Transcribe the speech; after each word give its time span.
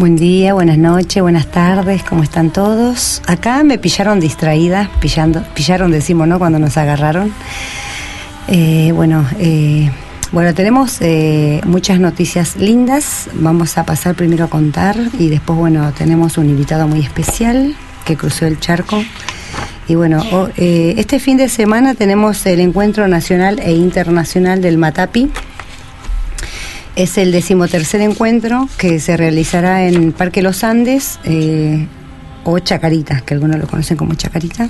Buen 0.00 0.16
día, 0.16 0.54
buenas 0.54 0.78
noches, 0.78 1.22
buenas 1.22 1.48
tardes, 1.48 2.02
¿cómo 2.02 2.22
están 2.22 2.50
todos? 2.50 3.20
Acá 3.26 3.62
me 3.64 3.76
pillaron 3.76 4.18
distraída, 4.18 4.90
pillando, 4.98 5.44
pillaron 5.52 5.90
decimos, 5.90 6.26
¿no? 6.26 6.38
Cuando 6.38 6.58
nos 6.58 6.78
agarraron. 6.78 7.34
Eh, 8.48 8.92
bueno, 8.94 9.26
eh, 9.38 9.90
bueno, 10.32 10.54
tenemos 10.54 11.02
eh, 11.02 11.60
muchas 11.66 12.00
noticias 12.00 12.56
lindas. 12.56 13.28
Vamos 13.34 13.76
a 13.76 13.84
pasar 13.84 14.14
primero 14.14 14.46
a 14.46 14.48
contar 14.48 14.96
y 15.18 15.28
después, 15.28 15.58
bueno, 15.58 15.92
tenemos 15.92 16.38
un 16.38 16.48
invitado 16.48 16.88
muy 16.88 17.00
especial 17.00 17.76
que 18.06 18.16
cruzó 18.16 18.46
el 18.46 18.58
charco. 18.58 19.02
Y 19.86 19.96
bueno, 19.96 20.22
eh, 20.56 20.94
este 20.96 21.18
fin 21.18 21.36
de 21.36 21.50
semana 21.50 21.94
tenemos 21.94 22.46
el 22.46 22.60
encuentro 22.60 23.06
nacional 23.06 23.58
e 23.58 23.72
internacional 23.72 24.62
del 24.62 24.78
Matapi. 24.78 25.30
Es 26.96 27.18
el 27.18 27.32
decimotercer 27.32 28.00
encuentro 28.00 28.68
que 28.76 29.00
se 29.00 29.16
realizará 29.16 29.86
en 29.86 30.12
Parque 30.12 30.42
Los 30.42 30.64
Andes 30.64 31.18
eh, 31.24 31.86
o 32.44 32.58
Chacarita, 32.58 33.20
que 33.20 33.34
algunos 33.34 33.58
lo 33.58 33.66
conocen 33.66 33.96
como 33.96 34.14
Chacarita. 34.14 34.68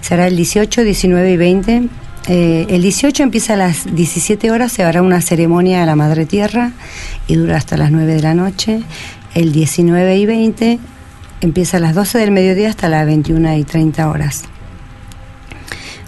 Será 0.00 0.26
el 0.26 0.36
18, 0.36 0.82
19 0.82 1.30
y 1.30 1.36
20. 1.36 1.88
Eh, 2.28 2.66
el 2.68 2.82
18 2.82 3.22
empieza 3.22 3.54
a 3.54 3.56
las 3.56 3.94
17 3.94 4.50
horas, 4.50 4.72
se 4.72 4.82
hará 4.82 5.02
una 5.02 5.20
ceremonia 5.20 5.82
a 5.82 5.86
la 5.86 5.96
Madre 5.96 6.26
Tierra 6.26 6.72
y 7.26 7.36
dura 7.36 7.56
hasta 7.56 7.76
las 7.76 7.90
9 7.90 8.14
de 8.14 8.22
la 8.22 8.34
noche. 8.34 8.82
El 9.34 9.52
19 9.52 10.16
y 10.16 10.26
20 10.26 10.78
empieza 11.40 11.78
a 11.78 11.80
las 11.80 11.94
12 11.94 12.18
del 12.18 12.30
mediodía 12.30 12.70
hasta 12.70 12.88
las 12.88 13.06
21 13.06 13.56
y 13.56 13.64
30 13.64 14.08
horas. 14.08 14.44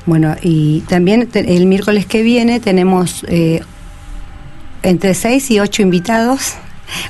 Bueno, 0.06 0.36
y 0.42 0.80
también 0.82 1.28
el 1.32 1.66
miércoles 1.66 2.06
que 2.06 2.22
viene 2.22 2.60
tenemos 2.60 3.24
eh, 3.28 3.62
entre 4.84 5.14
6 5.14 5.50
y 5.50 5.60
8 5.60 5.82
invitados. 5.82 6.54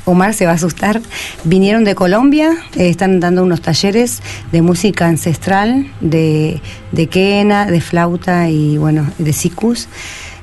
Omar 0.05 0.33
se 0.35 0.47
va 0.47 0.53
a 0.53 0.55
asustar. 0.55 1.01
Vinieron 1.45 1.85
de 1.85 1.95
Colombia, 1.95 2.53
eh, 2.77 2.89
están 2.89 3.21
dando 3.21 3.43
unos 3.43 3.61
talleres 3.61 4.23
de 4.53 4.63
música 4.63 5.09
ancestral, 5.09 5.87
de, 6.01 6.61
de 6.93 7.07
quena, 7.09 7.67
de 7.67 7.81
flauta 7.81 8.49
y 8.49 8.79
bueno, 8.79 9.11
de 9.19 9.33
sicus. 9.33 9.89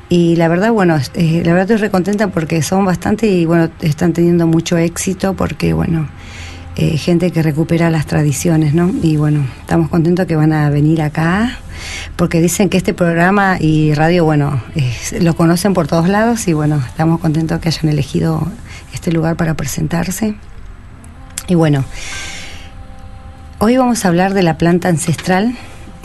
Y 0.10 0.36
la 0.36 0.50
verdad, 0.50 0.72
bueno, 0.74 0.98
eh, 1.14 1.42
la 1.46 1.54
verdad 1.54 1.72
estoy 1.72 1.78
recontenta 1.78 2.28
porque 2.28 2.62
son 2.62 2.84
bastante 2.84 3.28
y 3.28 3.46
bueno, 3.46 3.70
están 3.80 4.12
teniendo 4.12 4.46
mucho 4.46 4.78
éxito 4.78 5.34
porque 5.34 5.72
bueno, 5.72 6.10
eh, 6.78 6.98
gente 6.98 7.32
que 7.32 7.44
recupera 7.44 7.90
las 7.90 8.06
tradiciones, 8.06 8.74
¿no? 8.74 8.92
Y 9.04 9.18
bueno, 9.18 9.46
estamos 9.60 9.90
contentos 9.90 10.26
que 10.26 10.36
van 10.36 10.54
a 10.54 10.70
venir 10.70 11.02
acá, 11.02 11.58
porque 12.16 12.40
dicen 12.40 12.70
que 12.70 12.78
este 12.78 12.94
programa 12.94 13.58
y 13.60 13.94
radio, 13.94 14.24
bueno, 14.24 14.62
lo 15.20 15.36
conocen 15.36 15.74
por 15.74 15.88
todos 15.88 16.08
lados 16.08 16.48
y 16.48 16.54
bueno, 16.54 16.82
estamos 16.88 17.20
contentos 17.20 17.60
que 17.60 17.68
hayan 17.68 17.90
elegido 17.90 18.48
este 18.94 19.12
lugar 19.12 19.36
para 19.36 19.54
presentarse. 19.56 20.36
Y 21.48 21.56
bueno, 21.56 21.84
hoy 23.60 23.76
vamos 23.76 24.06
a 24.06 24.08
hablar 24.08 24.34
de 24.34 24.44
la 24.44 24.58
planta 24.58 24.88
ancestral, 24.88 25.56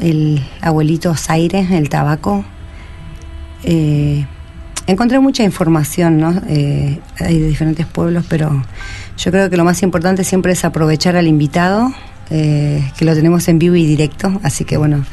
el 0.00 0.42
abuelito 0.60 1.14
Zaire, 1.14 1.66
el 1.76 1.88
tabaco. 1.88 2.44
Eh, 3.62 4.26
encontré 4.86 5.20
mucha 5.20 5.44
información, 5.44 6.18
¿no? 6.18 6.42
Eh, 6.48 6.98
hay 7.20 7.38
de 7.38 7.46
diferentes 7.46 7.86
pueblos, 7.86 8.24
pero 8.28 8.64
yo 9.16 9.30
creo 9.30 9.50
que 9.50 9.56
lo 9.56 9.64
más 9.64 9.82
importante 9.82 10.24
siempre 10.24 10.52
es 10.52 10.64
aprovechar 10.64 11.16
al 11.16 11.26
invitado, 11.26 11.92
eh, 12.30 12.90
que 12.96 13.04
lo 13.04 13.14
tenemos 13.14 13.48
en 13.48 13.58
vivo 13.58 13.74
y 13.76 13.86
directo. 13.86 14.38
Así 14.42 14.64
que 14.64 14.76
bueno, 14.76 15.04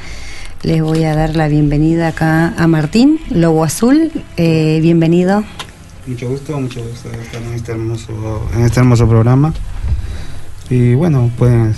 les 0.64 0.82
voy 0.82 1.04
a 1.04 1.16
dar 1.16 1.36
la 1.36 1.48
bienvenida 1.48 2.10
acá 2.10 2.54
a 2.58 2.68
Martín, 2.68 3.20
Lobo 3.30 3.64
Azul. 3.64 4.12
Eh, 4.38 4.80
bienvenido. 4.82 5.44
Mucho 6.06 6.28
gusto, 6.30 6.60
mucho 6.60 6.84
gusto 6.84 7.10
de 7.10 7.22
estar 7.22 7.42
en 7.42 7.54
este 7.54 7.72
hermoso, 7.72 8.50
en 8.56 8.62
este 8.66 8.80
hermoso 8.82 9.08
programa. 9.08 9.54
Y 10.70 10.96
bueno, 10.96 11.32
pueden 11.38 11.74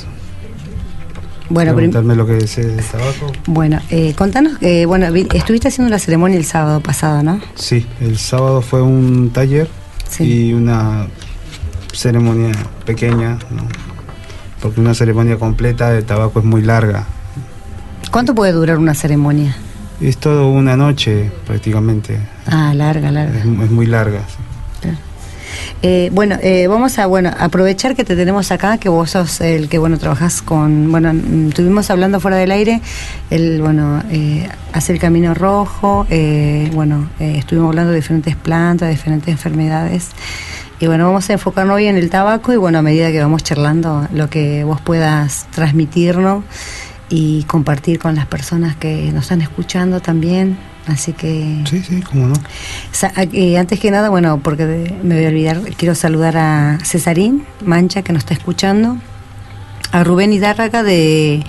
Bueno, 1.49 1.75
preguntarme 1.75 2.15
lo 2.15 2.25
que 2.25 2.47
sé 2.47 2.65
de 2.65 2.81
tabaco. 2.81 3.31
bueno 3.45 3.79
eh, 3.91 4.13
contanos, 4.17 4.57
que 4.57 4.85
bueno, 4.87 5.11
vi- 5.11 5.27
estuviste 5.33 5.67
haciendo 5.67 5.91
la 5.91 5.99
ceremonia 5.99 6.37
el 6.37 6.45
sábado 6.45 6.79
pasado, 6.81 7.21
¿no? 7.21 7.39
Sí, 7.55 7.85
el 8.01 8.17
sábado 8.17 8.61
fue 8.63 8.81
un 8.81 9.29
taller 9.31 9.69
Sí. 10.09 10.23
y 10.23 10.53
una 10.53 11.07
ceremonia 11.95 12.51
pequeña, 12.85 13.37
¿no? 13.51 13.63
porque 14.61 14.79
una 14.79 14.93
ceremonia 14.93 15.37
completa 15.37 15.91
de 15.91 16.01
tabaco 16.01 16.39
es 16.39 16.45
muy 16.45 16.61
larga. 16.61 17.05
¿Cuánto 18.11 18.33
puede 18.33 18.51
durar 18.51 18.77
una 18.77 18.93
ceremonia? 18.93 19.55
Es 20.01 20.17
todo 20.17 20.49
una 20.49 20.75
noche 20.75 21.31
prácticamente. 21.45 22.19
Ah, 22.47 22.73
larga, 22.73 23.11
larga. 23.11 23.37
Es, 23.37 23.45
es 23.45 23.71
muy 23.71 23.85
larga. 23.85 24.21
sí. 24.27 24.89
Eh, 25.81 26.09
bueno, 26.13 26.37
eh, 26.41 26.67
vamos 26.67 26.97
a 26.97 27.05
bueno 27.05 27.31
aprovechar 27.37 27.95
que 27.95 28.03
te 28.03 28.15
tenemos 28.15 28.51
acá, 28.51 28.77
que 28.77 28.89
vos 28.89 29.11
sos 29.11 29.41
el 29.41 29.69
que 29.69 29.77
bueno 29.77 29.97
trabajas 29.97 30.41
con, 30.41 30.91
bueno, 30.91 31.13
mm, 31.13 31.49
estuvimos 31.49 31.89
hablando 31.89 32.19
fuera 32.19 32.37
del 32.37 32.51
aire, 32.51 32.81
el 33.29 33.61
bueno 33.61 34.01
eh, 34.09 34.49
hace 34.73 34.93
el 34.93 34.99
camino 34.99 35.33
rojo, 35.33 36.07
eh, 36.09 36.71
bueno 36.73 37.09
eh, 37.19 37.35
estuvimos 37.37 37.69
hablando 37.69 37.91
de 37.91 37.97
diferentes 37.97 38.35
plantas, 38.35 38.87
de 38.87 38.95
diferentes 38.95 39.29
enfermedades. 39.29 40.09
Y 40.79 40.87
bueno, 40.87 41.05
vamos 41.05 41.29
a 41.29 41.33
enfocarnos 41.33 41.75
hoy 41.75 41.87
en 41.87 41.95
el 41.97 42.09
tabaco 42.09 42.51
y 42.53 42.57
bueno, 42.57 42.79
a 42.79 42.81
medida 42.81 43.11
que 43.11 43.19
vamos 43.21 43.43
charlando, 43.43 44.07
lo 44.13 44.29
que 44.29 44.63
vos 44.65 44.81
puedas 44.81 45.47
transmitirnos 45.51 46.43
y 47.09 47.43
compartir 47.43 47.97
con 47.99 48.15
las 48.15 48.25
personas 48.25 48.75
que 48.75 49.11
nos 49.13 49.23
están 49.25 49.41
escuchando 49.41 50.01
también. 50.01 50.57
Así 50.87 51.13
que 51.13 51.61
Sí, 51.67 51.81
sí, 51.81 52.01
cómo 52.01 52.27
no. 52.27 52.35
Sa- 52.91 53.11
eh, 53.31 53.57
antes 53.57 53.79
que 53.79 53.89
nada, 53.89 54.09
bueno, 54.09 54.39
porque 54.43 54.95
me 55.01 55.15
voy 55.15 55.25
a 55.25 55.29
olvidar, 55.29 55.61
quiero 55.77 55.95
saludar 55.95 56.37
a 56.37 56.77
Cesarín 56.83 57.43
Mancha, 57.63 58.01
que 58.03 58.11
nos 58.13 58.21
está 58.23 58.33
escuchando, 58.33 58.97
a 59.91 60.03
Rubén 60.03 60.31
Hidárraga 60.33 60.83
de, 60.83 61.43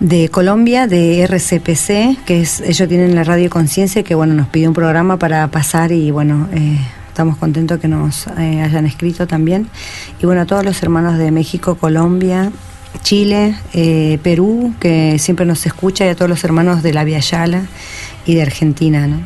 de 0.00 0.28
Colombia, 0.28 0.86
de 0.86 1.22
RCPC, 1.22 2.24
que 2.24 2.42
es 2.42 2.60
ellos 2.60 2.88
tienen 2.88 3.14
la 3.14 3.24
radio 3.24 3.48
Conciencia, 3.50 4.02
que 4.04 4.14
bueno, 4.14 4.34
nos 4.34 4.48
pidió 4.48 4.68
un 4.68 4.74
programa 4.74 5.16
para 5.18 5.48
pasar 5.48 5.90
y 5.92 6.10
bueno, 6.12 6.48
eh, 6.52 6.78
estamos 7.12 7.36
contentos 7.36 7.78
que 7.78 7.88
nos 7.88 8.26
eh, 8.38 8.62
hayan 8.62 8.86
escrito 8.86 9.26
también. 9.26 9.68
Y 10.20 10.24
bueno, 10.24 10.40
a 10.40 10.46
todos 10.46 10.64
los 10.64 10.82
hermanos 10.82 11.18
de 11.18 11.30
México, 11.30 11.74
Colombia, 11.74 12.50
Chile, 13.02 13.54
eh, 13.74 14.18
Perú, 14.22 14.72
que 14.80 15.18
siempre 15.18 15.44
nos 15.44 15.66
escucha, 15.66 16.06
y 16.06 16.08
a 16.08 16.14
todos 16.16 16.30
los 16.30 16.42
hermanos 16.42 16.82
de 16.82 16.94
la 16.94 17.04
Via 17.04 17.18
Yala 17.20 17.62
y 18.24 18.34
de 18.34 18.42
Argentina, 18.42 19.06
¿no? 19.06 19.18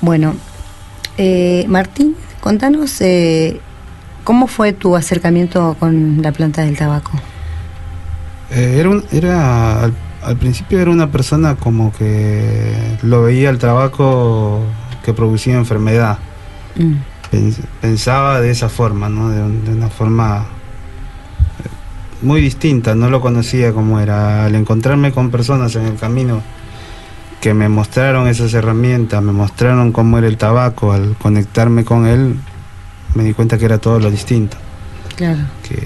Bueno, 0.00 0.34
eh, 1.18 1.64
Martín, 1.68 2.14
contanos 2.40 3.00
eh, 3.00 3.60
cómo 4.22 4.46
fue 4.46 4.72
tu 4.72 4.94
acercamiento 4.94 5.76
con 5.80 6.22
la 6.22 6.30
planta 6.30 6.62
del 6.62 6.76
tabaco. 6.76 7.10
Eh, 8.52 8.76
era, 8.78 8.88
un- 8.88 9.04
era 9.10 9.82
al, 9.82 9.94
al 10.22 10.36
principio 10.36 10.78
era 10.80 10.90
una 10.92 11.10
persona 11.10 11.56
como 11.56 11.92
que 11.92 12.72
lo 13.02 13.22
veía 13.24 13.50
el 13.50 13.58
tabaco 13.58 14.60
que 15.04 15.12
producía 15.12 15.54
enfermedad. 15.56 16.18
Mm, 16.76 16.94
Pens- 17.30 17.60
pensaba 17.80 18.40
de 18.40 18.50
esa 18.50 18.68
forma, 18.68 19.08
¿no? 19.08 19.28
De, 19.30 19.40
un- 19.42 19.64
de 19.64 19.72
una 19.72 19.88
forma 19.88 20.38
eh, 21.64 21.68
muy 22.22 22.40
distinta, 22.40 22.94
no 22.94 23.08
lo 23.10 23.20
conocía 23.20 23.72
como 23.72 24.00
era. 24.00 24.44
Al 24.46 24.54
encontrarme 24.54 25.12
con 25.12 25.30
personas 25.30 25.74
en 25.76 25.86
el 25.86 25.96
camino 25.96 26.42
que 27.40 27.54
me 27.54 27.68
mostraron 27.68 28.28
esas 28.28 28.52
herramientas, 28.54 29.22
me 29.22 29.32
mostraron 29.32 29.92
cómo 29.92 30.18
era 30.18 30.26
el 30.26 30.36
tabaco, 30.36 30.92
al 30.92 31.16
conectarme 31.16 31.84
con 31.84 32.06
él, 32.06 32.36
me 33.14 33.24
di 33.24 33.32
cuenta 33.32 33.56
que 33.58 33.64
era 33.64 33.78
todo 33.78 33.98
lo 33.98 34.10
distinto, 34.10 34.56
claro, 35.16 35.38
que, 35.66 35.82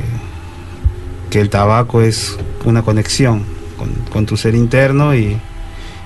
que 1.31 1.41
el 1.41 1.51
tabaco 1.51 2.03
es 2.03 2.37
una 2.65 2.83
conexión 2.83 3.45
con, 3.79 3.89
con 4.13 4.27
tu 4.27 4.37
ser 4.37 4.55
interno 4.57 5.15
y, 5.15 5.39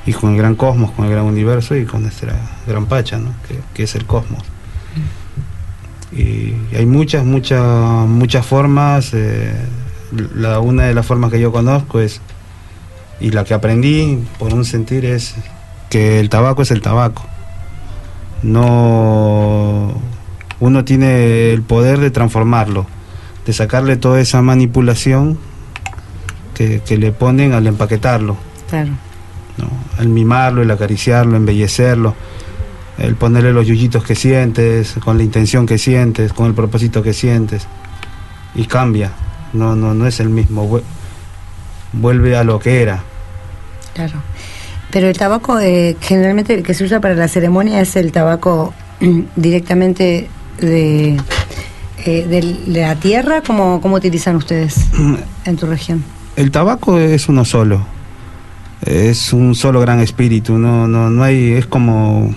y 0.04 0.12
con 0.12 0.32
el 0.32 0.36
gran 0.36 0.54
cosmos, 0.54 0.90
con 0.90 1.06
el 1.06 1.12
gran 1.12 1.24
universo 1.24 1.74
y 1.74 1.86
con 1.86 2.02
nuestra 2.02 2.34
gran 2.66 2.84
pacha, 2.84 3.16
¿no? 3.18 3.30
que, 3.48 3.58
que 3.72 3.84
es 3.84 3.94
el 3.94 4.04
cosmos. 4.04 4.42
Y 6.12 6.54
hay 6.74 6.86
muchas, 6.86 7.24
muchas, 7.24 7.62
muchas 8.08 8.46
formas. 8.46 9.10
eh, 9.12 9.52
la, 10.34 10.60
una 10.60 10.84
de 10.84 10.94
las 10.94 11.04
formas 11.06 11.30
que 11.30 11.40
yo 11.40 11.52
conozco 11.52 12.00
es, 12.00 12.20
y 13.20 13.30
la 13.30 13.44
que 13.44 13.54
aprendí 13.54 14.24
por 14.38 14.54
un 14.54 14.64
sentir 14.64 15.04
es 15.04 15.34
que 15.90 16.20
el 16.20 16.28
tabaco 16.28 16.62
es 16.62 16.70
el 16.70 16.80
tabaco. 16.80 17.24
No, 18.42 19.92
uno 20.60 20.84
tiene 20.84 21.50
el 21.52 21.62
poder 21.62 21.98
de 21.98 22.10
transformarlo, 22.10 22.86
de 23.44 23.52
sacarle 23.52 23.96
toda 23.96 24.20
esa 24.20 24.40
manipulación 24.42 25.38
que, 26.54 26.80
que 26.86 26.96
le 26.96 27.12
ponen 27.12 27.52
al 27.52 27.66
empaquetarlo. 27.66 28.36
claro, 28.68 28.90
¿no? 29.56 29.68
El 30.00 30.08
mimarlo, 30.08 30.62
el 30.62 30.70
acariciarlo, 30.70 31.36
embellecerlo, 31.36 32.14
el 32.98 33.14
ponerle 33.14 33.52
los 33.52 33.66
yuyitos 33.66 34.04
que 34.04 34.14
sientes, 34.14 34.94
con 35.04 35.16
la 35.18 35.22
intención 35.24 35.66
que 35.66 35.78
sientes, 35.78 36.32
con 36.32 36.46
el 36.46 36.54
propósito 36.54 37.02
que 37.02 37.12
sientes, 37.12 37.66
y 38.54 38.64
cambia, 38.66 39.12
no, 39.52 39.76
no, 39.76 39.94
no 39.94 40.06
es 40.06 40.20
el 40.20 40.28
mismo, 40.30 40.68
vue- 40.68 40.82
vuelve 41.92 42.36
a 42.36 42.44
lo 42.44 42.58
que 42.58 42.82
era. 42.82 43.02
claro. 43.94 44.14
Pero 44.90 45.06
el 45.06 45.18
tabaco, 45.18 45.60
eh, 45.60 45.98
generalmente 46.00 46.54
el 46.54 46.62
que 46.62 46.72
se 46.72 46.82
usa 46.82 46.98
para 46.98 47.14
la 47.14 47.28
ceremonia 47.28 47.78
es 47.82 47.94
el 47.94 48.10
tabaco 48.10 48.72
mm, 49.00 49.20
directamente 49.36 50.30
de, 50.60 51.20
eh, 52.06 52.26
de 52.26 52.56
la 52.68 52.94
tierra, 52.96 53.42
¿cómo, 53.46 53.82
¿cómo 53.82 53.96
utilizan 53.96 54.36
ustedes 54.36 54.86
en 55.44 55.56
tu 55.58 55.66
región? 55.66 56.02
El 56.36 56.50
tabaco 56.50 56.98
es 56.98 57.28
uno 57.28 57.44
solo, 57.44 57.82
es 58.86 59.34
un 59.34 59.54
solo 59.54 59.78
gran 59.80 60.00
espíritu, 60.00 60.56
no, 60.56 60.88
no, 60.88 61.10
no 61.10 61.22
hay, 61.22 61.52
es 61.52 61.66
como, 61.66 62.34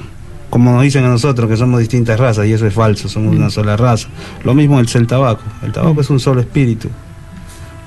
como 0.51 0.73
nos 0.73 0.83
dicen 0.83 1.05
a 1.05 1.07
nosotros 1.07 1.49
que 1.49 1.55
somos 1.55 1.79
distintas 1.79 2.19
razas 2.19 2.45
y 2.45 2.51
eso 2.51 2.67
es 2.67 2.73
falso, 2.73 3.07
somos 3.07 3.33
una 3.33 3.49
sola 3.49 3.77
raza. 3.77 4.09
Lo 4.43 4.53
mismo 4.53 4.79
es 4.81 4.93
el 4.95 5.07
tabaco, 5.07 5.41
el 5.63 5.71
tabaco 5.71 6.01
es 6.01 6.09
un 6.09 6.19
solo 6.19 6.41
espíritu, 6.41 6.89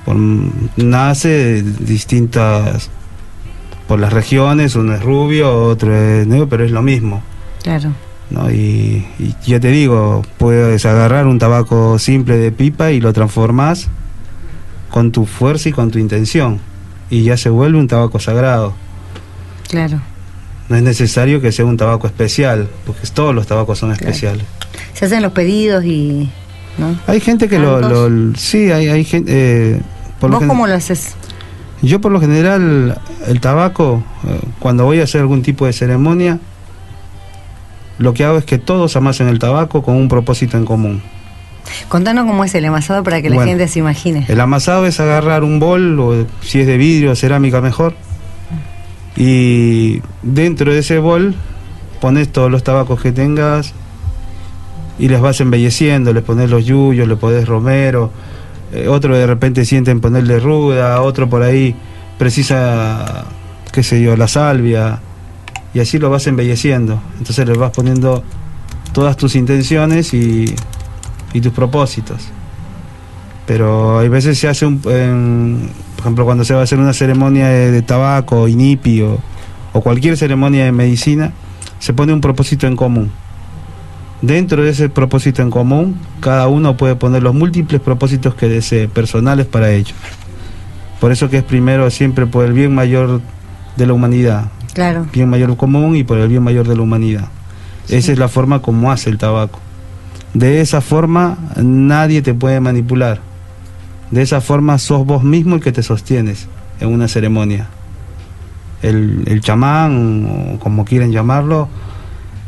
por, 0.03 0.15
nace 0.15 1.29
de 1.29 1.61
distintas, 1.61 2.89
por 3.87 3.99
las 3.99 4.11
regiones, 4.11 4.75
uno 4.75 4.95
es 4.95 5.03
rubio, 5.03 5.53
otro 5.53 5.95
es 5.95 6.25
negro, 6.25 6.49
pero 6.49 6.65
es 6.65 6.71
lo 6.71 6.81
mismo. 6.81 7.21
Claro, 7.61 7.91
¿no? 8.31 8.49
Y, 8.49 9.05
y 9.19 9.35
ya 9.45 9.59
te 9.59 9.67
digo, 9.67 10.23
puedes 10.39 10.87
agarrar 10.87 11.27
un 11.27 11.37
tabaco 11.37 11.99
simple 11.99 12.35
de 12.37 12.51
pipa 12.51 12.91
y 12.91 12.99
lo 12.99 13.13
transformas 13.13 13.89
con 14.89 15.11
tu 15.11 15.27
fuerza 15.27 15.69
y 15.69 15.71
con 15.71 15.91
tu 15.91 15.99
intención. 15.99 16.59
Y 17.11 17.21
ya 17.21 17.37
se 17.37 17.51
vuelve 17.51 17.77
un 17.77 17.87
tabaco 17.87 18.19
sagrado. 18.19 18.73
claro. 19.69 20.01
No 20.69 20.75
es 20.75 20.83
necesario 20.83 21.41
que 21.41 21.51
sea 21.51 21.65
un 21.65 21.77
tabaco 21.77 22.07
especial, 22.07 22.67
porque 22.85 23.07
todos 23.13 23.35
los 23.35 23.45
tabacos 23.45 23.77
son 23.77 23.91
especiales. 23.91 24.45
Se 24.93 25.05
hacen 25.05 25.21
los 25.21 25.31
pedidos 25.31 25.83
y... 25.85 26.29
¿no? 26.77 26.97
Hay 27.07 27.19
gente 27.19 27.47
que 27.47 27.59
lo, 27.59 28.35
Sí, 28.35 28.71
hay, 28.71 28.89
hay 28.89 29.03
gente... 29.05 29.31
eh, 29.75 29.81
por 30.19 30.31
¿Vos 30.31 30.43
cómo 30.45 30.65
lo 30.67 30.73
haces? 30.73 31.15
Yo 31.81 32.01
por 32.01 32.11
lo 32.11 32.19
general, 32.19 32.99
el 33.27 33.39
tabaco, 33.41 34.03
eh, 34.27 34.39
cuando 34.59 34.85
voy 34.85 35.01
a 35.01 35.03
hacer 35.03 35.21
algún 35.21 35.43
tipo 35.43 35.65
de 35.65 35.73
ceremonia, 35.73 36.39
lo 37.99 38.13
que 38.13 38.23
hago 38.25 38.37
es 38.37 38.45
que 38.45 38.57
todos 38.57 38.95
amasen 38.95 39.27
el 39.27 39.39
tabaco 39.39 39.83
con 39.83 39.95
un 39.95 40.07
propósito 40.07 40.57
en 40.57 40.65
común. 40.65 41.01
Contanos 41.89 42.25
cómo 42.25 42.43
es 42.43 42.53
el 42.55 42.65
amasado 42.65 43.03
para 43.03 43.21
que 43.21 43.29
la 43.29 43.35
Bueno, 43.35 43.49
gente 43.49 43.67
se 43.67 43.79
imagine. 43.79 44.25
El 44.27 44.39
amasado 44.39 44.85
es 44.85 44.99
agarrar 44.99 45.43
un 45.43 45.59
bol, 45.59 45.99
o 45.99 46.25
si 46.41 46.61
es 46.61 46.67
de 46.67 46.77
vidrio 46.77 47.11
o 47.11 47.15
cerámica 47.15 47.61
mejor, 47.61 47.95
y 49.15 50.01
dentro 50.21 50.73
de 50.73 50.79
ese 50.79 50.99
bol 50.99 51.35
pones 52.01 52.31
todos 52.31 52.51
los 52.51 52.63
tabacos 52.63 53.01
que 53.01 53.11
tengas 53.11 53.73
y 54.99 55.07
les 55.07 55.21
vas 55.21 55.39
embelleciendo, 55.41 56.13
les 56.13 56.23
pones 56.23 56.49
los 56.49 56.65
yuyos, 56.65 57.07
le 57.07 57.15
pones 57.15 57.47
romero, 57.47 58.11
eh, 58.73 58.87
otro 58.87 59.15
de 59.15 59.27
repente 59.27 59.65
sienten 59.65 60.01
ponerle 60.01 60.39
ruda, 60.39 61.01
otro 61.01 61.29
por 61.29 61.41
ahí 61.41 61.75
precisa, 62.17 63.25
qué 63.71 63.83
sé 63.83 64.01
yo, 64.01 64.15
la 64.15 64.27
salvia, 64.27 64.99
y 65.73 65.79
así 65.79 65.99
lo 65.99 66.09
vas 66.09 66.27
embelleciendo. 66.27 67.01
Entonces 67.17 67.47
les 67.47 67.57
vas 67.57 67.71
poniendo 67.71 68.23
todas 68.93 69.17
tus 69.17 69.35
intenciones 69.35 70.13
y, 70.13 70.55
y 71.33 71.41
tus 71.41 71.51
propósitos 71.51 72.31
pero 73.45 73.99
hay 73.99 74.09
veces 74.09 74.37
se 74.37 74.47
hace 74.47 74.65
un 74.65 75.69
ejemplo 76.05 76.25
cuando 76.25 76.43
se 76.43 76.53
va 76.53 76.61
a 76.61 76.63
hacer 76.63 76.79
una 76.79 76.93
ceremonia 76.93 77.47
de, 77.47 77.71
de 77.71 77.81
tabaco 77.81 78.47
inipi 78.47 79.01
o, 79.01 79.19
o 79.73 79.81
cualquier 79.81 80.17
ceremonia 80.17 80.65
de 80.65 80.71
medicina 80.71 81.31
se 81.79 81.93
pone 81.93 82.13
un 82.13 82.21
propósito 82.21 82.67
en 82.67 82.75
común 82.75 83.11
dentro 84.21 84.63
de 84.63 84.69
ese 84.69 84.89
propósito 84.89 85.41
en 85.41 85.51
común 85.51 85.99
cada 86.21 86.47
uno 86.47 86.77
puede 86.77 86.95
poner 86.95 87.21
los 87.23 87.35
múltiples 87.35 87.81
propósitos 87.81 88.35
que 88.35 88.47
desee 88.47 88.87
personales 88.87 89.45
para 89.45 89.71
ellos 89.71 89.95
por 90.99 91.11
eso 91.11 91.29
que 91.29 91.37
es 91.37 91.43
primero 91.43 91.89
siempre 91.91 92.25
por 92.25 92.45
el 92.45 92.53
bien 92.53 92.73
mayor 92.73 93.21
de 93.75 93.85
la 93.85 93.93
humanidad 93.93 94.45
Claro, 94.75 95.07
bien 95.13 95.29
mayor 95.29 95.55
común 95.55 95.95
y 95.95 96.03
por 96.03 96.17
el 96.17 96.27
bien 96.27 96.43
mayor 96.43 96.67
de 96.67 96.75
la 96.75 96.81
humanidad. 96.81 97.29
Esa 97.87 98.11
es 98.11 98.19
la 98.19 98.27
forma 98.27 98.61
como 98.61 98.91
hace 98.91 99.09
el 99.09 99.17
tabaco. 99.17 99.61
De 100.33 100.59
esa 100.59 100.81
forma 100.81 101.37
nadie 101.55 102.21
te 102.21 102.33
puede 102.33 102.59
manipular. 102.59 103.21
De 104.11 104.21
esa 104.21 104.41
forma 104.41 104.77
sos 104.77 105.05
vos 105.05 105.23
mismo 105.23 105.55
el 105.55 105.61
que 105.61 105.71
te 105.71 105.83
sostienes 105.83 106.47
en 106.79 106.89
una 106.89 107.07
ceremonia. 107.07 107.67
El, 108.81 109.23
el 109.27 109.41
chamán, 109.41 110.55
o 110.55 110.59
como 110.59 110.85
quieran 110.85 111.11
llamarlo, 111.11 111.67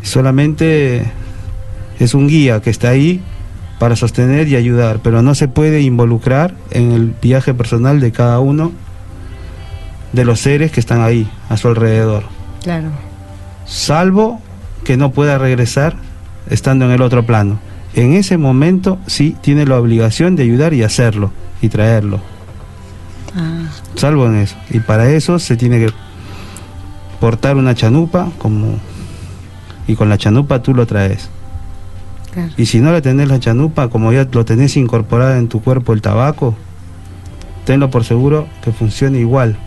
solamente 0.02 1.12
es 2.00 2.14
un 2.14 2.28
guía 2.28 2.62
que 2.62 2.70
está 2.70 2.90
ahí 2.90 3.22
para 3.80 3.96
sostener 3.96 4.48
y 4.48 4.56
ayudar, 4.56 5.00
pero 5.04 5.22
no 5.22 5.36
se 5.36 5.48
puede 5.48 5.82
involucrar 5.82 6.56
en 6.72 6.92
el 6.92 7.14
viaje 7.22 7.54
personal 7.54 8.00
de 8.00 8.12
cada 8.12 8.40
uno 8.40 8.72
de 10.14 10.26
los 10.26 10.40
seres 10.40 10.72
que 10.72 10.80
están 10.80 11.02
ahí, 11.02 11.30
a 11.50 11.58
su 11.58 11.68
alrededor. 11.68 12.24
Claro. 12.64 12.90
Salvo 13.66 14.42
que 14.84 14.98
no 14.98 15.12
pueda 15.12 15.38
regresar 15.38 15.96
estando 16.50 16.86
en 16.86 16.92
el 16.92 17.02
otro 17.02 17.26
plano. 17.26 17.60
En 17.94 18.14
ese 18.14 18.38
momento 18.38 19.00
sí 19.06 19.36
tiene 19.42 19.66
la 19.66 19.80
obligación 19.80 20.36
de 20.36 20.44
ayudar 20.44 20.74
y 20.74 20.84
hacerlo 20.84 21.32
y 21.62 21.70
traerlo. 21.70 22.20
Ah, 23.36 23.66
Salvo 23.96 24.26
en 24.28 24.36
eso. 24.38 24.56
Y 24.70 24.80
para 24.80 25.10
eso 25.10 25.40
se 25.40 25.58
tiene 25.58 25.80
que 25.80 25.92
portar 27.20 27.56
una 27.58 27.74
chanupa 27.76 28.30
como 28.38 28.78
y 29.88 29.96
con 29.96 30.10
la 30.10 30.18
chanupa 30.18 30.62
tú 30.62 30.74
lo 30.74 30.86
traes. 30.86 31.30
claro. 32.34 32.52
Y 32.58 32.66
si 32.66 32.80
no 32.80 32.92
le 32.92 33.02
tenés 33.02 33.28
la 33.30 33.40
chanupa, 33.40 33.88
como 33.90 34.12
ya 34.12 34.28
lo 34.32 34.46
tenés 34.46 34.76
incorporado 34.78 35.36
en 35.36 35.48
tu 35.48 35.62
cuerpo 35.62 35.94
el 35.94 36.02
tabaco, 36.02 36.56
tenlo 37.66 37.90
por 37.90 38.04
seguro 38.04 38.48
que 38.64 38.72
funcione 38.72 39.20
igual. 39.20 39.58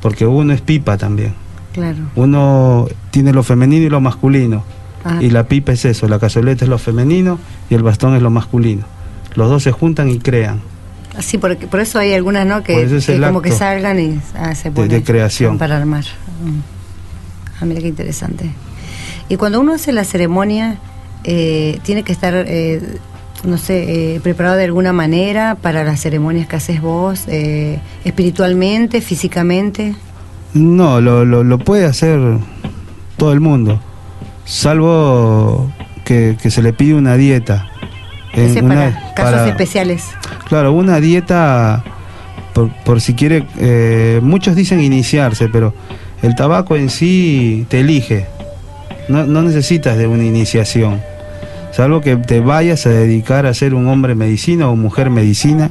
Porque 0.00 0.26
uno 0.26 0.52
es 0.52 0.60
pipa 0.60 0.96
también. 0.96 1.34
Claro. 1.72 1.98
Uno 2.16 2.86
tiene 3.10 3.32
lo 3.32 3.42
femenino 3.42 3.86
y 3.86 3.90
lo 3.90 4.00
masculino. 4.00 4.62
Ah, 5.04 5.18
Y 5.20 5.30
la 5.30 5.44
pipa 5.48 5.72
es 5.72 5.84
eso, 5.84 6.06
la 6.08 6.18
cazoleta 6.18 6.64
es 6.64 6.68
lo 6.68 6.78
femenino 6.78 7.38
y 7.70 7.74
el 7.74 7.82
bastón 7.82 8.14
es 8.14 8.22
lo 8.22 8.30
masculino. 8.30 8.84
Los 9.34 9.48
dos 9.48 9.62
se 9.62 9.72
juntan 9.72 10.08
y 10.08 10.18
crean. 10.18 10.60
Sí, 11.20 11.38
porque, 11.38 11.66
por 11.66 11.80
eso 11.80 11.98
hay 11.98 12.14
algunas, 12.14 12.46
¿no? 12.46 12.62
Que, 12.62 12.82
es 12.82 13.06
que 13.06 13.20
como 13.20 13.42
que 13.42 13.52
salgan 13.52 14.00
y 14.00 14.20
ah, 14.34 14.54
se 14.54 14.70
ponen 14.70 14.90
de 14.90 15.02
creación. 15.02 15.58
para 15.58 15.76
armar. 15.76 16.04
Mm. 16.44 16.60
Ah, 17.60 17.64
mira 17.64 17.80
qué 17.80 17.88
interesante. 17.88 18.50
Y 19.28 19.36
cuando 19.36 19.60
uno 19.60 19.74
hace 19.74 19.92
la 19.92 20.04
ceremonia, 20.04 20.78
eh, 21.24 21.78
tiene 21.84 22.02
que 22.02 22.12
estar, 22.12 22.34
eh, 22.34 22.80
no 23.44 23.58
sé, 23.58 24.16
eh, 24.16 24.20
preparado 24.20 24.56
de 24.56 24.64
alguna 24.64 24.92
manera 24.92 25.54
para 25.54 25.84
las 25.84 26.00
ceremonias 26.00 26.48
que 26.48 26.56
haces 26.56 26.80
vos, 26.80 27.26
espiritualmente, 28.04 29.00
físicamente. 29.00 29.94
No, 30.54 31.00
lo, 31.00 31.24
lo, 31.24 31.44
lo 31.44 31.58
puede 31.58 31.84
hacer 31.84 32.18
todo 33.16 33.32
el 33.32 33.40
mundo, 33.40 33.80
salvo 34.44 35.70
que, 36.04 36.36
que 36.42 36.50
se 36.50 36.62
le 36.62 36.72
pide 36.72 36.94
una 36.94 37.16
dieta. 37.16 37.71
En 38.34 38.44
Ese 38.46 38.62
una- 38.62 38.74
para 38.74 38.90
casos 39.14 39.32
para- 39.32 39.48
especiales. 39.48 40.04
Claro, 40.48 40.72
una 40.72 41.00
dieta, 41.00 41.82
por, 42.54 42.70
por 42.84 43.00
si 43.00 43.14
quiere, 43.14 43.46
eh, 43.58 44.20
muchos 44.22 44.56
dicen 44.56 44.80
iniciarse, 44.80 45.48
pero 45.48 45.74
el 46.22 46.34
tabaco 46.34 46.76
en 46.76 46.88
sí 46.90 47.66
te 47.68 47.80
elige, 47.80 48.26
no, 49.08 49.24
no 49.24 49.42
necesitas 49.42 49.98
de 49.98 50.06
una 50.06 50.24
iniciación, 50.24 51.00
salvo 51.72 52.00
que 52.00 52.16
te 52.16 52.40
vayas 52.40 52.86
a 52.86 52.90
dedicar 52.90 53.46
a 53.46 53.54
ser 53.54 53.74
un 53.74 53.86
hombre 53.88 54.14
medicina 54.14 54.68
o 54.68 54.76
mujer 54.76 55.10
medicina, 55.10 55.70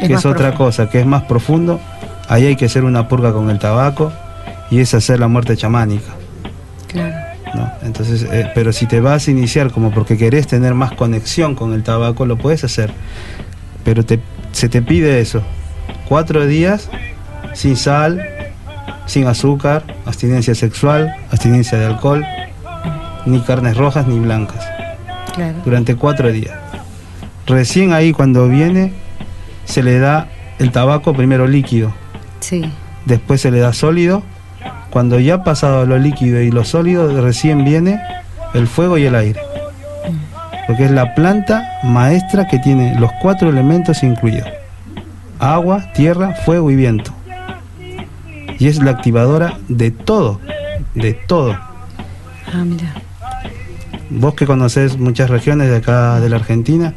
que 0.00 0.08
más 0.10 0.20
es 0.20 0.26
otra 0.26 0.48
profundo. 0.50 0.56
cosa, 0.64 0.90
que 0.90 1.00
es 1.00 1.06
más 1.06 1.22
profundo, 1.24 1.80
ahí 2.28 2.46
hay 2.46 2.56
que 2.56 2.64
hacer 2.66 2.84
una 2.84 3.08
purga 3.08 3.32
con 3.32 3.48
el 3.50 3.58
tabaco 3.58 4.12
y 4.70 4.80
es 4.80 4.92
hacer 4.94 5.20
la 5.20 5.28
muerte 5.28 5.56
chamánica. 5.56 6.12
¿No? 7.54 7.70
Entonces, 7.82 8.26
eh, 8.30 8.50
pero 8.54 8.72
si 8.72 8.86
te 8.86 9.00
vas 9.00 9.28
a 9.28 9.30
iniciar 9.30 9.70
como 9.70 9.90
porque 9.90 10.16
querés 10.16 10.46
tener 10.46 10.74
más 10.74 10.92
conexión 10.92 11.54
con 11.54 11.72
el 11.72 11.82
tabaco, 11.82 12.26
lo 12.26 12.36
puedes 12.36 12.64
hacer. 12.64 12.92
Pero 13.84 14.04
te, 14.04 14.20
se 14.52 14.68
te 14.68 14.82
pide 14.82 15.20
eso. 15.20 15.42
Cuatro 16.08 16.46
días 16.46 16.88
sin 17.54 17.76
sal, 17.76 18.20
sin 19.06 19.26
azúcar, 19.26 19.84
abstinencia 20.04 20.54
sexual, 20.54 21.14
abstinencia 21.30 21.78
de 21.78 21.86
alcohol, 21.86 22.24
ni 23.24 23.40
carnes 23.40 23.76
rojas 23.76 24.06
ni 24.06 24.18
blancas. 24.18 24.66
Claro. 25.34 25.58
Durante 25.64 25.94
cuatro 25.96 26.30
días. 26.32 26.56
Recién 27.46 27.92
ahí 27.92 28.12
cuando 28.12 28.48
viene, 28.48 28.92
se 29.64 29.82
le 29.82 29.98
da 29.98 30.28
el 30.58 30.72
tabaco 30.72 31.12
primero 31.14 31.46
líquido, 31.46 31.92
Sí. 32.40 32.64
después 33.04 33.40
se 33.40 33.50
le 33.50 33.60
da 33.60 33.72
sólido. 33.72 34.22
Cuando 34.90 35.18
ya 35.20 35.34
ha 35.34 35.44
pasado 35.44 35.84
lo 35.86 35.98
líquido 35.98 36.40
y 36.40 36.50
lo 36.50 36.64
sólido, 36.64 37.20
recién 37.20 37.64
viene 37.64 38.00
el 38.54 38.66
fuego 38.66 38.98
y 38.98 39.04
el 39.04 39.14
aire. 39.14 39.40
Porque 40.66 40.84
es 40.86 40.90
la 40.90 41.14
planta 41.14 41.62
maestra 41.84 42.46
que 42.48 42.58
tiene 42.58 42.98
los 42.98 43.10
cuatro 43.20 43.48
elementos 43.50 44.02
incluidos. 44.02 44.48
Agua, 45.38 45.92
tierra, 45.92 46.34
fuego 46.44 46.70
y 46.70 46.76
viento. 46.76 47.12
Y 48.58 48.68
es 48.68 48.78
la 48.82 48.92
activadora 48.92 49.58
de 49.68 49.90
todo, 49.90 50.40
de 50.94 51.12
todo. 51.12 51.52
Ah, 51.52 52.64
mira. 52.64 52.94
Vos 54.08 54.34
que 54.34 54.46
conocés 54.46 54.98
muchas 54.98 55.28
regiones 55.28 55.68
de 55.68 55.76
acá 55.76 56.20
de 56.20 56.28
la 56.30 56.36
Argentina, 56.36 56.94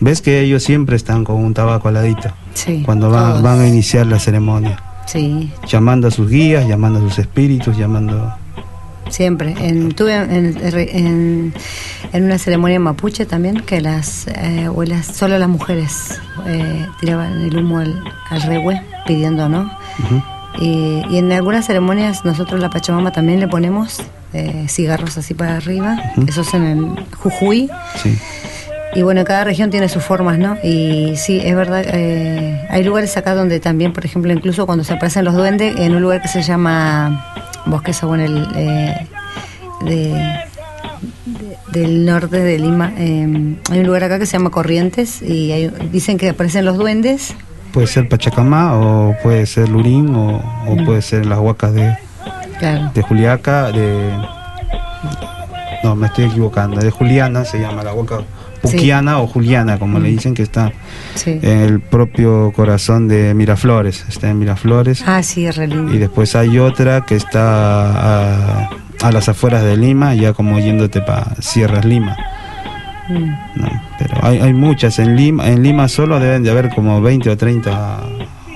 ves 0.00 0.22
que 0.22 0.40
ellos 0.40 0.62
siempre 0.62 0.96
están 0.96 1.24
con 1.24 1.36
un 1.36 1.52
tabaco 1.52 1.88
al 1.88 1.94
ladito, 1.94 2.30
Sí. 2.54 2.82
cuando 2.86 3.10
van, 3.10 3.42
van 3.42 3.60
a 3.60 3.66
iniciar 3.66 4.06
la 4.06 4.18
ceremonia. 4.18 4.80
Sí, 5.10 5.50
llamando 5.66 6.08
a 6.08 6.10
sus 6.10 6.28
guías, 6.28 6.68
llamando 6.68 6.98
a 6.98 7.02
sus 7.02 7.18
espíritus, 7.18 7.76
llamando... 7.78 8.30
siempre. 9.08 9.54
En, 9.58 9.92
tuve 9.92 10.14
en, 10.14 10.54
en, 10.62 11.54
en 12.12 12.24
una 12.24 12.36
ceremonia 12.36 12.78
mapuche 12.78 13.24
también 13.24 13.60
que 13.60 13.80
las 13.80 14.26
eh, 14.28 14.64
abuelas, 14.66 15.06
solo 15.06 15.38
las 15.38 15.48
mujeres 15.48 16.20
eh, 16.46 16.86
tiraban 17.00 17.40
el 17.40 17.56
humo 17.56 17.78
al, 17.78 18.04
al 18.28 18.42
rehue 18.42 18.82
pidiendo, 19.06 19.48
¿no? 19.48 19.70
Y, 20.60 21.02
y 21.10 21.16
en 21.18 21.32
algunas 21.32 21.66
ceremonias 21.66 22.26
nosotros 22.26 22.60
la 22.60 22.68
Pachamama 22.68 23.10
también 23.10 23.40
le 23.40 23.48
ponemos 23.48 24.02
eh, 24.34 24.66
cigarros 24.68 25.16
así 25.16 25.32
para 25.32 25.56
arriba, 25.56 25.96
Ujú. 26.18 26.26
eso 26.28 26.42
es 26.42 26.52
en 26.52 26.64
el 26.64 27.06
Jujuy. 27.16 27.70
Sí, 28.02 28.18
Y 28.94 29.02
bueno, 29.02 29.22
cada 29.24 29.44
región 29.44 29.70
tiene 29.70 29.88
sus 29.88 30.02
formas, 30.02 30.38
¿no? 30.38 30.56
Y 30.64 31.14
sí, 31.16 31.40
es 31.44 31.54
verdad, 31.54 31.82
eh, 31.86 32.66
hay 32.70 32.82
lugares 32.84 33.16
acá 33.16 33.34
donde 33.34 33.60
también, 33.60 33.92
por 33.92 34.04
ejemplo, 34.04 34.32
incluso 34.32 34.64
cuando 34.66 34.82
se 34.84 34.94
aparecen 34.94 35.24
los 35.24 35.34
duendes, 35.34 35.76
en 35.78 35.94
un 35.94 36.02
lugar 36.02 36.22
que 36.22 36.28
se 36.28 36.42
llama 36.42 37.34
Bosque 37.66 37.92
Sabón, 37.92 38.20
el, 38.20 38.48
eh, 38.56 39.06
de, 39.82 39.94
de- 41.26 41.56
del 41.80 42.06
norte 42.06 42.40
de 42.40 42.58
Lima, 42.58 42.92
eh, 42.96 43.56
hay 43.70 43.78
un 43.80 43.86
lugar 43.86 44.04
acá 44.04 44.18
que 44.18 44.26
se 44.26 44.32
llama 44.38 44.50
Corrientes 44.50 45.20
y 45.22 45.52
hay- 45.52 45.70
dicen 45.92 46.16
que 46.16 46.30
aparecen 46.30 46.64
los 46.64 46.78
duendes. 46.78 47.34
puede 47.72 47.86
ser 47.86 48.08
Pachacamá 48.08 48.74
o 48.78 49.14
puede 49.22 49.44
ser 49.44 49.68
Lurín 49.68 50.14
o, 50.16 50.38
o 50.66 50.76
puede 50.86 51.02
ser 51.02 51.26
las 51.26 51.38
huacas 51.38 51.74
de, 51.74 51.94
Claro, 52.58 52.90
de 52.94 53.02
Juliaca, 53.02 53.70
de... 53.70 54.10
No, 55.84 55.94
me 55.94 56.06
estoy 56.08 56.24
equivocando, 56.24 56.80
de 56.80 56.90
Juliana 56.90 57.44
se 57.44 57.60
llama 57.60 57.84
la 57.84 57.92
huaca 57.94 58.20
O 59.20 59.26
Juliana, 59.26 59.78
como 59.78 59.98
le 59.98 60.08
dicen, 60.10 60.34
que 60.34 60.42
está 60.42 60.72
sí. 61.14 61.38
en 61.42 61.60
el 61.60 61.80
propio 61.80 62.52
corazón 62.54 63.08
de 63.08 63.34
Miraflores, 63.34 64.04
está 64.08 64.30
en 64.30 64.38
Miraflores. 64.38 65.02
Ah, 65.06 65.22
sí, 65.22 65.46
es. 65.46 65.58
Y 65.58 65.98
después 65.98 66.34
hay 66.36 66.58
otra 66.58 67.04
que 67.06 67.16
está 67.16 68.62
a, 68.64 68.70
a 69.02 69.12
las 69.12 69.28
afueras 69.28 69.62
de 69.64 69.76
Lima, 69.76 70.14
ya 70.14 70.32
como 70.32 70.58
yéndote 70.58 71.00
para 71.00 71.34
Sierras 71.40 71.84
Lima. 71.84 72.16
Mm. 73.08 73.30
No, 73.60 73.82
pero 73.98 74.16
hay, 74.22 74.38
hay 74.38 74.52
muchas. 74.52 74.98
En 74.98 75.16
Lima, 75.16 75.48
en 75.48 75.62
Lima 75.62 75.88
solo 75.88 76.20
deben 76.20 76.42
de 76.42 76.50
haber 76.50 76.68
como 76.74 77.00
20 77.00 77.30
o 77.30 77.36
30 77.36 78.00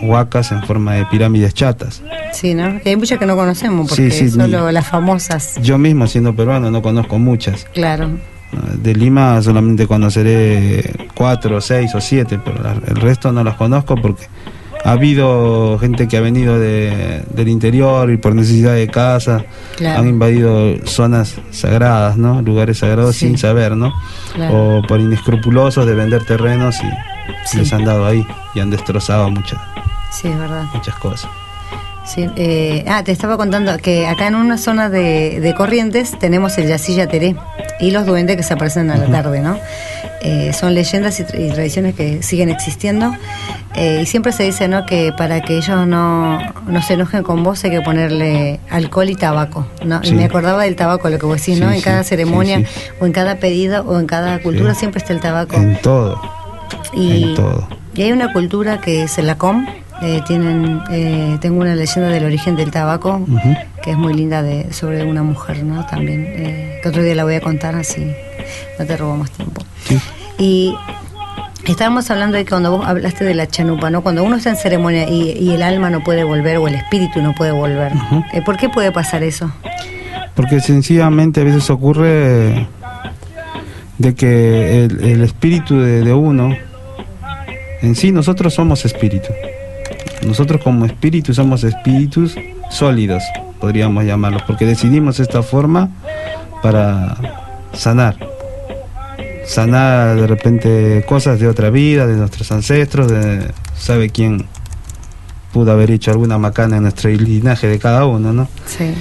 huacas 0.03 0.53
en 0.53 0.63
forma 0.65 0.95
de 0.95 1.07
pirámides 1.07 1.55
chatas. 1.55 2.03
Sí, 2.33 2.55
¿no? 2.55 2.81
Hay 2.85 2.97
muchas 2.97 3.19
que 3.19 3.27
no 3.27 3.37
conocemos 3.37 3.89
Sí, 3.91 4.03
porque 4.03 4.11
sí, 4.11 4.31
solo 4.31 4.67
ni- 4.67 4.73
las 4.73 4.87
famosas. 4.87 5.59
Yo 5.63 5.79
mismo, 5.79 6.07
siendo 6.07 6.35
peruano, 6.35 6.71
no 6.71 6.83
conozco 6.83 7.19
muchas. 7.19 7.65
Claro. 7.73 8.11
De 8.53 8.95
Lima 8.95 9.41
solamente 9.43 9.87
conoceré 9.87 11.09
cuatro, 11.15 11.61
seis 11.61 11.95
o 11.95 12.01
siete, 12.01 12.39
pero 12.45 12.63
la- 12.63 12.73
el 12.87 12.97
resto 12.97 13.33
no 13.33 13.43
las 13.43 13.55
conozco 13.57 13.95
porque 13.97 14.27
ha 14.85 14.93
habido 14.93 15.79
gente 15.79 16.09
que 16.09 16.17
ha 16.17 16.21
venido 16.21 16.59
de- 16.59 17.23
del 17.33 17.49
interior 17.49 18.11
y 18.11 18.17
por 18.17 18.35
necesidad 18.35 18.75
de 18.75 18.89
casa 18.89 19.45
Claro. 19.77 20.01
han 20.01 20.09
invadido 20.09 20.75
zonas 20.85 21.37
sagradas, 21.51 22.17
¿no? 22.19 22.43
Lugares 22.43 22.79
sagrados 22.79 23.17
Sí. 23.17 23.27
sin 23.29 23.39
saber, 23.39 23.77
¿no? 23.77 23.93
claro. 24.35 24.79
O 24.79 24.83
por 24.83 25.01
inescrupulosos 25.01 25.87
de 25.87 25.95
vender 25.95 26.25
terrenos 26.25 26.77
y 26.83 27.49
Sí. 27.49 27.59
les 27.59 27.73
han 27.73 27.85
dado 27.85 28.05
ahí 28.07 28.27
y 28.55 28.61
han 28.61 28.71
destrozado 28.71 29.31
muchas 29.31 29.61
Sí, 30.11 30.29
es 30.29 30.39
verdad. 30.39 30.65
muchas 30.75 30.95
cosas. 30.97 31.31
Sí, 32.15 32.29
eh, 32.37 32.85
ah, 32.89 33.03
te 33.05 33.13
estaba 33.13 33.39
contando 33.39 33.75
que 33.79 34.07
acá 34.07 34.27
en 34.27 34.35
una 34.35 34.59
zona 34.59 34.91
de, 34.91 35.41
de 35.41 35.55
Corrientes 35.55 36.19
tenemos 36.19 36.59
el 36.59 36.69
Yacilla 36.69 37.07
Teré 37.07 37.37
y 37.81 37.91
los 37.91 38.05
duendes 38.05 38.37
que 38.37 38.43
se 38.43 38.53
aparecen 38.53 38.91
a 38.91 38.97
la 38.97 39.07
tarde, 39.07 39.41
¿no? 39.41 39.59
Eh, 40.21 40.53
son 40.53 40.75
leyendas 40.75 41.19
y, 41.21 41.23
y 41.23 41.51
tradiciones 41.51 41.95
que 41.95 42.23
siguen 42.23 42.51
existiendo 42.51 43.13
eh, 43.75 44.01
y 44.03 44.07
siempre 44.07 44.33
se 44.33 44.43
dice, 44.43 44.69
¿no? 44.69 44.85
Que 44.85 45.13
para 45.17 45.41
que 45.41 45.57
ellos 45.57 45.87
no, 45.87 46.39
no 46.67 46.83
se 46.83 46.95
enojen 46.95 47.23
con 47.23 47.43
vos 47.43 47.65
hay 47.65 47.71
que 47.71 47.81
ponerle 47.81 48.61
alcohol 48.69 49.09
y 49.09 49.15
tabaco, 49.15 49.67
¿no? 49.83 50.03
Sí. 50.03 50.11
Y 50.11 50.13
me 50.13 50.25
acordaba 50.25 50.65
del 50.65 50.77
tabaco, 50.77 51.09
lo 51.09 51.19
que 51.19 51.25
vos 51.25 51.39
decís, 51.39 51.59
¿no? 51.61 51.69
Sí, 51.69 51.77
En 51.77 51.81
sí, 51.81 51.85
cada 51.85 52.05
ceremonia 52.05 52.63
o 53.01 53.07
en 53.07 53.13
cada 53.13 53.37
pedido 53.37 53.85
o 53.87 53.99
en 53.99 54.07
cada 54.07 54.39
cultura 54.43 54.75
siempre 54.75 54.99
está 54.99 55.15
el 55.15 55.21
tabaco. 55.21 55.57
En 55.57 55.77
todo. 55.81 56.21
Y, 56.93 57.25
en 57.25 57.35
todo. 57.35 57.69
y 57.95 58.03
hay 58.03 58.13
una 58.13 58.35
cultura 58.35 58.83
que 58.83 59.05
es 59.05 59.17
la 59.17 59.39
com. 59.39 59.67
Eh, 60.03 60.21
tienen, 60.27 60.81
eh, 60.91 61.39
tengo 61.41 61.61
una 61.61 61.75
leyenda 61.77 62.11
del 62.11 62.25
origen 62.25 62.57
del 62.57 62.71
tabaco 62.73 63.25
que 63.83 63.93
es 63.93 63.97
muy 63.97 64.15
linda 64.15 64.43
de 64.43 64.73
sobre 64.73 65.05
una 65.05 65.23
mujer, 65.23 65.63
¿no? 65.63 65.87
También 65.87 66.25
eh, 66.27 66.81
que 66.83 66.89
otro 66.89 67.03
día 67.03 67.15
la 67.15 67.25
voy 67.25 67.37
a 67.37 67.41
contar 67.41 67.77
así. 67.77 68.05
no 68.79 68.85
te 68.85 68.97
robamos 68.97 69.31
tiempo. 69.31 69.63
Sí. 69.85 70.01
Y 70.39 70.75
estábamos 71.67 72.11
hablando 72.11 72.37
de 72.37 72.45
que 72.45 72.51
cuando 72.51 72.77
vos 72.79 72.87
hablaste 72.87 73.25
de 73.25 73.35
la 73.35 73.47
chanupa, 73.47 73.91
¿no? 73.91 74.03
Cuando 74.03 74.25
uno 74.25 74.37
está 74.37 74.51
en 74.51 74.57
ceremonia 74.57 75.09
y, 75.09 75.39
y 75.39 75.53
el 75.53 75.63
alma 75.63 75.89
no 75.89 76.03
puede 76.03 76.25
volver 76.25 76.57
o 76.57 76.67
el 76.67 76.75
espíritu 76.75 77.23
no 77.23 77.33
puede 77.35 77.53
volver, 77.53 77.93
eh, 78.33 78.43
¿por 78.43 78.57
qué 78.57 78.69
puede 78.69 78.91
pasar 78.91 79.23
eso? 79.23 79.53
Porque 80.35 80.61
sencillamente 80.61 81.43
a 81.43 81.45
veces 81.45 81.71
ocurre 81.71 82.67
de 83.99 84.15
que 84.17 84.85
el, 84.85 85.05
el 85.05 85.23
espíritu 85.23 85.79
de, 85.79 86.03
de 86.03 86.13
uno, 86.13 86.57
en 87.83 87.95
sí 87.95 88.11
nosotros 88.11 88.53
somos 88.55 88.85
espíritu. 88.85 89.29
Nosotros 90.27 90.61
como 90.63 90.87
espíritu 90.87 91.35
somos 91.35 91.65
espíritus 91.65 92.37
sólidos, 92.71 93.23
podríamos 93.61 94.05
llamarlos, 94.05 94.43
porque 94.43 94.67
decidimos 94.67 95.21
esta 95.21 95.43
forma 95.43 95.91
para 96.63 97.17
sanar. 97.73 98.17
Sanar 99.45 100.17
de 100.17 100.27
repente 100.27 101.05
cosas 101.07 101.41
de 101.41 101.49
otra 101.49 101.71
vida, 101.71 102.07
de 102.07 102.17
nuestros 102.17 102.51
ancestros, 102.53 103.09
de 103.11 103.51
sabe 103.77 104.11
quién 104.11 104.47
pudo 105.53 105.73
haber 105.73 105.91
hecho 105.91 106.11
alguna 106.13 106.39
macana 106.39 106.77
en 106.77 106.85
nuestro 106.85 107.11
linaje 107.11 107.67
de 107.67 107.79
cada 107.79 108.07
uno, 108.07 108.33
¿no? 108.33 108.49
Sí. 108.67 108.95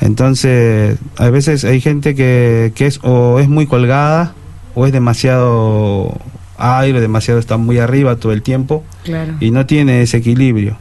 Entonces, 0.00 0.98
a 1.16 1.30
veces 1.30 1.64
hay 1.64 1.80
gente 1.80 2.14
que, 2.14 2.72
que 2.74 2.86
es 2.86 2.98
o 3.02 3.38
es 3.40 3.48
muy 3.48 3.66
colgada 3.66 4.34
o 4.74 4.86
es 4.86 4.92
demasiado 4.92 6.16
aire, 6.58 7.00
demasiado 7.00 7.40
está 7.40 7.56
muy 7.56 7.78
arriba 7.78 8.16
todo 8.16 8.32
el 8.32 8.42
tiempo 8.42 8.84
Claro. 9.04 9.34
y 9.40 9.50
no 9.50 9.66
tiene 9.66 10.02
ese 10.02 10.18
equilibrio. 10.18 10.76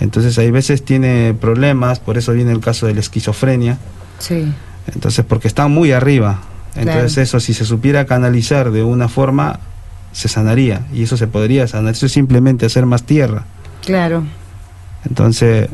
Entonces, 0.00 0.38
hay 0.38 0.50
veces 0.50 0.84
tiene 0.84 1.34
problemas, 1.40 2.00
por 2.00 2.18
eso 2.18 2.32
viene 2.32 2.52
el 2.52 2.60
caso 2.60 2.86
de 2.86 2.94
la 2.94 3.00
esquizofrenia. 3.00 3.78
Sí. 4.18 4.52
Entonces, 4.94 5.24
porque 5.26 5.48
están 5.48 5.70
muy 5.70 5.92
arriba. 5.92 6.40
Entonces, 6.74 7.14
Claro. 7.14 7.22
eso 7.22 7.40
si 7.40 7.54
se 7.54 7.64
supiera 7.64 8.04
canalizar 8.06 8.70
de 8.70 8.82
una 8.82 9.08
forma 9.08 9.60
se 10.12 10.28
sanaría 10.28 10.86
y 10.92 11.02
eso 11.04 11.16
se 11.16 11.26
podría 11.26 11.66
sanar. 11.66 11.92
Eso 11.92 12.06
es 12.06 12.12
simplemente 12.12 12.66
hacer 12.66 12.84
más 12.86 13.02
tierra. 13.04 13.44
Claro. 13.84 14.24
Entonces, 15.08 15.68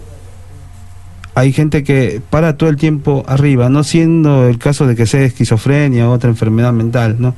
hay 1.34 1.52
gente 1.52 1.82
que 1.82 2.20
para 2.30 2.56
todo 2.56 2.68
el 2.68 2.76
tiempo 2.76 3.24
arriba, 3.26 3.68
no 3.70 3.84
siendo 3.84 4.46
el 4.48 4.58
caso 4.58 4.86
de 4.86 4.94
que 4.96 5.06
sea 5.06 5.22
esquizofrenia 5.22 6.08
o 6.08 6.12
otra 6.12 6.28
enfermedad 6.28 6.72
mental, 6.72 7.16
¿no? 7.18 7.34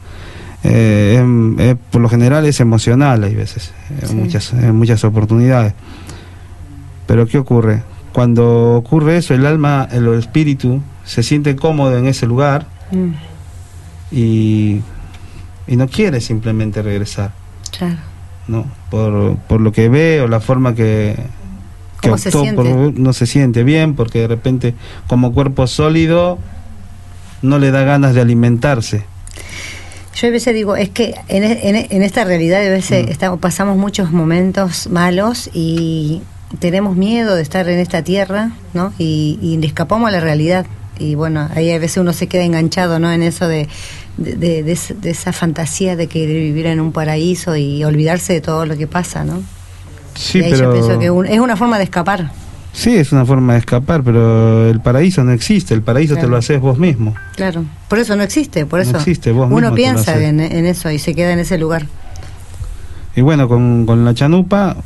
Eh, 0.64 1.16
em- 1.18 1.58
eh, 1.60 1.76
por 1.90 2.00
lo 2.00 2.08
general 2.08 2.46
es 2.46 2.58
emocional, 2.60 3.22
hay 3.24 3.34
veces, 3.34 3.72
en, 4.02 4.08
Sí. 4.08 4.14
muchas, 4.14 4.52
en 4.54 4.74
muchas 4.74 5.04
oportunidades. 5.04 5.74
Pero 7.06 7.26
¿qué 7.26 7.38
ocurre? 7.38 7.82
Cuando 8.14 8.74
ocurre 8.76 9.18
eso, 9.18 9.34
el 9.34 9.44
alma, 9.44 9.86
el 9.92 10.06
espíritu 10.14 10.80
se 11.04 11.22
siente 11.22 11.54
cómodo 11.56 11.98
en 11.98 12.06
ese 12.06 12.26
lugar 12.26 12.66
Mm, 12.90 13.12
y, 14.10 14.80
y 15.66 15.76
no 15.76 15.86
quiere 15.88 16.20
simplemente 16.20 16.80
regresar. 16.82 17.32
claro. 17.76 17.96
¿no? 18.46 18.66
Por, 18.90 19.36
por 19.48 19.60
lo 19.62 19.72
que 19.72 19.88
ve 19.88 20.20
o 20.20 20.28
la 20.28 20.38
forma 20.38 20.74
que, 20.74 21.16
que 22.02 22.10
no 22.10 23.12
se 23.14 23.26
siente 23.26 23.64
bien 23.64 23.94
porque 23.94 24.20
de 24.20 24.28
repente 24.28 24.74
como 25.08 25.32
cuerpo 25.32 25.66
sólido 25.66 26.38
no 27.40 27.58
le 27.58 27.70
da 27.70 27.84
ganas 27.84 28.14
de 28.14 28.20
alimentarse. 28.20 29.04
Yo 30.14 30.28
a 30.28 30.30
veces 30.30 30.54
digo, 30.54 30.76
es 30.76 30.90
que 30.90 31.14
en, 31.28 31.42
e- 31.44 31.68
en 31.68 31.76
e- 31.76 31.86
en 31.90 32.02
esta 32.02 32.24
realidad 32.24 32.64
a 32.64 32.70
veces 32.70 33.06
Mm. 33.06 33.10
estamos, 33.10 33.40
pasamos 33.40 33.76
muchos 33.76 34.12
momentos 34.12 34.88
malos 34.88 35.50
y 35.52 36.22
tenemos 36.60 36.96
miedo 36.96 37.34
de 37.34 37.42
estar 37.42 37.68
en 37.68 37.78
esta 37.80 38.02
tierra, 38.02 38.52
¿no? 38.74 38.92
Y, 38.98 39.38
y 39.42 39.58
escapamos 39.66 40.08
a 40.08 40.12
la 40.12 40.20
realidad. 40.20 40.66
Y 41.00 41.16
bueno, 41.16 41.48
ahí 41.56 41.72
a 41.72 41.78
veces 41.80 41.96
uno 41.96 42.12
se 42.12 42.28
queda 42.28 42.44
enganchado, 42.44 43.00
¿no? 43.00 43.10
En 43.12 43.24
eso 43.24 43.48
de, 43.48 43.68
de, 44.16 44.36
de- 44.36 44.62
de 44.62 44.72
esa- 44.72 44.94
de 44.94 45.10
esa 45.10 45.32
fantasía 45.32 45.96
de 45.96 46.06
querer 46.06 46.36
vivir 46.36 46.66
en 46.66 46.78
un 46.80 46.92
paraíso 46.92 47.56
y 47.56 47.82
olvidarse 47.82 48.34
de 48.34 48.40
todo 48.40 48.66
lo 48.66 48.76
que 48.76 48.86
pasa, 48.86 49.24
¿no? 49.24 49.42
Sí, 50.14 50.38
y 50.38 50.42
ahí 50.44 50.50
pero 50.52 50.66
yo 50.66 50.72
pienso 50.72 50.98
que 51.00 51.10
un- 51.10 51.26
es 51.26 51.40
una 51.40 51.56
forma 51.56 51.78
de 51.78 51.84
escapar. 51.84 52.30
Sí 52.74 52.94
es 52.94 53.10
una 53.12 53.24
forma 53.24 53.54
de 53.54 53.60
escapar, 53.60 54.02
pero 54.02 54.68
el 54.68 54.80
paraíso 54.80 55.24
no 55.24 55.32
existe. 55.32 55.72
El 55.72 55.80
paraíso 55.80 56.16
te 56.16 56.26
lo 56.26 56.36
haces 56.36 56.60
vos 56.60 56.78
mismo. 56.78 57.14
Claro, 57.36 57.64
por 57.88 57.98
eso 57.98 58.14
no 58.16 58.22
existe, 58.22 58.66
por 58.66 58.80
No 58.80 58.82
eso 58.82 58.96
existe, 58.98 59.32
vos 59.32 59.48
uno 59.50 59.74
piensa 59.74 60.22
en, 60.22 60.40
en 60.40 60.66
eso 60.66 60.90
y 60.90 60.98
se 60.98 61.14
queda 61.14 61.32
en 61.32 61.38
ese 61.38 61.56
lugar. 61.56 61.86
Y 63.16 63.22
bueno, 63.22 63.48
con, 63.48 63.86
con 63.86 64.04
la 64.04 64.12
chanupa 64.12 64.76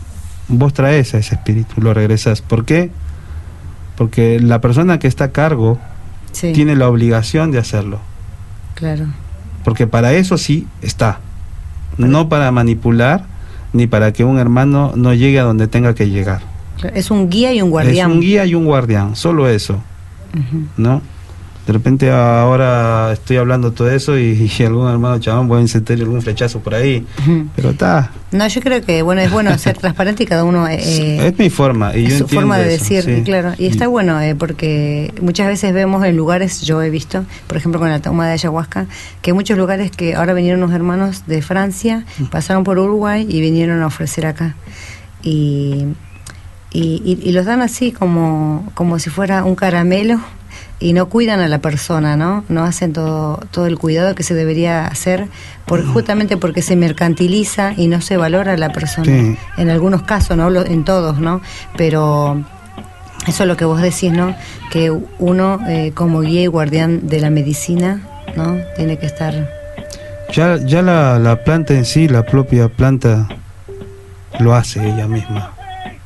vos 0.49 0.73
traes 0.73 1.15
a 1.15 1.19
ese 1.19 1.35
espíritu, 1.35 1.81
lo 1.81 1.93
regresás. 1.95 2.41
¿Por 2.43 2.65
qué? 2.65 2.91
Porque 3.97 4.39
la 4.41 4.61
persona 4.61 4.99
que 4.99 5.09
está 5.09 5.25
a 5.25 5.33
cargo 5.33 5.79
Sí, 6.31 6.53
tiene 6.53 6.77
la 6.77 6.89
obligación 6.89 7.51
de 7.51 7.59
hacerlo. 7.59 7.99
claro. 8.75 9.07
porque 9.65 9.87
para 9.87 10.13
eso 10.13 10.37
sí 10.39 10.67
está, 10.83 11.21
no 11.97 12.29
para 12.29 12.53
manipular 12.53 13.25
ni 13.73 13.87
para 13.87 14.13
que 14.13 14.25
un 14.25 14.39
hermano 14.39 14.93
no 14.95 15.15
llegue 15.15 15.41
a 15.41 15.43
donde 15.43 15.69
tenga 15.69 15.95
que 15.95 16.09
llegar. 16.11 16.43
Es 16.95 17.11
un 17.11 17.29
guía 17.29 17.53
y 17.53 17.63
un 17.63 17.71
guardián. 17.71 18.11
Es 18.11 18.17
un 18.17 18.21
guía 18.21 18.45
y 18.47 18.55
un 18.55 18.65
guardián, 18.65 19.17
solo 19.17 19.49
eso. 19.49 19.81
¿no? 20.77 21.03
De 21.67 21.73
repente 21.75 22.11
ahora 22.11 23.13
estoy 23.13 23.37
hablando 23.37 23.73
todo 23.73 23.91
eso 23.91 24.17
y, 24.19 24.51
y 24.59 24.63
algún 24.63 24.89
hermano 24.89 25.19
chabón 25.19 25.49
puede 25.49 25.69
sentir 25.69 26.01
algún 26.01 26.23
flechazo 26.23 26.61
por 26.61 26.75
ahí, 26.75 27.05
pero 27.55 27.71
está, 27.71 28.11
No, 28.33 28.49
yo 28.49 28.61
creo 28.63 28.83
que 28.83 29.03
bueno 29.03 29.21
es 29.21 29.31
bueno 29.31 29.57
ser 29.59 29.77
transparente 29.77 30.23
y 30.23 30.27
cada 30.27 30.45
uno 30.45 30.67
eh, 30.67 31.27
es 31.27 31.39
mi 31.39 31.51
forma 31.51 31.95
y 31.95 32.07
es 32.07 32.19
su 32.19 32.29
forma 32.29 32.57
de 32.57 32.75
eso, 32.75 32.85
decir, 32.85 33.03
sí. 33.17 33.23
claro. 33.23 33.53
Y 33.59 33.67
está 33.67 33.87
bueno 33.87 34.19
eh, 34.23 34.35
porque 34.35 35.13
muchas 35.21 35.49
veces 35.49 35.75
vemos 35.75 36.03
en 36.07 36.17
lugares, 36.17 36.63
yo 36.63 36.81
he 36.81 36.89
visto, 36.89 37.27
por 37.47 37.59
ejemplo 37.59 37.79
con 37.79 37.91
la 37.91 38.01
toma 38.01 38.27
de 38.27 38.33
ayahuasca, 38.33 38.87
que 39.21 39.33
hay 39.33 39.35
muchos 39.35 39.59
lugares 39.59 39.91
que 39.91 40.15
ahora 40.15 40.33
vinieron 40.33 40.63
unos 40.63 40.75
hermanos 40.75 41.25
de 41.27 41.43
Francia, 41.43 42.07
Mm. 42.19 42.25
pasaron 42.27 42.65
por 42.65 42.79
Uruguay 42.79 43.27
y 43.29 43.43
vinieron 43.43 43.83
a 43.83 43.87
ofrecer 43.89 44.25
acá. 44.25 44.55
Y, 45.23 45.85
y, 46.73 47.03
y- 47.05 47.29
y 47.29 47.33
los 47.33 47.47
dan 47.47 47.61
así 47.63 47.93
como, 47.93 48.71
como 48.75 48.99
si 48.99 49.11
fuera 49.11 49.45
un 49.45 49.55
caramelo 49.55 50.21
y 50.81 50.93
no 50.93 51.09
cuidan 51.09 51.41
a 51.41 51.49
la 51.49 51.59
persona, 51.59 52.17
¿no? 52.17 52.45
No 52.49 52.63
hacen 52.65 52.93
todo, 52.93 53.39
todo 53.51 53.67
el 53.67 53.79
cuidado 53.79 54.15
que 54.15 54.23
se 54.23 54.35
debería 54.35 54.87
hacer, 54.87 55.27
por, 55.67 55.85
justamente 55.85 56.37
porque 56.37 56.63
se 56.63 56.77
mercantiliza 56.77 57.73
y 57.77 57.89
no 57.89 58.01
se 58.01 58.17
valora 58.17 58.53
a 58.53 58.57
la 58.57 58.71
persona. 58.71 59.07
Sí. 59.07 59.37
En 59.57 59.71
algunos 59.71 60.03
casos, 60.03 60.37
no 60.37 60.49
en 60.65 60.85
todos, 60.85 61.19
¿no? 61.19 61.41
Pero 61.77 62.45
eso 63.27 63.43
es 63.43 63.49
lo 63.49 63.57
que 63.57 63.65
vos 63.65 63.83
decís, 63.83 64.13
¿no? 64.13 64.35
Que 64.71 64.91
uno 65.19 65.59
eh, 65.69 65.93
como 65.95 66.21
guía 66.21 66.43
y 66.43 66.47
guardián 66.47 67.09
de 67.09 67.21
la 67.21 67.31
medicina, 67.31 68.01
¿no? 68.37 68.57
Tiene 68.77 68.99
que 68.99 69.07
estar... 69.07 69.51
Ya, 70.33 70.59
ya 70.59 70.83
la, 70.83 71.19
la 71.19 71.43
planta 71.43 71.75
en 71.75 71.85
sí, 71.87 72.07
la 72.07 72.23
propia 72.25 72.69
planta, 72.69 73.27
lo 74.39 74.55
hace 74.55 74.87
ella 74.87 75.09
misma. 75.09 75.53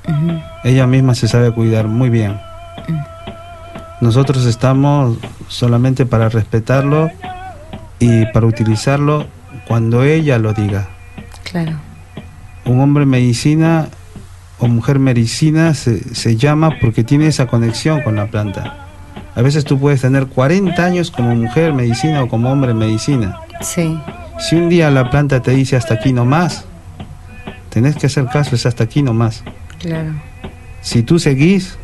Ujú, 0.09 0.41
Ella 0.65 0.87
misma 0.87 1.15
se 1.15 1.29
sabe 1.29 1.51
cuidar 1.53 1.89
muy 1.89 2.09
bien. 2.11 2.39
Nosotros 4.01 4.45
estamos 4.47 5.19
solamente 5.49 6.07
para 6.07 6.29
respetarlo 6.29 7.11
y 7.99 8.27
para 8.27 8.47
utilizarlo 8.47 9.27
cuando 9.67 10.03
ella 10.03 10.39
lo 10.39 10.53
diga. 10.53 10.89
claro, 11.51 11.73
Un 12.65 12.81
hombre 12.81 13.07
medicina 13.07 13.89
o 14.59 14.67
mujer 14.69 14.99
medicina 14.99 15.75
se, 15.75 16.15
se 16.15 16.37
llama 16.37 16.71
porque 16.81 17.05
tiene 17.05 17.27
esa 17.29 17.47
conexión 17.47 18.01
con 18.03 18.17
la 18.17 18.27
planta. 18.27 18.79
A 19.35 19.43
veces 19.43 19.65
tú 19.65 19.79
puedes 19.79 20.01
tener 20.03 20.27
40 20.27 20.85
años 20.85 21.11
como 21.11 21.35
mujer 21.35 21.73
medicina 21.73 22.23
o 22.23 22.29
como 22.29 22.51
hombre 22.53 22.75
medicina. 22.75 23.39
sí, 23.61 23.99
Si 24.39 24.57
un 24.57 24.69
día 24.69 24.91
la 24.91 25.11
planta 25.11 25.41
te 25.41 25.53
dice 25.53 25.77
hasta 25.77 25.95
aquí 25.95 26.13
no 26.13 26.25
más, 26.25 26.65
tenés 27.71 27.97
que 27.97 28.07
hacer 28.07 28.27
caso, 28.27 28.55
es 28.57 28.67
hasta 28.67 28.85
aquí 28.85 29.03
no 29.03 29.13
más. 29.15 29.43
claro. 29.79 30.13
Si 30.83 31.03
tú 31.03 31.19
seguís, 31.19 31.79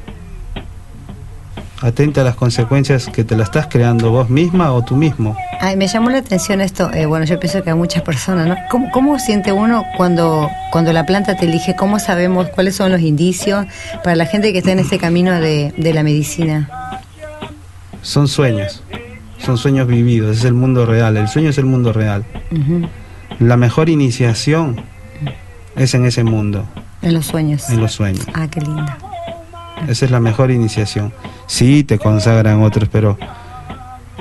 atenta 1.80 2.22
a 2.22 2.24
las 2.24 2.34
consecuencias 2.34 3.06
que 3.06 3.24
te 3.24 3.36
la 3.36 3.44
estás 3.44 3.68
creando 3.68 4.10
vos 4.10 4.28
misma 4.28 4.72
o 4.72 4.82
tú 4.82 4.96
mismo. 4.96 5.36
Ay, 5.60 5.76
me 5.76 5.86
llamó 5.86 6.10
la 6.10 6.18
atención 6.18 6.60
esto, 6.60 6.92
eh, 6.92 7.06
bueno, 7.06 7.24
yo 7.24 7.38
pienso 7.38 7.62
que 7.62 7.70
a 7.70 7.74
muchas 7.76 8.02
personas, 8.02 8.46
¿no? 8.48 8.56
¿Cómo, 8.70 8.90
cómo 8.90 9.18
siente 9.18 9.52
uno 9.52 9.84
cuando, 9.96 10.48
cuando 10.72 10.92
la 10.92 11.06
planta 11.06 11.36
te 11.36 11.46
elige? 11.46 11.74
¿Cómo 11.76 11.98
sabemos 11.98 12.48
cuáles 12.48 12.76
son 12.76 12.90
los 12.92 13.00
indicios 13.00 13.66
para 14.02 14.16
la 14.16 14.26
gente 14.26 14.52
que 14.52 14.58
está 14.58 14.72
en 14.72 14.80
este 14.80 14.98
camino 15.06 15.40
de, 15.40 15.72
de 15.76 15.94
la 15.94 16.02
medicina? 16.02 16.68
Son 18.02 18.28
sueños, 18.28 18.82
son 19.38 19.58
sueños 19.58 19.86
vividos, 19.86 20.38
es 20.38 20.44
el 20.44 20.54
mundo 20.54 20.86
real, 20.86 21.16
el 21.16 21.28
sueño 21.28 21.50
es 21.50 21.58
el 21.58 21.64
mundo 21.66 21.92
real. 21.92 22.24
Ujú, 22.50 22.88
La 23.40 23.56
mejor 23.56 23.88
iniciación 23.88 24.80
es 25.76 25.94
en 25.94 26.06
ese 26.06 26.24
mundo, 26.24 26.64
En 27.08 27.14
los 27.14 27.26
sueños. 27.26 27.68
en 27.70 27.80
los 27.80 27.92
sueños. 27.92 28.26
Ah, 28.34 28.46
qué 28.48 28.60
linda. 28.60 28.98
Esa 29.88 30.04
es 30.04 30.10
la 30.10 30.20
mejor 30.20 30.50
iniciación. 30.50 31.12
Sí, 31.46 31.84
te 31.84 31.98
consagran 31.98 32.62
otros, 32.62 32.88
pero 32.90 33.16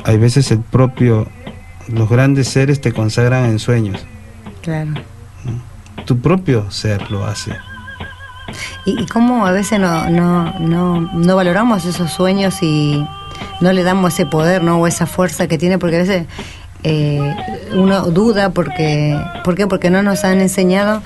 hay 0.05 0.17
veces 0.17 0.51
el 0.51 0.59
propio, 0.59 1.27
los 1.89 2.09
grandes 2.09 2.47
seres 2.47 2.79
te 2.79 2.93
consagran 2.93 3.45
en 3.45 3.59
sueños. 3.59 4.05
Claro. 4.61 4.91
Tu 6.05 6.17
propio 6.19 6.71
ser 6.71 7.11
lo 7.11 7.25
hace. 7.25 7.51
¿Y, 8.85 9.03
y 9.03 9.05
cómo 9.07 9.45
a 9.45 9.51
veces 9.51 9.79
no, 9.79 10.09
no, 10.09 10.57
no, 10.59 11.01
no 11.01 11.35
valoramos 11.35 11.83
esos 11.83 12.11
sueños 12.11 12.63
y 12.63 13.05
no 13.59 13.73
le 13.73 13.83
damos 13.83 14.13
ese 14.13 14.25
poder 14.25 14.63
¿no? 14.63 14.79
o 14.79 14.87
esa 14.87 15.05
fuerza 15.05 15.47
que 15.47 15.57
tiene? 15.57 15.77
Porque 15.77 15.97
a 15.97 15.99
veces 15.99 16.25
eh, 16.83 17.35
uno 17.73 18.03
duda 18.11 18.51
porque, 18.51 19.19
¿por 19.43 19.55
qué? 19.55 19.67
Porque 19.67 19.89
no 19.89 20.03
nos 20.03 20.23
han 20.23 20.39
enseñado 20.39 21.01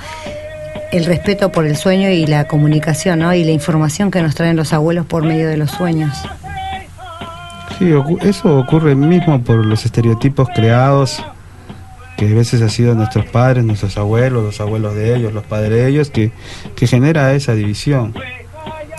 el 0.91 1.05
respeto 1.05 1.51
por 1.51 1.65
el 1.65 1.75
sueño 1.77 2.09
y 2.09 2.25
la 2.25 2.47
comunicación, 2.47 3.19
¿no? 3.19 3.33
Y 3.33 3.43
la 3.43 3.51
información 3.51 4.11
que 4.11 4.21
nos 4.21 4.35
traen 4.35 4.55
los 4.55 4.73
abuelos 4.73 5.05
por 5.05 5.23
medio 5.23 5.47
de 5.47 5.57
los 5.57 5.71
sueños. 5.71 6.15
Sí, 7.79 7.91
eso 8.21 8.59
ocurre 8.59 8.93
mismo 8.95 9.41
por 9.41 9.65
los 9.65 9.85
estereotipos 9.85 10.49
creados, 10.53 11.23
que 12.17 12.27
a 12.27 12.33
veces 12.35 12.61
han 12.61 12.69
sido 12.69 12.93
nuestros 12.93 13.25
padres, 13.25 13.63
nuestros 13.63 13.97
abuelos, 13.97 14.43
los 14.43 14.61
abuelos 14.61 14.93
de 14.95 15.15
ellos, 15.15 15.33
los 15.33 15.43
padres 15.43 15.71
de 15.71 15.87
ellos, 15.87 16.09
que, 16.11 16.31
que 16.75 16.85
genera 16.85 17.33
esa 17.33 17.53
división. 17.53 18.13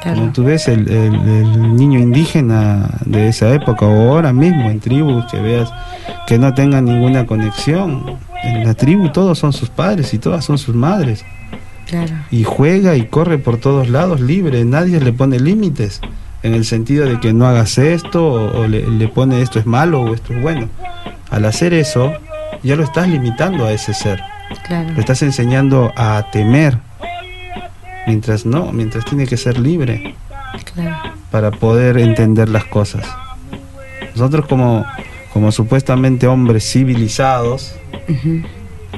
Claro. 0.03 0.19
Como 0.19 0.33
tú 0.33 0.43
ves 0.43 0.67
el, 0.67 0.89
el- 0.91 1.15
el 1.15 1.77
niño 1.77 2.01
indígena 2.01 2.89
de 3.05 3.29
esa 3.29 3.55
época 3.55 3.87
o 3.87 4.11
ahora 4.15 4.33
mismo 4.33 4.69
en 4.69 4.81
tribus 4.81 5.25
que 5.31 5.39
veas 5.41 5.73
que 6.27 6.39
no 6.41 6.53
tengan 6.55 6.87
ninguna 6.87 7.25
conexión. 7.25 8.17
En 8.43 8.65
la 8.67 8.75
tribu 8.75 9.11
todos 9.11 9.39
son 9.39 9.53
sus 9.53 9.69
padres 9.71 10.13
y 10.13 10.19
todas 10.19 10.45
son 10.45 10.59
sus 10.59 10.75
madres. 10.75 11.25
Claro. 11.93 12.15
Y 12.31 12.45
juega 12.45 12.97
y 12.97 13.05
corre 13.07 13.37
por 13.37 13.59
todos 13.59 13.89
lados 13.91 14.21
libre, 14.23 14.65
nadie 14.65 14.99
le 14.99 15.13
pone 15.13 15.39
límites 15.39 16.01
en 16.43 16.55
el 16.55 16.65
sentido 16.65 17.05
de 17.07 17.21
que 17.21 17.35
no 17.35 17.47
hagas 17.47 17.77
esto 17.77 18.27
o, 18.27 18.63
o 18.63 18.67
le, 18.67 18.87
le 18.89 19.09
pone 19.09 19.43
esto 19.43 19.59
es 19.59 19.67
malo 19.67 20.01
o 20.01 20.15
esto 20.15 20.33
es 20.33 20.41
bueno. 20.41 20.69
Al 21.31 21.45
hacer 21.45 21.75
eso 21.75 22.13
ya 22.63 22.77
lo 22.77 22.83
estás 22.85 23.09
limitando 23.09 23.67
a 23.67 23.73
ese 23.73 23.93
ser, 23.93 24.21
Claro. 24.67 24.91
lo 24.95 25.01
estás 25.01 25.21
enseñando 25.23 25.93
a 25.97 26.25
temer, 26.33 26.79
mientras 28.07 28.47
no, 28.47 28.73
mientras 28.73 29.05
tiene 29.05 29.27
que 29.27 29.37
ser 29.37 29.59
libre 29.59 30.15
Claro. 30.75 30.97
para 31.31 31.51
poder 31.51 31.99
entender 31.99 32.49
las 32.49 32.65
cosas. 32.65 33.05
Nosotros 34.15 34.47
como, 34.47 34.85
como 35.33 35.53
supuestamente 35.53 36.27
hombres 36.27 36.65
civilizados, 36.71 37.75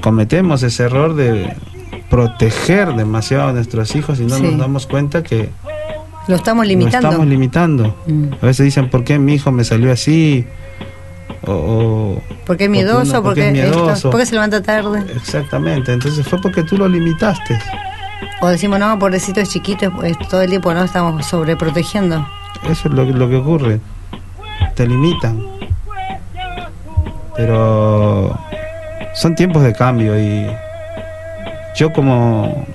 cometemos 0.00 0.62
ese 0.62 0.84
error 0.84 1.14
de 1.14 1.52
proteger 2.10 2.94
demasiado 2.94 3.48
a 3.48 3.52
nuestros 3.52 3.94
hijos 3.96 4.20
y 4.20 4.24
no 4.24 4.36
Sí. 4.36 4.42
nos 4.42 4.58
damos 4.58 4.86
cuenta 4.86 5.22
que 5.22 5.48
Lo 6.28 6.36
estamos 6.36 6.64
lo 6.64 6.68
limitando. 6.68 7.08
estamos 7.08 7.26
limitando. 7.28 7.96
Mm. 8.06 8.26
A 8.42 8.46
veces 8.46 8.64
dicen, 8.64 8.88
¿por 8.90 9.04
qué 9.04 9.18
mi 9.18 9.34
hijo 9.34 9.50
me 9.52 9.64
salió 9.64 9.92
así? 9.92 10.46
O, 11.46 11.52
o- 11.52 12.22
Porque 12.46 12.64
es 12.64 12.70
miedoso, 12.70 13.22
porque 13.22 13.42
porque, 13.42 13.60
es 13.60 13.66
esto, 13.66 13.78
miedoso. 13.82 14.10
porque 14.10 14.26
se 14.26 14.32
levanta 14.34 14.62
tarde. 14.62 15.04
exactamente, 15.16 15.92
entonces 15.92 16.26
fue 16.26 16.40
porque 16.40 16.62
tú 16.62 16.76
lo 16.78 16.88
limitaste. 16.88 17.58
O 18.40 18.48
decimos, 18.48 18.78
no, 18.78 18.98
pobrecito 18.98 19.40
es 19.40 19.48
chiquito, 19.50 19.90
es, 20.02 20.18
todo 20.28 20.42
el 20.42 20.48
tiempo 20.50 20.72
no 20.72 20.82
estamos 20.84 21.26
sobreprotegiendo. 21.26 22.26
Eso 22.68 22.88
es 22.88 22.94
lo, 22.94 23.04
lo 23.04 23.28
que 23.28 23.36
ocurre. 23.36 23.80
Te 24.74 24.86
limitan. 24.86 25.42
Pero 27.36 28.38
son 29.14 29.34
tiempos 29.34 29.62
de 29.62 29.72
cambio 29.72 30.18
y 30.18 30.46
yo 31.76 31.92
como, 31.92 32.66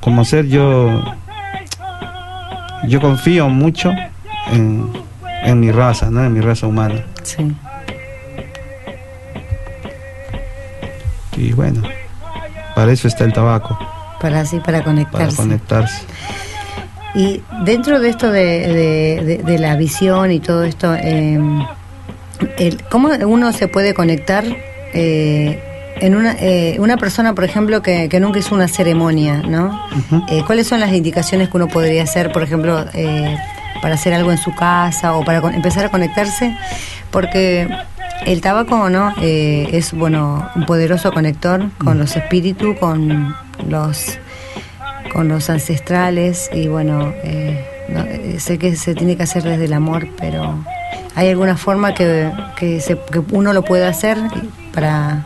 como 0.00 0.24
ser, 0.24 0.46
yo, 0.46 1.02
yo 2.86 3.00
confío 3.00 3.48
mucho 3.48 3.92
en, 4.52 4.90
en 5.44 5.60
mi 5.60 5.70
raza, 5.72 6.10
¿no? 6.10 6.24
en 6.24 6.32
mi 6.32 6.40
raza 6.40 6.66
humana. 6.66 7.04
Sí. 7.22 7.54
Y 11.36 11.52
bueno, 11.52 11.82
para 12.74 12.92
eso 12.92 13.06
está 13.08 13.24
el 13.24 13.32
tabaco, 13.32 13.78
Para 14.20 14.40
así, 14.40 14.56
para 14.58 14.78
para 14.78 14.84
conectarse. 14.84 15.36
conectarse. 15.36 16.02
Y 17.14 17.42
dentro 17.64 18.00
de 18.00 18.08
esto 18.10 18.30
de, 18.30 18.42
de- 18.68 19.24
de- 19.24 19.42
de 19.42 19.58
la 19.58 19.76
visión 19.76 20.30
y 20.32 20.40
todo 20.40 20.64
esto, 20.64 20.94
eh, 20.94 21.38
el- 22.58 22.82
¿cómo 22.90 23.08
uno 23.26 23.52
se 23.52 23.68
puede 23.68 23.94
conectar 23.94 24.44
eh, 24.94 25.62
en 26.00 26.14
una, 26.14 26.32
eh, 26.38 26.76
una 26.80 26.96
persona, 26.96 27.34
por 27.34 27.44
ejemplo, 27.44 27.82
que, 27.82 28.08
que 28.08 28.20
nunca 28.20 28.38
hizo 28.38 28.54
una 28.54 28.68
ceremonia, 28.68 29.38
¿no? 29.46 29.80
Eh, 30.28 30.42
¿Cuáles 30.46 30.66
son 30.66 30.80
las 30.80 30.92
indicaciones 30.92 31.48
que 31.48 31.56
uno 31.56 31.68
podría 31.68 32.02
hacer, 32.02 32.32
por 32.32 32.42
ejemplo, 32.42 32.84
eh, 32.94 33.36
para 33.82 33.94
hacer 33.94 34.12
algo 34.14 34.30
en 34.32 34.38
su 34.38 34.54
casa 34.54 35.14
o 35.14 35.24
para 35.24 35.38
empezar 35.54 35.84
a 35.84 35.90
conectarse? 35.90 36.56
Porque 37.10 37.68
el 38.26 38.40
tabaco, 38.40 38.90
¿no? 38.90 39.12
Eh, 39.20 39.68
es, 39.72 39.92
bueno, 39.92 40.48
un 40.56 40.66
poderoso 40.66 41.12
conector 41.12 41.70
con 41.78 41.98
los 41.98 42.16
espíritus, 42.16 42.76
con 42.78 43.34
los 43.68 44.18
con 45.12 45.26
los 45.28 45.48
ancestrales 45.48 46.50
y 46.52 46.68
bueno, 46.68 47.14
eh, 47.24 47.64
no, 47.88 48.04
sé 48.38 48.58
que 48.58 48.76
se 48.76 48.94
tiene 48.94 49.16
que 49.16 49.22
hacer 49.22 49.42
desde 49.42 49.64
el 49.64 49.72
amor, 49.72 50.06
pero 50.18 50.62
¿hay 51.14 51.30
alguna 51.30 51.56
forma 51.56 51.94
que, 51.94 52.30
que, 52.56 52.78
se- 52.80 52.98
que 53.10 53.22
uno 53.32 53.54
lo 53.54 53.62
pueda 53.64 53.88
hacer 53.88 54.18
para... 54.74 55.24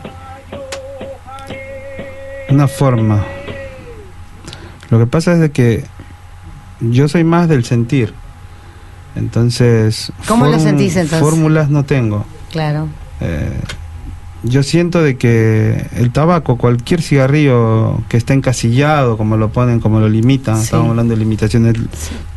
Una 2.53 2.69
forma. 2.69 3.25
Lo 4.91 4.99
que 4.99 5.07
pasa 5.07 5.33
es 5.33 5.41
de 5.41 5.51
que 5.51 5.85
yo 6.81 7.09
soy 7.09 7.25
más 7.25 7.49
del 7.49 7.65
sentir. 7.65 8.13
Entonces, 9.17 10.13
¿Cómo 10.27 10.47
lo 10.47 10.59
form- 10.59 10.63
sentís, 10.63 10.97
entonces? 10.97 11.21
Fórmulas 11.21 11.71
no 11.71 11.85
tengo. 11.85 12.25
Claro, 12.51 12.89
Eh, 13.25 13.53
yo 14.43 14.65
siento 14.65 15.01
de 15.01 15.17
que 15.17 15.87
el 15.95 16.11
tabaco, 16.11 16.59
cualquier 16.59 17.01
cigarrillo 17.03 18.01
que 18.09 18.17
esté 18.17 18.33
encasillado, 18.35 19.17
como 19.17 19.37
lo 19.37 19.51
ponen, 19.53 19.79
como 19.79 20.01
lo 20.01 20.09
limitan, 20.09 20.57
Sí. 20.57 20.65
estamos 20.65 20.91
hablando 20.91 21.15
de 21.15 21.21
limitaciones, 21.21 21.75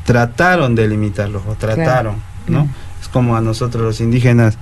trataron 0.06 0.76
de 0.76 0.88
limitarlos, 0.88 1.42
o 1.48 1.56
trataron, 1.56 2.18
¿no? 2.48 2.66
Mm. 2.66 2.70
Es 3.02 3.08
como 3.08 3.36
a 3.36 3.42
nosotros 3.42 3.84
los 3.84 4.00
indígenas, 4.00 4.60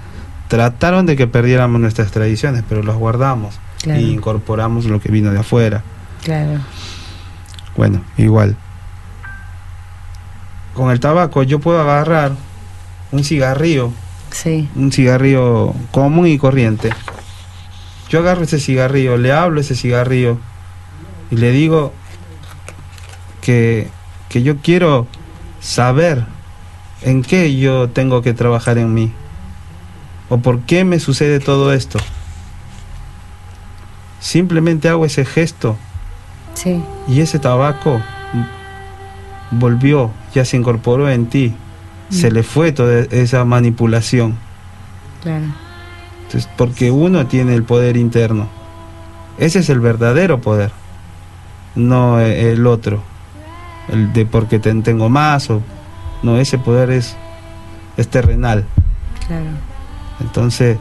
trataron 0.47 1.05
de 1.05 1.17
que 1.17 1.27
perdiéramos 1.27 1.81
nuestras 1.81 2.09
tradiciones, 2.11 2.63
pero 2.69 2.81
las 2.83 2.95
guardamos 2.95 3.59
Claro. 3.83 3.99
y 3.99 4.11
incorporamos 4.11 4.85
lo 4.85 5.01
que 5.01 5.11
vino 5.11 5.29
de 5.31 5.39
afuera. 5.39 5.83
claro, 6.23 6.61
Bueno, 7.75 8.01
igual. 8.17 8.55
Con 10.73 10.89
el 10.89 11.01
tabaco 11.01 11.43
yo 11.43 11.59
puedo 11.59 11.81
agarrar 11.81 12.31
un 13.11 13.25
cigarrillo, 13.25 13.91
sí, 14.31 14.69
un 14.75 14.91
cigarrillo 14.91 15.73
común 15.91 16.27
y 16.27 16.37
corriente. 16.37 16.91
Yo 18.09 18.19
agarro 18.19 18.43
ese 18.43 18.59
cigarrillo, 18.59 19.17
le 19.17 19.33
hablo 19.33 19.59
ese 19.59 19.75
cigarrillo 19.75 20.37
y 21.29 21.35
le 21.35 21.51
digo 21.51 21.91
que, 23.41 23.89
que 24.29 24.43
yo 24.43 24.57
quiero 24.57 25.07
saber 25.59 26.23
en 27.01 27.21
qué 27.21 27.57
yo 27.57 27.89
tengo 27.89 28.21
que 28.21 28.33
trabajar 28.33 28.77
en 28.77 28.93
mí 28.93 29.11
o 30.29 30.37
por 30.37 30.61
qué 30.61 30.85
me 30.85 30.99
sucede 30.99 31.41
todo 31.41 31.73
esto. 31.73 31.99
Simplemente 34.23 34.87
hago 34.87 35.03
ese 35.05 35.25
gesto 35.25 35.75
sí, 36.53 36.81
y 37.09 37.19
ese 37.19 37.39
tabaco 37.39 37.99
volvió, 39.51 40.11
ya 40.33 40.45
se 40.45 40.55
incorporó 40.55 41.09
en 41.09 41.25
ti, 41.27 41.53
se 42.09 42.29
Mm. 42.29 42.33
le 42.33 42.43
fue 42.43 42.71
toda 42.71 43.01
esa 43.11 43.43
manipulación. 43.43 44.35
claro, 45.21 45.45
Entonces, 46.23 46.49
porque 46.57 46.89
uno 46.89 47.27
tiene 47.27 47.53
el 47.53 47.63
poder 47.63 47.97
interno. 47.97 48.47
Ese 49.37 49.59
es 49.59 49.69
el 49.69 49.79
verdadero 49.81 50.39
poder, 50.39 50.71
no 51.75 52.19
eh, 52.21 52.51
el 52.53 52.65
otro, 52.65 53.03
el 53.89 54.13
de 54.13 54.25
porque 54.25 54.57
te- 54.59 54.73
tengo 54.81 55.09
más 55.09 55.49
o 55.49 55.61
no, 56.23 56.37
ese 56.37 56.57
poder 56.57 56.91
es, 56.91 57.15
es 57.97 58.07
terrenal. 58.07 58.63
claro, 59.27 59.43
Entonces, 60.21 60.77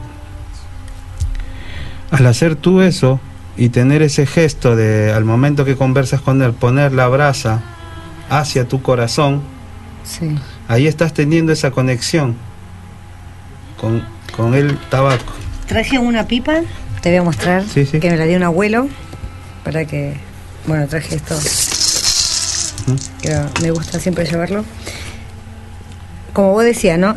al 2.12 2.26
hacer 2.26 2.54
tú 2.56 2.80
eso 2.82 3.18
y 3.56 3.68
tener 3.68 4.02
ese 4.02 4.26
gesto 4.26 4.76
de 4.76 5.12
al 5.12 5.24
momento 5.24 5.64
que 5.64 5.76
conversas 5.76 6.20
con 6.20 6.40
él, 6.42 6.52
poner 6.52 6.92
la 6.92 7.08
brasa 7.08 7.60
hacia 8.30 8.66
tu 8.66 8.80
corazón, 8.82 9.42
sí, 10.04 10.34
ahí 10.68 10.86
estás 10.86 11.12
teniendo 11.12 11.52
esa 11.52 11.70
conexión 11.70 12.34
con, 13.80 14.04
con 14.34 14.54
el 14.54 14.78
tabaco. 14.88 15.32
Traje 15.66 15.98
una 15.98 16.26
pipa, 16.26 16.60
te 17.02 17.10
voy 17.10 17.18
a 17.18 17.22
mostrar, 17.22 17.64
Sí, 17.64 17.84
sí. 17.84 18.00
que 18.00 18.10
me 18.10 18.16
la 18.16 18.24
dio 18.24 18.36
un 18.36 18.42
abuelo, 18.42 18.88
para 19.64 19.84
que, 19.84 20.14
bueno, 20.66 20.86
traje 20.88 21.16
esto, 21.16 21.36
que 23.20 23.38
me 23.62 23.70
gusta 23.70 24.00
siempre 24.00 24.24
llevarlo. 24.24 24.64
Como 26.32 26.52
vos 26.52 26.64
decías, 26.64 26.98
¿no? 26.98 27.14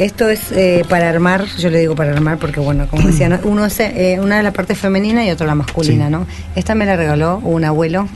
Esto 0.00 0.28
es 0.30 0.50
eh, 0.52 0.82
para 0.88 1.10
armar, 1.10 1.44
yo 1.58 1.68
le 1.68 1.78
digo 1.78 1.94
para 1.94 2.12
armar 2.12 2.38
porque, 2.38 2.58
bueno, 2.58 2.86
como 2.88 3.06
decía, 3.06 3.28
¿no? 3.28 3.38
uno 3.44 3.66
es, 3.66 3.78
eh, 3.80 4.18
una 4.20 4.38
de 4.38 4.42
la 4.42 4.50
parte 4.52 4.74
femenina 4.74 5.24
y 5.26 5.30
otra 5.30 5.46
la 5.46 5.54
masculina, 5.54 6.06
Sí. 6.06 6.10
¿no? 6.12 6.26
Esta 6.56 6.74
me 6.74 6.86
la 6.86 6.96
regaló 6.96 7.36
un 7.44 7.64
abuelo, 7.66 8.08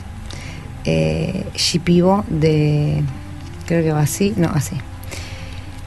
eh, 0.83 1.43
shipibo 1.55 2.25
de, 2.27 3.03
creo 3.67 3.83
que 3.83 3.91
va 3.91 4.01
así, 4.01 4.33
no, 4.35 4.49
así. 4.53 4.75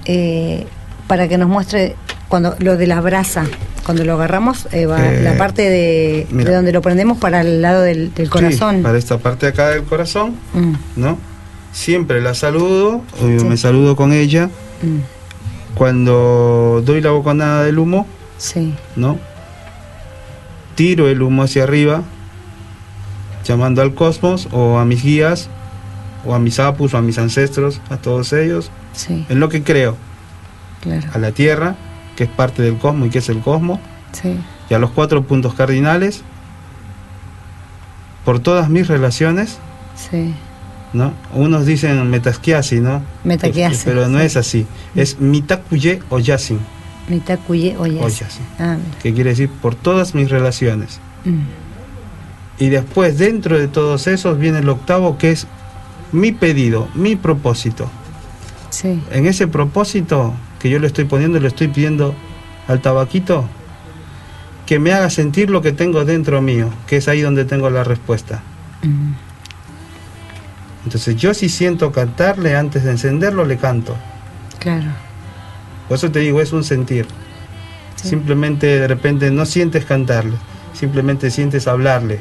Eh, 0.04 0.66
para 1.08 1.26
que 1.28 1.36
nos 1.36 1.48
muestre 1.48 1.96
cuando 2.28 2.54
lo 2.60 2.76
de 2.76 2.86
la 2.86 3.00
brasa, 3.00 3.44
cuando 3.84 4.04
lo 4.04 4.14
agarramos, 4.14 4.68
eh, 4.72 4.86
va 4.86 5.14
Eh, 5.14 5.22
la 5.22 5.36
parte 5.36 5.62
de, 5.62 6.26
de 6.30 6.44
donde 6.52 6.72
lo 6.72 6.80
prendemos 6.82 7.18
para 7.18 7.40
el 7.40 7.60
lado 7.60 7.82
del, 7.82 8.14
del 8.14 8.30
corazón. 8.30 8.76
Sí, 8.76 8.82
para 8.82 8.98
esta 8.98 9.18
parte 9.18 9.46
de 9.46 9.52
acá 9.52 9.70
del 9.70 9.82
corazón, 9.82 10.36
Mm, 10.54 10.72
¿no? 10.96 11.18
Siempre 11.72 12.20
la 12.20 12.34
saludo, 12.34 13.02
Sí. 13.18 13.24
me 13.44 13.56
saludo 13.56 13.96
con 13.96 14.12
ella. 14.12 14.48
mm, 14.82 15.17
Cuando 15.78 16.82
doy 16.84 17.00
la 17.00 17.10
bocanada 17.12 17.62
del 17.62 17.78
humo, 17.78 18.04
Sí. 18.36 18.74
¿no? 18.96 19.16
Tiro 20.74 21.08
el 21.08 21.22
humo 21.22 21.44
hacia 21.44 21.62
arriba, 21.62 22.02
llamando 23.44 23.80
al 23.80 23.94
cosmos 23.94 24.48
o 24.50 24.78
a 24.78 24.84
mis 24.84 25.04
guías, 25.04 25.48
o 26.26 26.34
a 26.34 26.40
mis 26.40 26.58
apus, 26.58 26.94
o 26.94 26.98
a 26.98 27.00
mis 27.00 27.16
ancestros, 27.18 27.80
a 27.90 27.96
todos 27.96 28.32
ellos, 28.32 28.72
Sí. 28.92 29.24
en 29.28 29.38
lo 29.38 29.48
que 29.48 29.62
creo, 29.62 29.96
Claro. 30.80 31.06
a 31.14 31.18
la 31.18 31.30
Tierra, 31.30 31.76
que 32.16 32.24
es 32.24 32.30
parte 32.30 32.60
del 32.62 32.76
cosmos 32.78 33.06
y 33.06 33.10
que 33.10 33.18
es 33.20 33.28
el 33.28 33.38
cosmos, 33.40 33.78
Sí. 34.10 34.36
y 34.68 34.74
a 34.74 34.80
los 34.80 34.90
cuatro 34.90 35.22
puntos 35.22 35.54
cardinales, 35.54 36.22
por 38.24 38.40
todas 38.40 38.68
mis 38.68 38.88
relaciones, 38.88 39.58
Sí. 39.94 40.34
¿No? 40.92 41.12
Unos 41.32 41.66
dicen 41.66 42.08
metasquiasi, 42.10 42.80
¿no? 42.80 43.02
Metaquiasi, 43.24 43.82
Pero 43.84 44.08
no 44.08 44.18
sí. 44.18 44.24
es 44.24 44.36
así, 44.36 44.66
es 44.94 45.20
mitakuye 45.20 46.00
o 46.10 46.18
yasin, 46.18 46.60
Mitakuye 47.08 47.76
Oyas. 47.78 48.04
Oyas. 48.04 48.40
Ah, 48.58 48.76
que 49.02 49.14
quiere 49.14 49.30
decir 49.30 49.48
por 49.48 49.74
todas 49.74 50.14
mis 50.14 50.30
relaciones. 50.30 51.00
Mm. 51.24 52.62
Y 52.62 52.68
después, 52.68 53.18
dentro 53.18 53.58
de 53.58 53.68
todos 53.68 54.06
esos, 54.06 54.38
viene 54.38 54.58
el 54.58 54.68
octavo, 54.68 55.16
que 55.16 55.30
es 55.30 55.46
mi 56.12 56.32
pedido, 56.32 56.88
mi 56.94 57.16
propósito. 57.16 57.88
Sí. 58.70 59.02
En 59.10 59.26
ese 59.26 59.46
propósito 59.46 60.34
que 60.58 60.68
yo 60.68 60.78
le 60.78 60.88
estoy 60.88 61.04
poniendo, 61.04 61.38
le 61.40 61.48
estoy 61.48 61.68
pidiendo 61.68 62.14
al 62.66 62.80
tabaquito 62.80 63.48
que 64.66 64.78
me 64.78 64.92
haga 64.92 65.08
sentir 65.08 65.48
lo 65.48 65.62
que 65.62 65.72
tengo 65.72 66.04
dentro 66.04 66.42
mío, 66.42 66.68
que 66.86 66.96
es 66.98 67.08
ahí 67.08 67.22
donde 67.22 67.44
tengo 67.44 67.70
la 67.70 67.84
respuesta. 67.84 68.42
Mm. 68.82 69.12
Entonces 70.88 71.16
yo 71.16 71.34
si 71.34 71.50
siento 71.50 71.92
cantarle 71.92 72.56
antes 72.56 72.82
de 72.82 72.92
encenderlo, 72.92 73.44
le 73.44 73.58
canto. 73.58 73.94
Claro. 74.58 74.86
Por 75.86 75.98
eso 75.98 76.10
te 76.10 76.20
digo, 76.20 76.40
es 76.40 76.50
un 76.54 76.64
sentir. 76.64 77.04
Sí. 77.96 78.08
Simplemente 78.08 78.66
de 78.80 78.88
repente 78.88 79.30
no 79.30 79.44
sientes 79.44 79.84
cantarle, 79.84 80.32
simplemente 80.72 81.30
sientes 81.30 81.68
hablarle. 81.68 82.20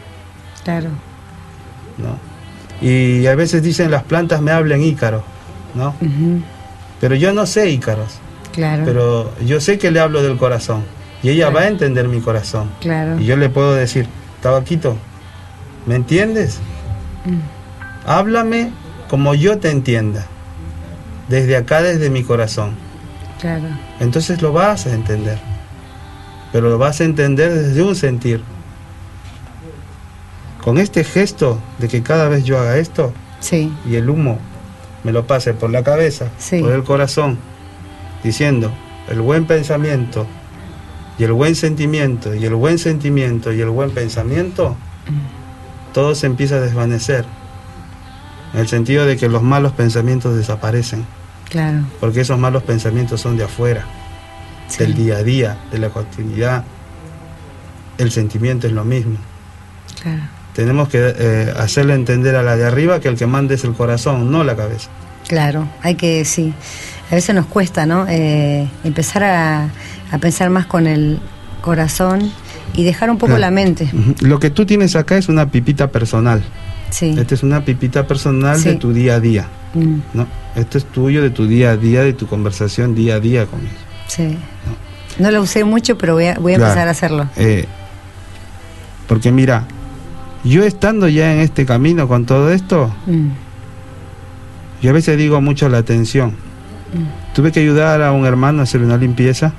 Claro. 0.66 0.90
¿no? 1.98 2.20
Y 2.86 3.26
a 3.28 3.36
veces 3.36 3.64
dicen 3.64 3.90
las 3.90 4.04
plantas 4.04 4.42
me 4.42 4.52
hablan 4.52 4.82
ícaro, 4.84 5.24
¿no? 5.74 5.96
Pero 7.00 7.16
yo 7.16 7.32
no 7.32 7.46
sé 7.46 7.70
ícaros, 7.70 8.20
Claro. 8.52 8.84
pero 8.84 9.34
yo 9.46 9.62
sé 9.62 9.78
que 9.78 9.92
le 9.92 10.02
hablo 10.02 10.22
del 10.24 10.36
corazón 10.38 10.84
y 11.24 11.30
ella 11.30 11.46
Claro. 11.46 11.56
va 11.56 11.62
a 11.62 11.68
entender 11.70 12.10
mi 12.10 12.20
corazón. 12.20 12.70
claro. 12.82 13.18
Y 13.18 13.24
yo 13.26 13.38
le 13.38 13.48
puedo 13.50 13.74
decir, 13.76 14.08
tabaquito, 14.42 14.98
¿me 15.86 15.96
entiendes? 15.96 16.60
Mm. 17.24 17.56
Háblame 18.08 18.72
como 19.10 19.36
yo 19.36 19.58
te 19.60 19.70
entienda, 19.70 20.26
desde 21.28 21.58
acá, 21.58 21.82
desde 21.82 22.10
mi 22.10 22.24
corazón. 22.24 22.72
Claro. 23.42 23.66
Entonces 24.00 24.42
lo 24.42 24.54
vas 24.54 24.88
a 24.88 24.94
entender, 24.94 25.38
pero 26.54 26.70
lo 26.70 26.78
vas 26.78 27.02
a 27.02 27.04
entender 27.04 27.54
desde 27.54 27.84
un 27.84 27.96
sentir. 27.98 28.42
Con 30.64 30.78
este 30.78 31.04
gesto 31.04 31.60
de 31.80 31.90
que 31.90 32.02
cada 32.02 32.30
vez 32.30 32.46
yo 32.46 32.58
haga 32.58 32.78
esto, 32.78 33.14
Sí. 33.42 33.72
y 33.86 33.96
el 33.96 34.10
humo 34.10 34.40
me 35.04 35.12
lo 35.12 35.28
pase 35.28 35.54
por 35.54 35.70
la 35.70 35.84
cabeza, 35.84 36.30
Sí. 36.38 36.62
por 36.62 36.72
el 36.72 36.84
corazón, 36.86 37.38
diciendo 38.24 38.72
el 39.10 39.20
buen 39.20 39.46
pensamiento 39.46 40.26
y 41.20 41.26
el 41.26 41.34
buen 41.34 41.56
sentimiento 41.56 42.34
y 42.34 42.46
el 42.46 42.56
buen 42.56 42.80
sentimiento 42.80 43.52
y 43.52 43.60
el 43.60 43.70
buen 43.70 43.92
pensamiento, 43.92 44.76
todo 45.94 46.16
se 46.16 46.26
empieza 46.28 46.56
a 46.56 46.62
desvanecer. 46.62 47.26
En 48.54 48.60
el 48.62 48.68
sentido 48.68 49.06
de 49.06 49.18
que 49.18 49.28
los 49.30 49.44
malos 49.44 49.74
pensamientos 49.74 50.36
desaparecen, 50.36 51.06
Claro. 51.50 51.80
porque 52.00 52.22
esos 52.22 52.38
malos 52.40 52.64
pensamientos 52.64 53.22
son 53.22 53.38
de 53.38 53.44
afuera, 53.46 53.86
Sí. 54.68 54.80
del 54.80 54.96
día 54.96 55.18
a 55.18 55.24
día, 55.24 55.58
de 55.72 55.80
la 55.80 55.90
continuidad. 55.90 56.64
El 57.98 58.12
sentimiento 58.12 58.68
es 58.68 58.74
lo 58.74 58.84
mismo. 58.86 59.18
Claro. 60.02 60.22
Tenemos 60.54 60.90
que 60.90 61.14
eh, 61.18 61.54
hacerle 61.58 61.94
entender 61.94 62.36
a 62.36 62.44
la 62.44 62.56
de 62.56 62.66
arriba 62.66 63.00
que 63.00 63.08
el 63.08 63.16
que 63.18 63.28
manda 63.28 63.54
es 63.54 63.64
el 63.64 63.74
corazón, 63.74 64.32
no 64.32 64.44
la 64.44 64.56
cabeza. 64.56 64.90
Claro, 65.28 65.68
hay 65.84 65.96
que, 65.96 66.26
sí. 66.26 66.54
A 67.12 67.16
veces 67.16 67.36
nos 67.36 67.46
cuesta, 67.46 67.86
¿no? 67.86 68.06
Eh, 68.08 68.68
empezar 68.84 69.24
a, 69.24 69.70
a 70.12 70.18
pensar 70.20 70.50
más 70.50 70.66
con 70.66 70.88
el 70.88 71.20
corazón 71.62 72.32
y 72.74 72.84
dejar 72.84 73.10
un 73.10 73.18
poco 73.18 73.38
la 73.38 73.52
mente. 73.52 73.90
Lo 74.22 74.40
que 74.40 74.50
tú 74.50 74.66
tienes 74.66 74.96
acá 74.96 75.18
es 75.18 75.28
una 75.30 75.50
pipita 75.50 75.88
personal. 75.92 76.44
Sí. 76.90 77.16
Esta 77.18 77.36
es 77.36 77.44
una 77.44 77.64
pipita 77.66 78.08
personal 78.08 78.62
de 78.64 78.76
tu 78.76 78.94
día 78.94 79.16
a 79.16 79.20
día. 79.20 79.48
Mm, 79.74 79.96
¿no? 80.14 80.28
Esto 80.56 80.78
es 80.78 80.86
tuyo 80.86 81.22
de 81.22 81.30
tu 81.30 81.46
día 81.48 81.72
a 81.72 81.78
día, 81.78 82.02
de 82.04 82.14
tu 82.14 82.28
conversación 82.28 82.96
día 82.96 83.16
a 83.16 83.20
día 83.20 83.46
con 83.46 83.60
ellos. 83.62 83.74
sí. 84.08 84.38
No 85.20 85.32
lo 85.32 85.42
usé 85.42 85.64
mucho, 85.64 85.98
pero 85.98 86.14
voy 86.14 86.28
a, 86.28 86.36
voy 86.38 86.54
a 86.54 86.58
Claro. 86.58 86.72
empezar 86.74 86.88
a 86.88 86.92
hacerlo. 86.92 87.30
Eh, 87.38 87.66
porque 89.08 89.32
mira, 89.32 89.64
yo 90.44 90.64
estando 90.64 91.08
ya 91.08 91.34
en 91.34 91.40
este 91.40 91.66
camino 91.66 92.08
con 92.08 92.26
todo 92.26 92.52
esto, 92.52 92.94
Mm, 93.08 93.30
yo 94.82 94.90
a 94.92 94.94
veces 94.94 95.18
digo 95.18 95.42
mucho 95.42 95.70
la 95.70 95.80
atención. 95.80 96.30
mm, 96.94 97.34
Tuve 97.34 97.52
que 97.52 97.60
ayudar 97.62 98.02
a 98.04 98.12
un 98.12 98.26
hermano 98.28 98.60
a 98.60 98.64
hacer 98.64 98.82
una 98.82 98.96
limpieza, 98.98 99.54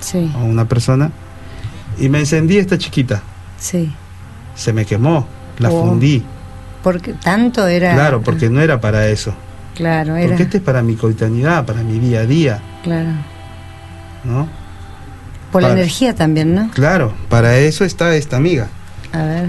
sí, 0.00 0.30
a 0.34 0.38
una 0.38 0.64
persona, 0.66 1.10
y 1.98 2.08
me 2.08 2.18
encendí 2.18 2.58
esta 2.58 2.76
chiquita. 2.78 3.22
sí. 3.58 3.92
Se 4.56 4.72
me 4.72 4.84
quemó, 4.84 5.26
la 5.58 5.68
Oh. 5.70 5.84
fundí. 5.88 6.22
Porque 6.84 7.14
tanto 7.14 7.66
era. 7.66 7.94
Claro, 7.94 8.20
porque 8.22 8.48
no 8.48 8.60
era 8.60 8.80
para 8.80 9.08
eso. 9.08 9.34
Claro, 9.74 10.14
era. 10.14 10.28
Porque 10.28 10.44
este 10.44 10.58
es 10.58 10.62
para 10.62 10.82
mi 10.82 10.94
cotidianidad, 10.94 11.64
para 11.66 11.82
mi 11.82 11.98
día 11.98 12.20
a 12.20 12.26
día, 12.26 12.60
Claro. 12.84 13.08
¿no? 14.22 14.48
Por 15.50 15.62
la 15.62 15.72
energía 15.72 16.14
también, 16.14 16.54
¿no? 16.54 16.70
Claro, 16.74 17.12
para 17.28 17.56
eso 17.58 17.84
está 17.84 18.14
esta 18.14 18.36
amiga. 18.36 18.68
A 19.12 19.22
ver. 19.22 19.46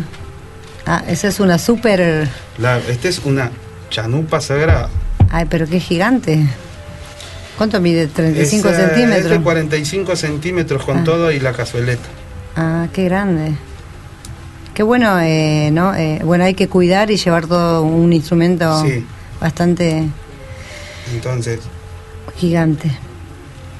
Ah, 0.87 1.03
esa 1.07 1.27
es 1.27 1.39
una 1.39 1.57
súper. 1.57 2.27
Claro, 2.57 2.81
esta 2.89 3.07
es 3.09 3.19
una 3.25 3.51
chanupa 3.89 4.39
sagrada. 4.39 4.89
Ay, 5.31 5.45
pero 5.49 5.67
qué 5.67 5.79
gigante. 5.79 6.43
¿Cuánto 7.57 7.79
mide? 7.81 8.07
35 8.07 8.69
Es, 8.69 8.75
centímetros. 8.77 9.25
Es 9.25 9.29
de 9.31 9.41
45 9.41 10.15
centímetros 10.15 10.83
con 10.85 10.99
Ah. 10.99 11.03
todo 11.03 11.31
y 11.31 11.39
la 11.39 11.53
cazueleta. 11.53 12.07
Ah, 12.55 12.87
qué 12.93 13.05
grande. 13.05 13.53
Qué 14.75 14.83
bueno, 14.83 15.19
eh, 15.19 15.69
¿no? 15.71 15.95
Eh, 15.95 16.19
bueno, 16.23 16.43
hay 16.43 16.53
que 16.53 16.67
cuidar 16.67 17.09
y 17.09 17.15
llevar 17.17 17.47
todo 17.47 17.81
un 17.81 18.13
instrumento 18.13 18.83
Sí. 18.83 19.03
bastante 19.41 20.03
Entonces. 21.13 21.61
gigante. 22.37 22.91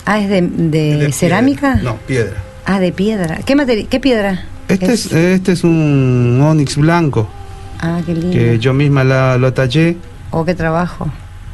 Ah, 0.05 0.19
¿es 0.19 0.29
de, 0.29 0.41
de 0.41 0.97
de 0.97 1.11
cerámica? 1.11 1.73
piedra. 1.75 1.91
No, 1.91 1.97
piedra. 1.97 2.43
Ah, 2.65 2.79
de 2.79 2.91
piedra. 2.91 3.39
¿Qué, 3.45 3.55
materi- 3.55 3.87
qué 3.87 3.99
piedra? 3.99 4.45
Este 4.67 4.93
es, 4.93 5.11
este 5.11 5.51
es 5.51 5.63
un 5.63 6.39
onix 6.43 6.75
blanco 6.77 7.29
Ah, 7.79 7.99
qué 8.05 8.13
lindo. 8.15 8.31
que 8.31 8.57
yo 8.57 8.73
misma 8.73 9.03
la, 9.03 9.37
lo 9.37 9.53
tallé. 9.53 9.97
Oh, 10.31 10.45
qué 10.45 10.55
trabajo. 10.55 11.07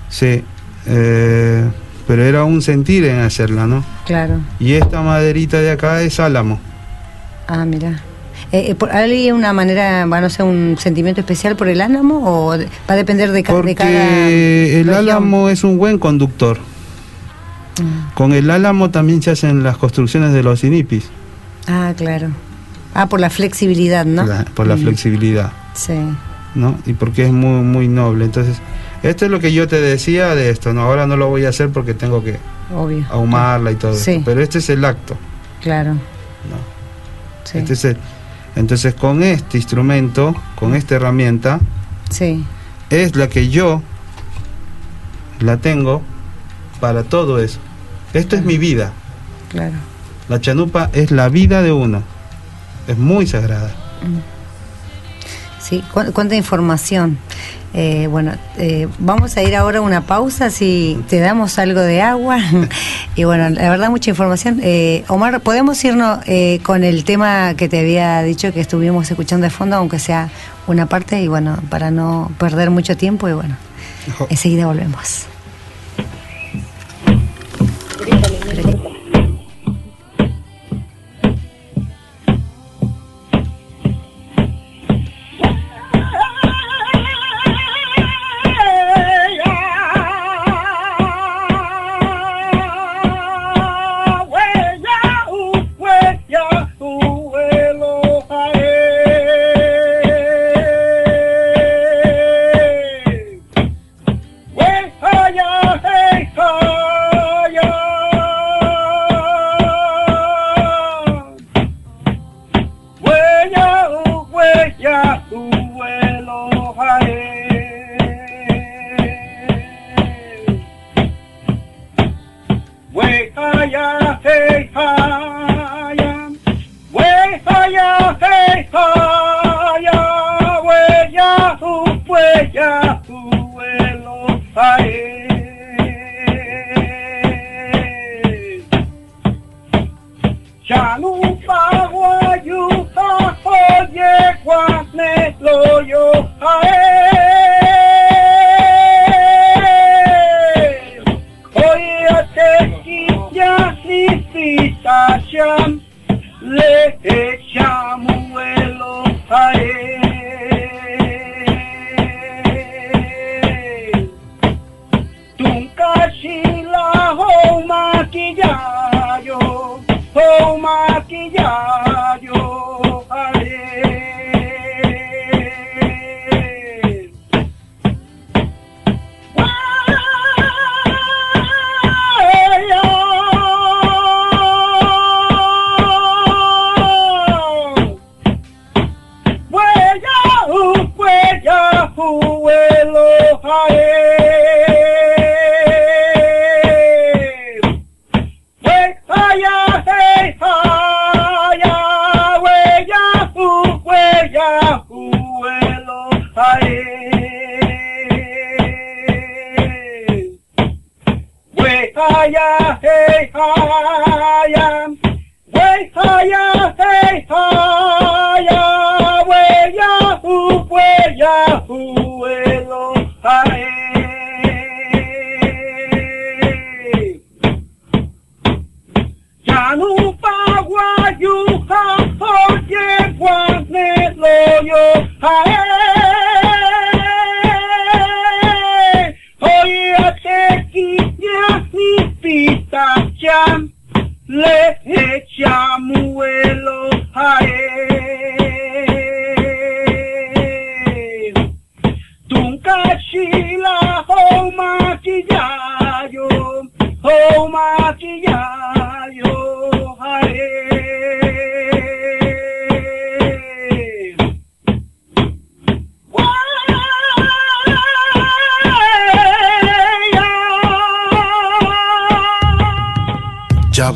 Sí. 0.09 0.43
eh, 0.85 1.63
pero 2.07 2.23
era 2.23 2.43
un 2.43 2.61
sentir 2.61 3.05
en 3.05 3.19
hacerla, 3.19 3.65
¿no? 3.67 3.83
Claro. 4.05 4.39
Y 4.59 4.73
esta 4.73 5.01
maderita 5.01 5.59
de 5.61 5.71
acá 5.71 6.01
es 6.01 6.19
álamo. 6.19 6.59
Ah, 7.47 7.65
mira. 7.65 8.01
Eh, 8.51 8.71
eh, 8.71 8.75
por- 8.75 8.91
¿Hay 8.91 9.31
una 9.31 9.53
manera, 9.53 10.05
va, 10.05 10.19
no 10.19 10.29
sé, 10.29 10.43
un 10.43 10.75
sentimiento 10.77 11.21
especial 11.21 11.55
por 11.55 11.69
el 11.69 11.79
álamo 11.79 12.21
o 12.25 12.49
va 12.57 12.65
a 12.87 12.95
depender 12.95 13.31
de, 13.31 13.43
ca- 13.43 13.61
de 13.61 13.75
cada 13.75 13.89
el 14.27 14.85
región? 14.87 14.93
álamo 14.95 15.49
es 15.49 15.63
un 15.63 15.77
buen 15.77 15.97
conductor. 15.97 16.57
Mm. 17.81 18.13
Con 18.13 18.33
el 18.33 18.49
álamo 18.51 18.89
también 18.91 19.21
se 19.21 19.31
hacen 19.31 19.63
las 19.63 19.77
construcciones 19.77 20.33
de 20.33 20.43
los 20.43 20.63
inipis, 20.63 21.09
Ah, 21.67 21.93
claro. 21.95 22.29
Ah, 22.93 23.07
por 23.07 23.21
la 23.21 23.29
flexibilidad, 23.29 24.05
¿no? 24.05 24.25
la- 24.25 24.43
por 24.43 24.67
la 24.67 24.75
Mm, 24.75 24.79
flexibilidad, 24.79 25.51
Sí, 25.73 25.93
¿no? 26.55 26.77
Y 26.85 26.91
porque 26.93 27.25
es 27.27 27.31
muy 27.31 27.61
muy 27.63 27.87
noble. 27.87 28.25
Entonces, 28.25 28.57
esto 29.01 29.23
es 29.25 29.31
lo 29.31 29.39
que 29.39 29.53
yo 29.53 29.69
te 29.69 29.79
decía 29.79 30.35
de 30.35 30.49
esto, 30.49 30.73
¿no? 30.73 30.81
Ahora 30.81 31.07
no 31.07 31.15
lo 31.15 31.29
voy 31.29 31.45
a 31.45 31.49
hacer 31.49 31.69
porque 31.69 31.93
tengo 31.93 32.21
que 32.21 32.37
obvio. 32.75 33.05
ahumarla 33.09 33.71
y 33.71 33.75
todo 33.75 33.93
Sí. 33.93 34.11
esto, 34.11 34.23
pero 34.25 34.41
este 34.41 34.57
es 34.57 34.69
el 34.69 34.83
acto, 34.83 35.15
Claro. 35.61 35.93
¿no? 35.93 35.99
Sí. 37.45 37.59
Este 37.59 37.73
es 37.73 37.85
el- 37.85 37.97
entonces, 38.55 38.93
con 38.93 39.23
este 39.23 39.57
instrumento, 39.57 40.35
con 40.55 40.75
esta 40.75 40.95
herramienta, 40.95 41.59
sí, 42.09 42.45
es 42.89 43.15
la 43.15 43.29
que 43.29 43.49
yo 43.49 43.81
la 45.39 45.57
tengo 45.57 46.01
para 46.79 47.03
todo 47.03 47.39
eso. 47.39 47.59
Esto 48.13 48.35
es 48.35 48.43
mi 48.43 48.57
vida. 48.57 48.91
claro. 49.49 49.75
La 50.29 50.39
chanupa 50.39 50.89
es 50.93 51.11
la 51.11 51.27
vida 51.27 51.61
de 51.61 51.73
uno. 51.73 52.03
Es 52.87 52.97
muy 52.97 53.27
sagrada. 53.27 53.75
Sí, 55.71 55.81
cu- 55.93 56.11
cuánta 56.13 56.35
información. 56.35 57.17
Eh, 57.73 58.07
bueno, 58.11 58.33
eh, 58.57 58.89
vamos 58.99 59.37
a 59.37 59.43
ir 59.43 59.55
ahora 59.55 59.79
a 59.79 59.81
una 59.81 60.01
pausa 60.01 60.49
si 60.49 61.01
te 61.07 61.19
damos 61.21 61.57
algo 61.57 61.79
de 61.79 62.01
agua. 62.01 62.37
y 63.15 63.23
bueno, 63.23 63.49
la 63.49 63.69
verdad, 63.69 63.89
mucha 63.89 64.09
información. 64.09 64.59
Eh, 64.61 65.05
Omar, 65.07 65.39
¿podemos 65.39 65.81
irnos 65.85 66.19
eh, 66.27 66.59
con 66.63 66.83
el 66.83 67.05
tema 67.05 67.53
que 67.55 67.69
te 67.69 67.79
había 67.79 68.21
dicho 68.23 68.51
que 68.53 68.59
estuvimos 68.59 69.09
escuchando 69.09 69.45
de 69.45 69.49
fondo, 69.49 69.77
aunque 69.77 69.97
sea 69.99 70.29
una 70.67 70.87
parte? 70.87 71.21
Y 71.21 71.29
bueno, 71.29 71.57
para 71.69 71.89
no 71.89 72.29
perder 72.37 72.69
mucho 72.69 72.97
tiempo, 72.97 73.29
y 73.29 73.33
bueno, 73.33 73.55
enseguida 74.29 74.65
volvemos. 74.67 75.25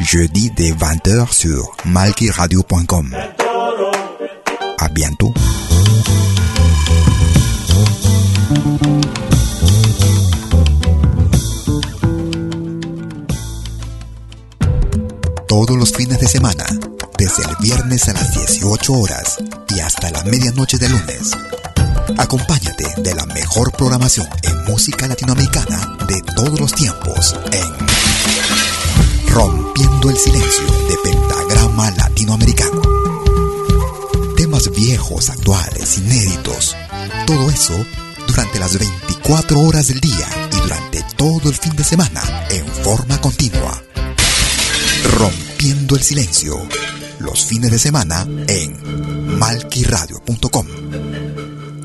jeudi 0.00 0.50
dès 0.50 0.72
20h 0.72 1.32
sur 1.32 1.76
malkiradio.com. 1.84 3.16
À 4.78 4.88
bientôt. 4.88 5.32
todos 15.56 15.78
los 15.78 15.90
fines 15.90 16.18
de 16.18 16.28
semana, 16.28 16.66
desde 17.16 17.42
el 17.42 17.56
viernes 17.60 18.08
a 18.08 18.12
las 18.12 18.34
18 18.34 18.92
horas 18.92 19.38
y 19.74 19.80
hasta 19.80 20.10
la 20.10 20.22
medianoche 20.24 20.76
de 20.76 20.88
lunes. 20.88 21.32
Acompáñate 22.18 22.84
de 22.98 23.14
la 23.14 23.24
mejor 23.26 23.72
programación 23.72 24.28
en 24.42 24.64
música 24.64 25.08
latinoamericana 25.08 25.96
de 26.06 26.20
todos 26.36 26.60
los 26.60 26.74
tiempos 26.74 27.34
en 27.52 28.55
Rompiendo 29.36 30.08
el 30.08 30.16
Silencio 30.16 30.64
de 30.88 30.96
Pentagrama 31.04 31.90
Latinoamericano. 31.90 32.80
Temas 34.34 34.70
viejos, 34.70 35.28
actuales, 35.28 35.98
inéditos, 35.98 36.74
todo 37.26 37.50
eso 37.50 37.74
durante 38.26 38.58
las 38.58 38.78
24 38.78 39.60
horas 39.60 39.88
del 39.88 40.00
día 40.00 40.26
y 40.54 40.60
durante 40.62 41.04
todo 41.18 41.50
el 41.50 41.54
fin 41.54 41.76
de 41.76 41.84
semana 41.84 42.22
en 42.48 42.66
forma 42.82 43.20
continua. 43.20 43.82
Rompiendo 45.18 45.96
el 45.96 46.02
silencio. 46.02 46.56
Los 47.18 47.44
fines 47.44 47.70
de 47.70 47.78
semana 47.78 48.26
en 48.48 49.38
malquiradio.com. 49.38 50.66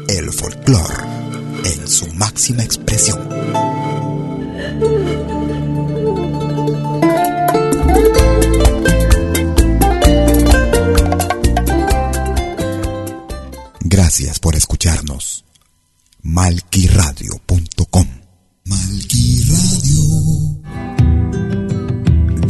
El 0.08 0.32
folclore 0.32 1.04
en 1.66 1.86
su 1.86 2.08
máxima 2.14 2.64
expresión. 2.64 3.70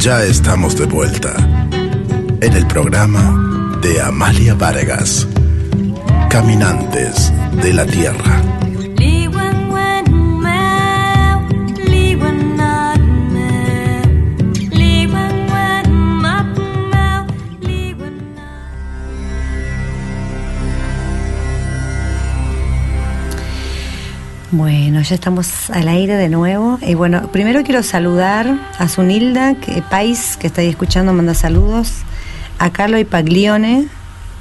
Ya 0.02 0.24
estamos 0.24 0.76
de 0.76 0.86
vuelta 0.86 1.32
en 2.40 2.52
el 2.54 2.66
programa 2.66 3.78
de 3.80 4.00
Amalia 4.00 4.52
Vargas, 4.54 5.28
Caminantes 6.28 7.32
de 7.62 7.72
la 7.72 7.86
Tierra. 7.86 8.51
Bueno, 24.52 25.00
ya 25.00 25.14
estamos 25.14 25.70
al 25.70 25.88
aire 25.88 26.16
de 26.16 26.28
nuevo. 26.28 26.78
Y 26.82 26.92
bueno, 26.92 27.28
primero 27.32 27.62
quiero 27.62 27.82
saludar 27.82 28.58
a 28.78 28.86
Sunilda, 28.86 29.54
que 29.54 29.80
País, 29.80 30.36
que 30.38 30.46
está 30.46 30.60
ahí 30.60 30.68
escuchando, 30.68 31.14
manda 31.14 31.32
saludos. 31.32 32.02
A 32.58 32.68
Carlo 32.68 32.98
y 32.98 33.06
Paglione 33.06 33.88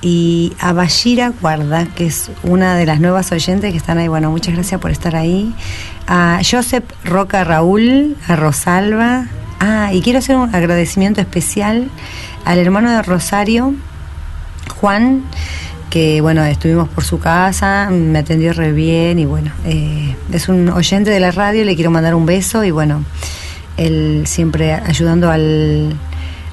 y 0.02 0.52
a 0.60 0.74
Bashira 0.74 1.32
Guarda, 1.40 1.86
que 1.86 2.08
es 2.08 2.30
una 2.44 2.76
de 2.76 2.86
las 2.86 3.00
nuevas 3.00 3.32
oyentes 3.32 3.72
que 3.72 3.78
están 3.78 4.00
ahí. 4.00 4.10
Bueno, 4.10 4.30
muchas 4.32 4.54
gracias 4.54 4.82
por 4.82 4.92
estar 4.92 5.16
ahí. 5.16 5.56
A 6.08 6.42
Joseph 6.44 6.84
Roca 7.06 7.46
Raúl, 7.46 8.18
a 8.28 8.36
Rosalba. 8.36 9.28
Ah, 9.62 9.94
y 9.94 10.02
quiero 10.02 10.20
hacer 10.20 10.36
un 10.36 10.54
agradecimiento 10.54 11.22
especial 11.22 11.90
al 12.44 12.60
hermano 12.60 12.92
de 12.92 13.02
Rosario, 13.02 13.74
Juan 14.82 15.24
que 15.92 16.22
bueno, 16.22 16.44
estuvimos 16.46 16.88
por 16.88 17.04
su 17.04 17.20
casa, 17.20 17.90
me 17.92 18.20
atendió 18.20 18.54
re 18.54 18.72
bien 18.72 19.20
y 19.20 19.26
bueno, 19.26 19.52
eh, 19.66 20.16
es 20.32 20.48
un 20.48 20.70
oyente 20.70 21.12
de 21.12 21.20
la 21.20 21.32
radio, 21.32 21.66
le 21.66 21.76
quiero 21.76 21.92
mandar 21.92 22.16
un 22.16 22.26
beso 22.26 22.64
y 22.64 22.72
bueno, 22.72 23.04
él 23.76 24.24
siempre 24.26 24.74
ayudando 24.74 25.30
al, 25.30 25.94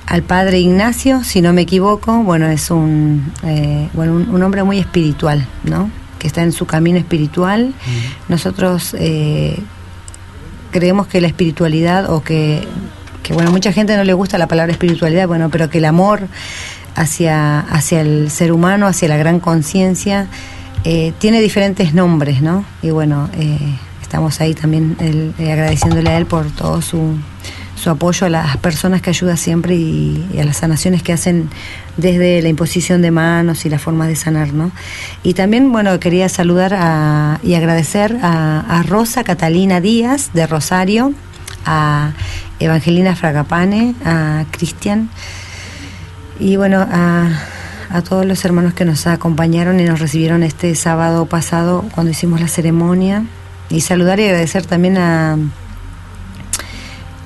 al 0.06 0.22
padre 0.24 0.58
Ignacio, 0.58 1.22
si 1.22 1.40
no 1.40 1.52
me 1.52 1.62
equivoco, 1.62 2.24
bueno, 2.24 2.48
es 2.48 2.72
un, 2.72 3.32
eh, 3.44 3.88
bueno, 3.92 4.14
un, 4.14 4.42
hombre 4.42 4.64
muy 4.64 4.80
espiritual, 4.80 5.46
¿no? 5.62 5.88
Que 6.18 6.26
está 6.26 6.42
en 6.42 6.50
su 6.50 6.66
camino 6.66 6.98
espiritual. 6.98 7.74
Nosotros 8.28 8.96
eh, 8.98 9.56
creemos 10.72 11.06
que 11.06 11.20
la 11.20 11.28
espiritualidad 11.28 12.10
o 12.10 12.24
que, 12.24 12.66
que, 13.22 13.34
bueno, 13.34 13.52
mucha 13.52 13.72
gente 13.72 13.96
no 13.96 14.02
le 14.02 14.14
gusta 14.14 14.36
la 14.36 14.48
palabra 14.48 14.72
espiritualidad, 14.72 15.28
bueno, 15.28 15.48
pero 15.48 15.70
que 15.70 15.78
el 15.78 15.84
amor 15.84 16.26
hacia, 16.98 17.60
hacia 17.60 18.00
el 18.00 18.30
ser 18.30 18.52
humano, 18.52 18.86
hacia 18.86 19.08
la 19.08 19.16
gran 19.16 19.40
conciencia, 19.40 20.26
eh, 20.84 21.12
tiene 21.18 21.40
diferentes 21.40 21.94
nombres, 21.94 22.42
¿no? 22.42 22.64
Y 22.82 22.90
bueno, 22.90 23.30
eh, 23.34 23.58
estamos 24.02 24.40
ahí 24.40 24.54
también 24.54 24.96
eh, 25.00 25.32
agradeciéndole 25.38 26.10
a 26.10 26.18
él 26.18 26.26
por 26.26 26.50
todo 26.50 26.82
su, 26.82 27.16
su, 27.76 27.90
apoyo 27.90 28.26
a 28.26 28.30
las 28.30 28.56
personas 28.56 29.00
que 29.00 29.10
ayuda 29.10 29.36
siempre 29.36 29.74
y, 29.76 30.38
a 30.40 30.44
las 30.44 30.58
sanaciones 30.58 31.02
que 31.02 31.12
hacen 31.12 31.48
desde 31.96 32.42
la 32.42 32.48
imposición 32.48 33.00
de 33.00 33.10
manos 33.10 33.64
y 33.64 33.70
la 33.70 33.78
forma 33.78 34.06
de 34.08 34.16
sanar, 34.16 34.52
¿no? 34.52 34.72
Y 35.22 35.34
también, 35.34 35.70
bueno, 35.70 35.98
quería 36.00 36.28
saludar 36.28 36.72
y 37.42 37.54
agradecer 37.54 38.18
a, 38.22 38.60
a 38.60 38.82
Rosa 38.82 39.24
Catalina 39.24 39.80
Díaz 39.80 40.30
de 40.32 40.46
Rosario, 40.46 41.12
a 41.64 42.12
Evangelina 42.58 43.14
Fragapane, 43.14 43.94
a 44.04 44.44
Cristian. 44.50 45.10
Y 46.40 46.56
bueno, 46.56 46.86
a, 46.88 47.30
todos 48.08 48.24
los 48.24 48.44
hermanos 48.44 48.74
que 48.74 48.84
nos 48.84 49.06
acompañaron 49.06 49.80
y 49.80 49.84
nos 49.84 49.98
recibieron 49.98 50.42
este 50.42 50.74
sábado 50.76 51.26
pasado 51.26 51.84
cuando 51.94 52.12
hicimos 52.12 52.40
la 52.40 52.48
ceremonia. 52.48 53.24
Y 53.70 53.80
saludar 53.80 54.20
y 54.20 54.24
agradecer 54.24 54.64
también 54.64 54.96
a, 54.98 55.36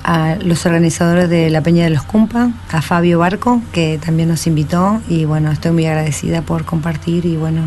a 0.03 0.35
los 0.43 0.65
organizadores 0.65 1.29
de 1.29 1.49
la 1.49 1.61
Peña 1.61 1.83
de 1.83 1.91
los 1.91 2.03
Cumpa, 2.03 2.51
a 2.71 2.81
Fabio 2.81 3.19
Barco, 3.19 3.61
que 3.71 3.99
también 4.03 4.29
nos 4.29 4.47
invitó. 4.47 5.01
Y 5.07 5.25
bueno, 5.25 5.51
estoy 5.51 5.71
muy 5.71 5.85
agradecida 5.85 6.41
por 6.41 6.65
compartir 6.65 7.25
y 7.25 7.37
bueno, 7.37 7.61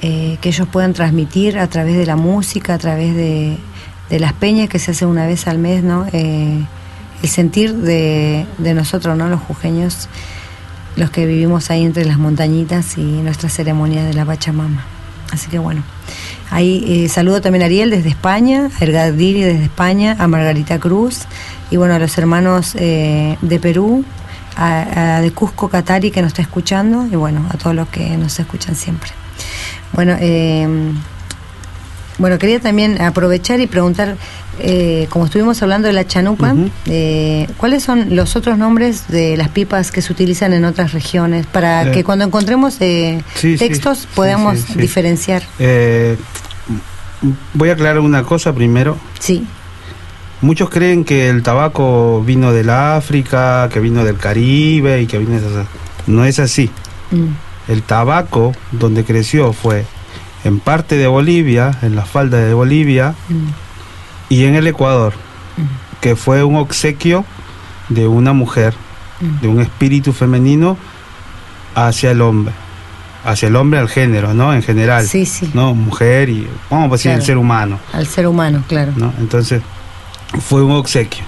eh, 0.00 0.38
que 0.40 0.48
ellos 0.48 0.66
puedan 0.66 0.94
transmitir 0.94 1.58
a 1.58 1.66
través 1.68 1.96
de 1.96 2.06
la 2.06 2.16
música, 2.16 2.74
a 2.74 2.78
través 2.78 3.14
de, 3.14 3.58
las 4.10 4.32
peñas 4.32 4.70
que 4.70 4.78
se 4.78 4.92
hace 4.92 5.04
una 5.04 5.26
vez 5.26 5.46
al 5.46 5.58
mes, 5.58 5.84
¿no? 5.84 6.06
Eh, 6.12 6.64
el 7.22 7.28
sentir 7.28 7.74
de, 7.74 8.46
de 8.56 8.74
nosotros, 8.74 9.16
¿no? 9.16 9.28
Los 9.28 9.40
jujeños 9.42 10.08
los 10.98 11.10
que 11.10 11.26
vivimos 11.26 11.70
ahí 11.70 11.84
entre 11.84 12.04
las 12.04 12.18
montañitas 12.18 12.98
y 12.98 13.02
nuestra 13.02 13.48
ceremonia 13.48 14.04
de 14.04 14.14
la 14.14 14.24
Pachamama. 14.24 14.84
Así 15.30 15.48
que 15.48 15.58
bueno, 15.58 15.82
ahí 16.50 17.04
eh, 17.04 17.08
saludo 17.08 17.40
también 17.40 17.62
a 17.62 17.66
Ariel 17.66 17.90
desde 17.90 18.08
España, 18.08 18.70
a 18.78 18.84
Ergadiri 18.84 19.42
desde 19.42 19.64
España, 19.64 20.16
a 20.18 20.26
Margarita 20.26 20.78
Cruz 20.78 21.20
y 21.70 21.76
bueno, 21.76 21.94
a 21.94 21.98
los 21.98 22.16
hermanos 22.18 22.74
eh, 22.76 23.36
de 23.42 23.60
Perú, 23.60 24.04
a, 24.56 25.20
de 25.20 25.30
Cusco 25.30 25.68
Catari 25.68 26.10
que 26.10 26.22
nos 26.22 26.28
está 26.28 26.42
escuchando 26.42 27.06
y 27.06 27.16
bueno, 27.16 27.46
a 27.50 27.56
todos 27.58 27.76
los 27.76 27.88
que 27.88 28.16
nos 28.16 28.38
escuchan 28.38 28.74
siempre. 28.74 29.10
Bueno, 29.92 30.16
eh, 30.18 30.66
bueno, 32.18 32.38
quería 32.38 32.58
también 32.58 33.00
aprovechar 33.00 33.60
y 33.60 33.68
preguntar 33.68 34.16
eh, 34.60 35.06
como 35.10 35.26
estuvimos 35.26 35.62
hablando 35.62 35.88
de 35.88 35.94
la 35.94 36.06
chanupa, 36.06 36.54
eh, 36.86 37.48
¿cuáles 37.56 37.82
son 37.82 38.16
los 38.16 38.36
otros 38.36 38.58
nombres 38.58 39.08
de 39.08 39.36
las 39.36 39.48
pipas 39.48 39.90
que 39.92 40.02
se 40.02 40.12
utilizan 40.12 40.52
en 40.52 40.64
otras 40.64 40.92
regiones 40.92 41.46
para 41.46 41.88
eh, 41.88 41.92
que 41.92 42.04
cuando 42.04 42.24
encontremos 42.24 42.78
textos 42.78 44.08
podamos 44.14 44.76
diferenciar? 44.76 45.42
voy 47.54 47.70
a 47.70 47.72
aclarar 47.72 48.00
una 48.00 48.22
cosa 48.22 48.52
primero. 48.52 48.96
Sí. 49.18 49.46
Muchos 50.40 50.70
creen 50.70 51.04
que 51.04 51.28
el 51.28 51.42
tabaco 51.42 52.22
vino 52.24 52.52
del 52.52 52.70
África, 52.70 53.68
que 53.72 53.80
vino 53.80 54.04
del 54.04 54.18
Caribe 54.18 55.02
y 55.02 55.06
que 55.06 55.18
vino 55.18 55.40
de... 55.40 55.64
No 56.06 56.24
es 56.24 56.38
así. 56.38 56.70
Mm. 57.10 57.72
El 57.72 57.82
tabaco 57.82 58.52
donde 58.70 59.04
creció 59.04 59.52
fue 59.52 59.84
en 60.44 60.60
parte 60.60 60.96
de 60.96 61.08
Bolivia, 61.08 61.76
en 61.82 61.96
la 61.96 62.04
falda 62.04 62.38
de 62.38 62.54
Bolivia, 62.54 63.14
mm 63.28 63.67
y 64.28 64.44
en 64.44 64.54
el 64.54 64.66
Ecuador, 64.66 65.14
que 66.00 66.16
fue 66.16 66.44
un 66.44 66.56
obsequio 66.56 67.24
de 67.88 68.06
una 68.06 68.32
mujer, 68.32 68.74
de 69.40 69.48
un 69.48 69.60
espíritu 69.60 70.12
femenino 70.12 70.76
hacia 71.74 72.10
el 72.10 72.20
hombre, 72.20 72.52
hacia 73.24 73.48
el 73.48 73.56
hombre 73.56 73.80
al 73.80 73.88
género, 73.88 74.34
¿no? 74.34 74.52
En 74.54 74.62
general, 74.62 75.06
sí, 75.06 75.26
sí. 75.26 75.50
¿no? 75.54 75.74
Mujer 75.74 76.28
y, 76.28 76.46
vamos 76.70 76.88
a 76.88 76.92
decir, 76.92 77.10
el 77.12 77.22
ser 77.22 77.38
humano. 77.38 77.78
Al 77.92 78.06
ser 78.06 78.26
humano, 78.26 78.62
claro. 78.68 78.92
¿no? 78.96 79.12
Entonces, 79.18 79.62
fue 80.40 80.62
un 80.62 80.72
obsequio. 80.72 81.24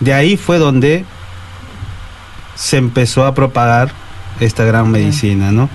De 0.00 0.12
ahí 0.12 0.36
fue 0.36 0.58
donde 0.58 1.04
se 2.54 2.76
empezó 2.76 3.24
a 3.24 3.34
propagar 3.34 3.92
esta 4.40 4.64
gran 4.64 4.90
medicina, 4.90 5.52
¿no? 5.52 5.68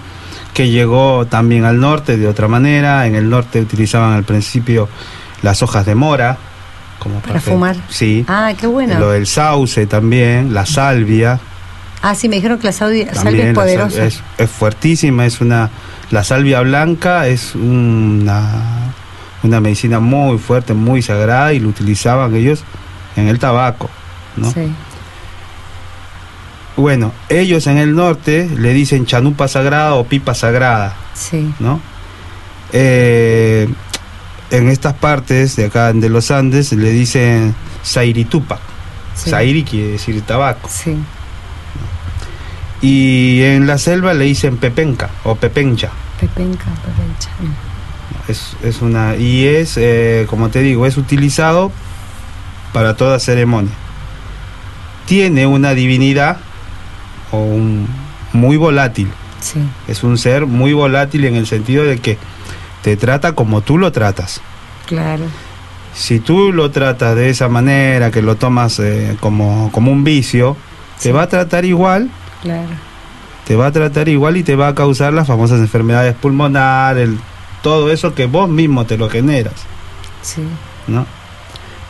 Que 0.53 0.69
llegó 0.69 1.25
también 1.25 1.65
al 1.65 1.79
norte 1.79 2.17
de 2.17 2.27
otra 2.27 2.47
manera. 2.47 3.07
En 3.07 3.15
el 3.15 3.29
norte 3.29 3.61
utilizaban 3.61 4.13
al 4.13 4.23
principio 4.23 4.89
las 5.41 5.63
hojas 5.63 5.85
de 5.85 5.95
mora. 5.95 6.37
Como 6.99 7.19
para, 7.19 7.39
fumar. 7.41 7.75
Sí. 7.89 8.23
Ah, 8.27 8.53
qué 8.57 8.67
bueno. 8.67 8.99
Lo 8.99 9.11
del 9.11 9.25
sauce 9.25 9.87
también, 9.87 10.53
la 10.53 10.65
salvia. 10.65 11.39
Ah, 12.01 12.15
sí, 12.15 12.29
me 12.29 12.35
dijeron 12.35 12.59
que 12.59 12.67
la 12.67 12.73
salvia, 12.73 13.11
es 13.11 13.53
poderosa. 13.53 14.05
Es, 14.05 14.21
fuertísima, 14.49 15.25
es 15.25 15.41
una... 15.41 15.69
La 16.11 16.23
salvia 16.23 16.59
blanca 16.61 17.27
es 17.27 17.55
una, 17.55 18.93
una 19.43 19.61
medicina 19.61 19.99
muy 19.99 20.37
fuerte, 20.37 20.73
muy 20.73 21.01
sagrada 21.01 21.53
y 21.53 21.59
lo 21.59 21.69
utilizaban 21.69 22.35
ellos 22.35 22.63
en 23.15 23.27
el 23.27 23.39
tabaco, 23.39 23.89
¿no? 24.35 24.51
Sí. 24.51 24.71
Bueno, 26.75 27.13
ellos 27.29 27.67
en 27.67 27.77
el 27.77 27.95
norte 27.95 28.49
le 28.57 28.73
dicen 28.73 29.05
chanupa 29.05 29.47
sagrada 29.47 29.95
o 29.95 30.05
pipa 30.05 30.33
sagrada, 30.33 30.95
sí. 31.13 31.53
¿no? 31.59 31.79
Eh, 32.73 33.69
en 34.51 34.69
estas 34.69 34.93
partes 34.93 35.55
de 35.55 35.65
acá 35.65 35.93
de 35.93 36.09
los 36.09 36.29
Andes 36.29 36.71
le 36.73 36.91
dicen 36.91 37.55
Zairitupa. 37.83 38.59
Zairi 39.15 39.63
quiere 39.63 39.93
decir 39.93 40.21
tabaco. 40.21 40.69
Sí. 40.71 40.95
Y 42.81 43.41
en 43.43 43.67
la 43.67 43.77
selva 43.77 44.13
le 44.13 44.25
dicen 44.25 44.57
pepenca 44.57 45.09
o 45.23 45.35
pepencha. 45.35 45.89
Pepenca, 46.19 46.65
pepencha. 46.65 47.29
Es, 48.27 48.55
es 48.63 48.81
una 48.81 49.15
y 49.15 49.45
es 49.45 49.77
eh, 49.77 50.25
como 50.29 50.49
te 50.49 50.61
digo 50.61 50.85
es 50.85 50.97
utilizado 50.97 51.71
para 52.73 52.95
toda 52.95 53.19
ceremonia. 53.19 53.73
Tiene 55.05 55.45
una 55.45 55.73
divinidad 55.73 56.37
o 57.31 57.37
un, 57.37 57.87
muy 58.33 58.57
volátil. 58.57 59.09
Sí, 59.39 59.59
Es 59.87 60.03
un 60.03 60.19
ser 60.19 60.45
muy 60.45 60.73
volátil 60.73 61.25
en 61.25 61.35
el 61.35 61.47
sentido 61.47 61.83
de 61.83 61.97
que 61.97 62.19
te 62.83 62.97
trata 62.97 63.33
como 63.33 63.61
tú 63.61 63.77
lo 63.77 63.91
tratas. 63.91 64.41
claro. 64.87 65.23
Si 65.93 66.21
tú 66.21 66.53
lo 66.53 66.71
tratas 66.71 67.17
de 67.17 67.29
esa 67.29 67.49
manera, 67.49 68.11
que 68.11 68.21
lo 68.21 68.35
tomas 68.37 68.79
eh, 68.79 69.17
como, 69.19 69.69
como 69.73 69.91
un 69.91 70.05
vicio, 70.05 70.55
Sí. 70.97 71.09
te 71.09 71.11
va 71.11 71.23
a 71.23 71.27
tratar 71.27 71.65
igual, 71.65 72.09
Claro. 72.41 72.69
te 73.45 73.57
va 73.57 73.65
a 73.67 73.71
tratar 73.73 74.07
igual 74.07 74.37
y 74.37 74.43
te 74.43 74.55
va 74.55 74.69
a 74.69 74.75
causar 74.75 75.11
las 75.11 75.27
famosas 75.27 75.59
enfermedades 75.59 76.15
pulmonares, 76.15 77.09
el- 77.09 77.19
todo 77.61 77.91
eso 77.91 78.15
que 78.15 78.25
vos 78.25 78.47
mismo 78.49 78.85
te 78.85 78.97
lo 78.97 79.09
generas, 79.09 79.53
Sí, 80.21 80.43
¿no? 80.87 81.05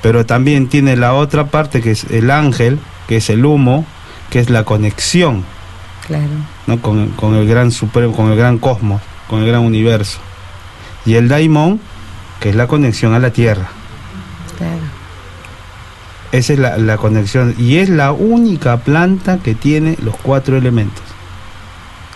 Pero 0.02 0.26
también 0.26 0.68
tiene 0.68 0.96
la 0.96 1.14
otra 1.14 1.46
parte 1.46 1.80
que 1.82 1.92
es 1.92 2.06
el 2.06 2.32
ángel, 2.32 2.80
que 3.08 3.18
es 3.18 3.30
el 3.30 3.46
humo, 3.46 3.86
que 4.32 4.40
es 4.40 4.50
la 4.50 4.64
conexión, 4.64 5.46
claro. 6.08 6.26
¿no? 6.66 6.82
Con, 6.82 7.10
con 7.12 7.36
el 7.36 7.48
gran 7.48 7.70
supremo, 7.70 8.14
con 8.16 8.32
el 8.32 8.38
gran 8.38 8.58
cosmos, 8.58 9.00
con 9.30 9.42
el 9.42 9.48
gran 9.48 9.62
universo. 9.62 10.18
Y 11.06 11.16
el 11.16 11.28
daimon, 11.28 11.80
que 12.40 12.50
es 12.50 12.56
la 12.56 12.68
conexión 12.68 13.14
a 13.14 13.20
la 13.20 13.32
tierra. 13.32 13.70
Claro. 14.58 14.82
Esa 16.32 16.54
es 16.54 16.60
la, 16.60 16.78
la 16.78 16.98
conexión. 16.98 17.56
Y 17.58 17.78
es 17.78 17.90
la 17.90 18.12
única 18.12 18.78
planta 18.78 19.40
que 19.40 19.56
tiene 19.56 19.98
los 20.02 20.16
cuatro 20.16 20.58
elementos. 20.58 21.04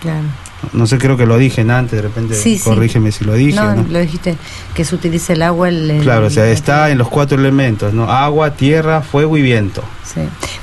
Claro. 0.00 0.26
No 0.72 0.86
sé, 0.86 0.98
creo 0.98 1.16
que 1.16 1.26
lo 1.26 1.36
dije 1.38 1.60
antes, 1.62 1.92
de 1.92 2.02
repente 2.02 2.34
Sí, 2.34 2.56
sí. 2.58 2.64
corrígeme 2.64 3.12
si 3.12 3.24
lo 3.24 3.34
dije. 3.34 3.60
No, 3.60 3.74
lo 3.88 3.98
dijiste, 4.00 4.36
que 4.74 4.84
se 4.84 4.94
utiliza 4.94 5.32
el 5.34 5.42
agua. 5.42 5.68
El, 5.68 5.90
el- 5.90 6.02
Claro, 6.02 6.26
o 6.26 6.30
sea, 6.30 6.46
está 6.48 6.90
en 6.90 6.98
los 6.98 7.08
cuatro 7.08 7.38
elementos, 7.38 7.92
¿no? 7.92 8.10
Agua, 8.10 8.54
tierra, 8.54 9.02
fuego 9.02 9.36
y 9.36 9.42
viento. 9.42 9.82
Sí, 10.02 10.20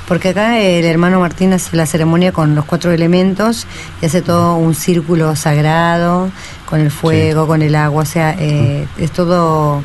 porque 0.08 0.30
acá 0.30 0.58
el 0.60 0.84
hermano 0.84 1.20
Martín 1.20 1.52
hace 1.52 1.76
la 1.76 1.86
ceremonia 1.86 2.32
con 2.32 2.54
los 2.54 2.64
cuatro 2.64 2.90
elementos 2.92 3.66
y 4.02 4.06
hace 4.06 4.20
todo 4.20 4.56
un 4.56 4.74
círculo 4.74 5.36
sagrado 5.36 6.30
con 6.66 6.80
el 6.80 6.90
fuego, 6.90 7.46
con 7.46 7.62
el 7.62 7.74
agua, 7.76 8.02
o 8.02 8.06
sea, 8.06 8.34
eh, 8.38 8.86
es 8.98 9.10
todo 9.12 9.82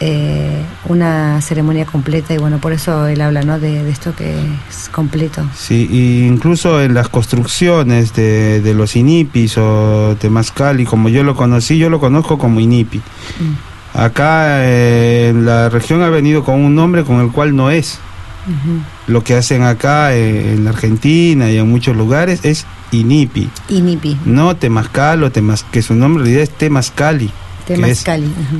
eh, 0.00 0.62
una 0.88 1.40
ceremonia 1.42 1.84
completa 1.84 2.32
y 2.34 2.38
bueno, 2.38 2.58
por 2.58 2.72
eso 2.72 3.06
él 3.06 3.20
habla, 3.20 3.42
¿no? 3.42 3.58
De, 3.60 3.84
de 3.84 3.90
esto 3.90 4.14
que 4.16 4.34
es 4.68 4.88
completo. 4.90 5.42
Sí, 5.54 5.86
y 5.90 6.26
incluso 6.26 6.80
en 6.82 6.94
las 6.94 7.08
construcciones 7.08 8.14
de, 8.14 8.60
de 8.62 8.74
los 8.74 8.96
inipis 8.96 9.56
o 9.58 10.16
temazcali, 10.18 10.84
como 10.84 11.08
yo 11.10 11.22
lo 11.22 11.36
conocí, 11.36 11.78
yo 11.78 11.90
lo 11.90 12.00
conozco 12.00 12.38
como 12.38 12.60
inipi. 12.60 12.98
Mm, 12.98 13.98
Acá 13.98 14.62
eh, 14.64 15.32
la 15.36 15.68
región 15.68 16.02
ha 16.02 16.08
venido 16.10 16.44
con 16.44 16.60
un 16.60 16.74
nombre 16.76 17.02
con 17.04 17.20
el 17.20 17.32
cual 17.32 17.56
no 17.56 17.70
es. 17.70 17.98
ujú. 18.46 18.80
Lo 19.12 19.24
que 19.24 19.34
hacen 19.34 19.64
acá 19.64 20.14
eh, 20.14 20.54
en 20.54 20.64
la 20.64 20.70
Argentina 20.70 21.50
y 21.50 21.58
en 21.58 21.68
muchos 21.68 21.96
lugares 21.96 22.44
es 22.44 22.66
inipi, 22.92 23.50
Inipi, 23.68 24.16
no 24.24 24.54
temazcal 24.56 25.24
o 25.24 25.30
temaz, 25.32 25.64
que 25.64 25.82
su 25.82 25.94
nombre 25.94 26.22
en 26.22 26.26
realidad 26.26 26.42
es 26.52 26.56
temazcali. 26.58 27.30
Que 27.74 27.90
es-. 27.90 28.04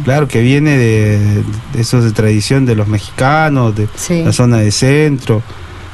Claro, 0.05 0.29
que 0.29 0.41
viene 0.41 0.77
de, 0.77 1.43
de 1.73 1.81
esos 1.81 2.05
de 2.05 2.13
tradición 2.13 2.67
de 2.67 2.75
los 2.77 2.89
mexicanos, 2.89 3.75
de 3.77 3.89
Sí, 3.97 4.23
la 4.25 4.33
zona 4.33 4.59
de 4.59 4.71
centro, 4.73 5.43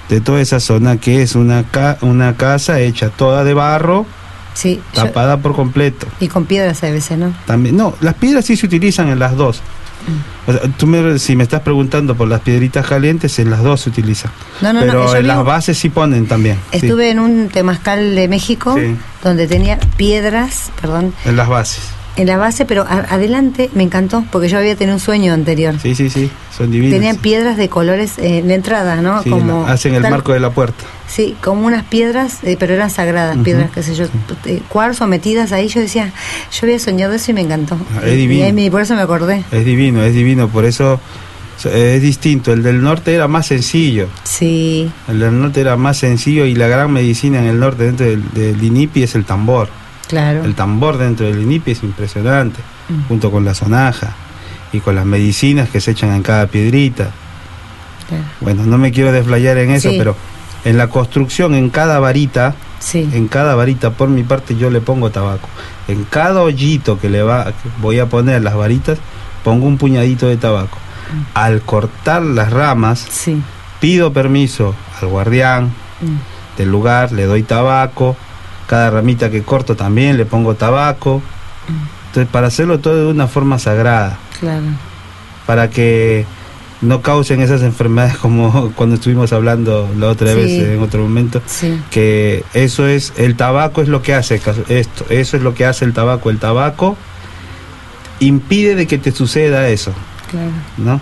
de 0.09 0.21
toda 0.21 0.41
esa 0.41 0.61
zona 0.61 0.99
que 0.99 1.23
es 1.23 1.35
una, 1.35 1.65
ca- 1.65 1.99
una 2.01 2.37
casa 2.37 2.81
hecha 2.81 3.09
toda 3.11 3.43
de 3.45 3.55
barro, 3.55 4.07
sí. 4.55 4.81
yo- 4.95 5.03
tapada 5.05 5.39
por 5.39 5.55
completo. 5.55 6.07
y 6.21 6.29
con 6.29 6.45
piedras 6.47 6.83
a 6.85 6.91
veces, 6.91 7.19
¿no? 7.19 7.33
También, 7.47 7.77
no, 7.77 7.95
las 8.01 8.15
piedras 8.15 8.45
sí 8.45 8.57
se 8.57 8.67
utilizan 8.67 9.09
en 9.09 9.19
las 9.19 9.37
dos. 9.37 9.61
O 10.47 10.53
sea, 10.53 10.61
tú 10.79 10.87
me- 10.87 11.19
si 11.19 11.35
me 11.35 11.43
estás 11.43 11.63
preguntando 11.63 12.15
por 12.15 12.29
las 12.29 12.41
piedritas 12.43 12.87
calientes, 12.87 13.37
en 13.41 13.51
las 13.51 13.63
dos 13.65 13.81
se 13.81 13.89
utilizan. 13.91 14.31
No, 14.61 14.73
no, 14.73 14.81
Pero 14.81 15.05
no. 15.07 15.17
en 15.17 15.27
las 15.27 15.43
bases 15.45 15.77
sí 15.79 15.89
ponen 15.89 16.27
también. 16.27 16.59
sí, 16.71 16.77
Estuve 16.87 17.11
en 17.11 17.19
un 17.19 17.49
temazcal 17.49 18.15
de 18.15 18.29
México 18.29 18.77
Sí. 18.79 18.95
donde 19.25 19.49
tenía 19.49 19.81
piedras, 19.97 20.71
perdón, 20.81 21.13
en 21.25 21.35
las 21.37 21.49
bases. 21.49 21.81
En 22.17 22.27
la 22.27 22.37
base, 22.37 22.65
pero 22.65 22.83
a- 22.83 23.07
adelante 23.11 23.71
me 23.75 23.83
encantó 23.83 24.25
porque 24.33 24.49
yo 24.49 24.59
había 24.59 24.75
tenido 24.77 24.95
un 24.97 25.01
sueño 25.01 25.33
anterior. 25.33 25.75
Sí, 25.81 25.95
sí, 25.95 26.09
sí, 26.11 26.31
son 26.57 26.71
divinas. 26.71 26.95
Tenían 26.95 27.17
piedras 27.17 27.57
de 27.57 27.69
colores 27.69 28.19
eh, 28.19 28.39
en 28.39 28.49
la 28.49 28.55
entrada, 28.55 28.97
¿no? 29.03 29.23
Sí, 29.23 29.31
como 29.31 29.67
hacen 29.67 29.95
el 29.95 30.03
tal- 30.03 30.11
marco 30.13 30.33
de 30.33 30.41
la 30.41 30.51
puerta. 30.51 30.85
Sí, 31.09 31.37
como 31.43 31.67
unas 31.67 31.85
piedras, 31.85 32.39
eh, 32.43 32.57
pero 32.59 32.75
eran 32.75 32.91
sagradas, 32.91 33.37
piedras, 33.39 33.71
qué 33.73 33.83
sé 33.83 33.95
yo, 33.95 34.07
eh, 34.47 34.61
cuarzo 34.69 35.07
metidas 35.07 35.53
ahí. 35.53 35.69
Yo 35.69 35.81
decía, 35.81 36.13
yo 36.53 36.59
había 36.67 36.79
soñado 36.79 37.13
eso 37.15 37.31
y 37.31 37.35
me 37.35 37.43
encantó. 37.43 37.77
Ah, 37.97 38.01
es 38.07 38.15
Y- 38.15 38.17
divino. 38.17 38.41
Y, 38.41 38.61
ahí 38.61 38.71
por 38.71 38.81
eso 38.81 38.95
me 38.97 39.03
acordé. 39.03 39.45
Es 39.53 39.65
divino, 39.65 40.03
es 40.03 40.15
divino, 40.15 40.49
por 40.49 40.65
eso 40.65 40.99
es 41.73 42.03
distinto. 42.03 42.53
El 42.53 42.63
del 42.63 42.83
norte 42.83 43.15
era 43.15 43.29
más 43.29 43.47
sencillo. 43.47 44.09
Sí, 44.25 44.91
El 45.09 45.21
del 45.21 45.41
norte 45.41 45.61
era 45.61 45.77
más 45.77 45.97
sencillo 45.99 46.45
y 46.45 46.55
la 46.55 46.67
gran 46.69 46.93
medicina 46.93 47.39
en 47.39 47.47
el 47.47 47.61
norte 47.61 47.85
dentro 47.85 48.05
del, 48.07 48.23
del 48.33 48.63
INIPI 48.63 49.05
es 49.05 49.15
el 49.15 49.25
tambor. 49.25 49.69
Claro. 50.09 50.45
El 50.45 50.55
tambor 50.55 50.99
dentro 50.99 51.27
del 51.27 51.41
INIPI 51.43 51.73
es 51.73 51.83
impresionante, 51.83 52.61
Mm. 52.89 53.09
junto 53.09 53.31
con 53.33 53.45
la 53.45 53.53
sonaja 53.55 54.15
y 54.73 54.79
con 54.81 54.95
las 54.95 55.05
medicinas 55.05 55.69
que 55.69 55.81
se 55.81 55.91
echan 55.93 56.13
en 56.13 56.23
cada 56.23 56.47
piedrita. 56.47 57.11
claro. 58.09 58.25
Bueno, 58.41 58.65
no 58.65 58.79
me 58.79 58.93
quiero 58.93 59.11
desflayar 59.11 59.59
en 59.59 59.71
eso, 59.73 59.91
Sí. 59.91 59.97
pero 59.99 60.15
en 60.65 60.77
la 60.79 60.87
construcción, 60.89 61.55
en 61.55 61.71
cada 61.71 61.99
varita, 61.99 62.55
Sí, 62.79 63.09
en 63.13 63.27
cada 63.27 63.55
varita, 63.57 63.91
por 63.91 64.09
mi 64.09 64.23
parte, 64.23 64.55
yo 64.57 64.71
le 64.71 64.81
pongo 64.81 65.11
tabaco. 65.11 65.49
En 65.89 66.05
cada 66.05 66.43
hoyito 66.43 67.01
que 67.01 67.09
le 67.09 67.23
va, 67.23 67.47
que 67.47 67.69
voy 67.81 67.99
a 67.99 68.07
poner 68.07 68.43
las 68.43 68.55
varitas, 68.55 68.99
pongo 69.43 69.67
un 69.67 69.79
puñadito 69.79 70.29
de 70.29 70.37
tabaco. 70.37 70.77
Mm. 71.13 71.23
Al 71.35 71.63
cortar 71.63 72.23
las 72.23 72.53
ramas, 72.53 73.05
sí. 73.11 73.43
pido 73.81 74.13
permiso 74.13 74.75
al 75.01 75.09
guardián 75.09 75.73
Mm, 76.01 76.59
del 76.59 76.71
lugar, 76.71 77.11
le 77.13 77.25
doy 77.25 77.43
tabaco. 77.43 78.17
Cada 78.67 78.91
ramita 78.91 79.31
que 79.31 79.43
corto 79.43 79.77
también 79.77 80.17
le 80.17 80.25
pongo 80.27 80.55
tabaco. 80.55 81.23
Entonces, 82.09 82.31
para 82.33 82.47
hacerlo 82.49 82.79
todo 82.81 83.07
de 83.07 83.11
una 83.13 83.27
forma 83.29 83.59
sagrada, 83.59 84.19
Claro. 84.41 84.65
para 85.47 85.71
que 85.71 86.25
no 86.83 87.01
causen 87.03 87.41
esas 87.41 87.63
enfermedades 87.63 88.17
como 88.23 88.73
cuando 88.77 88.97
estuvimos 88.97 89.33
hablando 89.33 89.89
la 89.99 90.09
otra 90.09 90.29
Sí. 90.33 90.35
vez 90.37 90.51
en 90.69 90.83
otro 90.83 91.03
momento 91.03 91.41
Sí, 91.47 91.81
que 91.91 92.45
eso 92.55 92.87
es 92.87 93.13
el 93.17 93.35
tabaco 93.37 93.81
es 93.83 93.89
lo 93.89 94.03
que 94.03 94.13
hace 94.15 94.41
esto 94.69 95.07
eso 95.09 95.37
es 95.39 95.43
lo 95.43 95.55
que 95.55 95.65
hace 95.65 95.85
el 95.87 95.95
tabaco 95.95 96.29
el 96.29 96.39
tabaco 96.39 96.97
impide 98.21 98.75
de 98.75 98.87
que 98.87 98.99
te 98.99 99.11
suceda 99.13 99.69
eso 99.69 99.93
claro. 100.31 100.51
no 100.77 101.01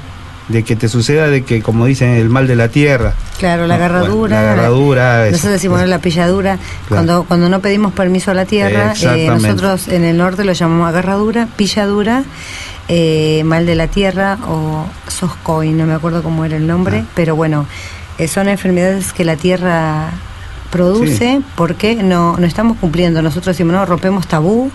de 0.48 0.62
que 0.62 0.76
te 0.76 0.88
suceda 0.88 1.28
de 1.28 1.42
que 1.42 1.62
como 1.62 1.86
dicen 1.86 2.10
el 2.10 2.28
mal 2.28 2.46
de 2.46 2.54
la 2.56 2.68
tierra 2.68 3.14
Claro, 3.38 3.66
la 3.66 3.78
No, 3.78 3.80
bueno, 3.80 3.94
agarradura. 3.96 4.36
la 4.42 4.52
agarradura 4.52 5.22
eso. 5.26 5.32
Nosotros 5.32 5.52
decimos 5.54 5.80
¿no? 5.80 5.86
la 5.86 5.98
pilladura. 5.98 6.58
Cuando, 6.88 7.24
cuando 7.24 7.48
no 7.48 7.60
pedimos 7.60 7.92
permiso 7.94 8.30
a 8.30 8.34
la 8.34 8.44
tierra, 8.44 8.92
eh, 9.02 9.26
nosotros 9.28 9.88
en 9.88 10.04
el 10.04 10.16
norte 10.18 10.44
lo 10.44 10.52
llamamos 10.52 10.88
agarradura, 10.88 11.48
pilladura, 11.56 12.24
eh, 12.88 13.42
mal 13.44 13.64
de 13.66 13.74
la 13.74 13.86
tierra 13.88 14.36
o 14.46 14.86
soscoy, 15.08 15.70
no 15.70 15.86
me 15.86 15.94
acuerdo 15.94 16.22
cómo 16.22 16.44
era 16.44 16.56
el 16.56 16.66
nombre, 16.66 17.00
Ah. 17.04 17.10
pero 17.14 17.34
bueno, 17.34 17.66
eh, 18.18 18.28
son 18.28 18.48
enfermedades 18.48 19.12
que 19.14 19.24
la 19.24 19.36
tierra 19.36 20.10
produce 20.70 21.40
porque 21.56 21.96
no, 21.96 22.36
no 22.36 22.46
estamos 22.46 22.76
cumpliendo. 22.78 23.22
Nosotros 23.22 23.56
decimos, 23.56 23.72
no, 23.74 23.86
rompemos 23.86 24.26
tabú, 24.26 24.70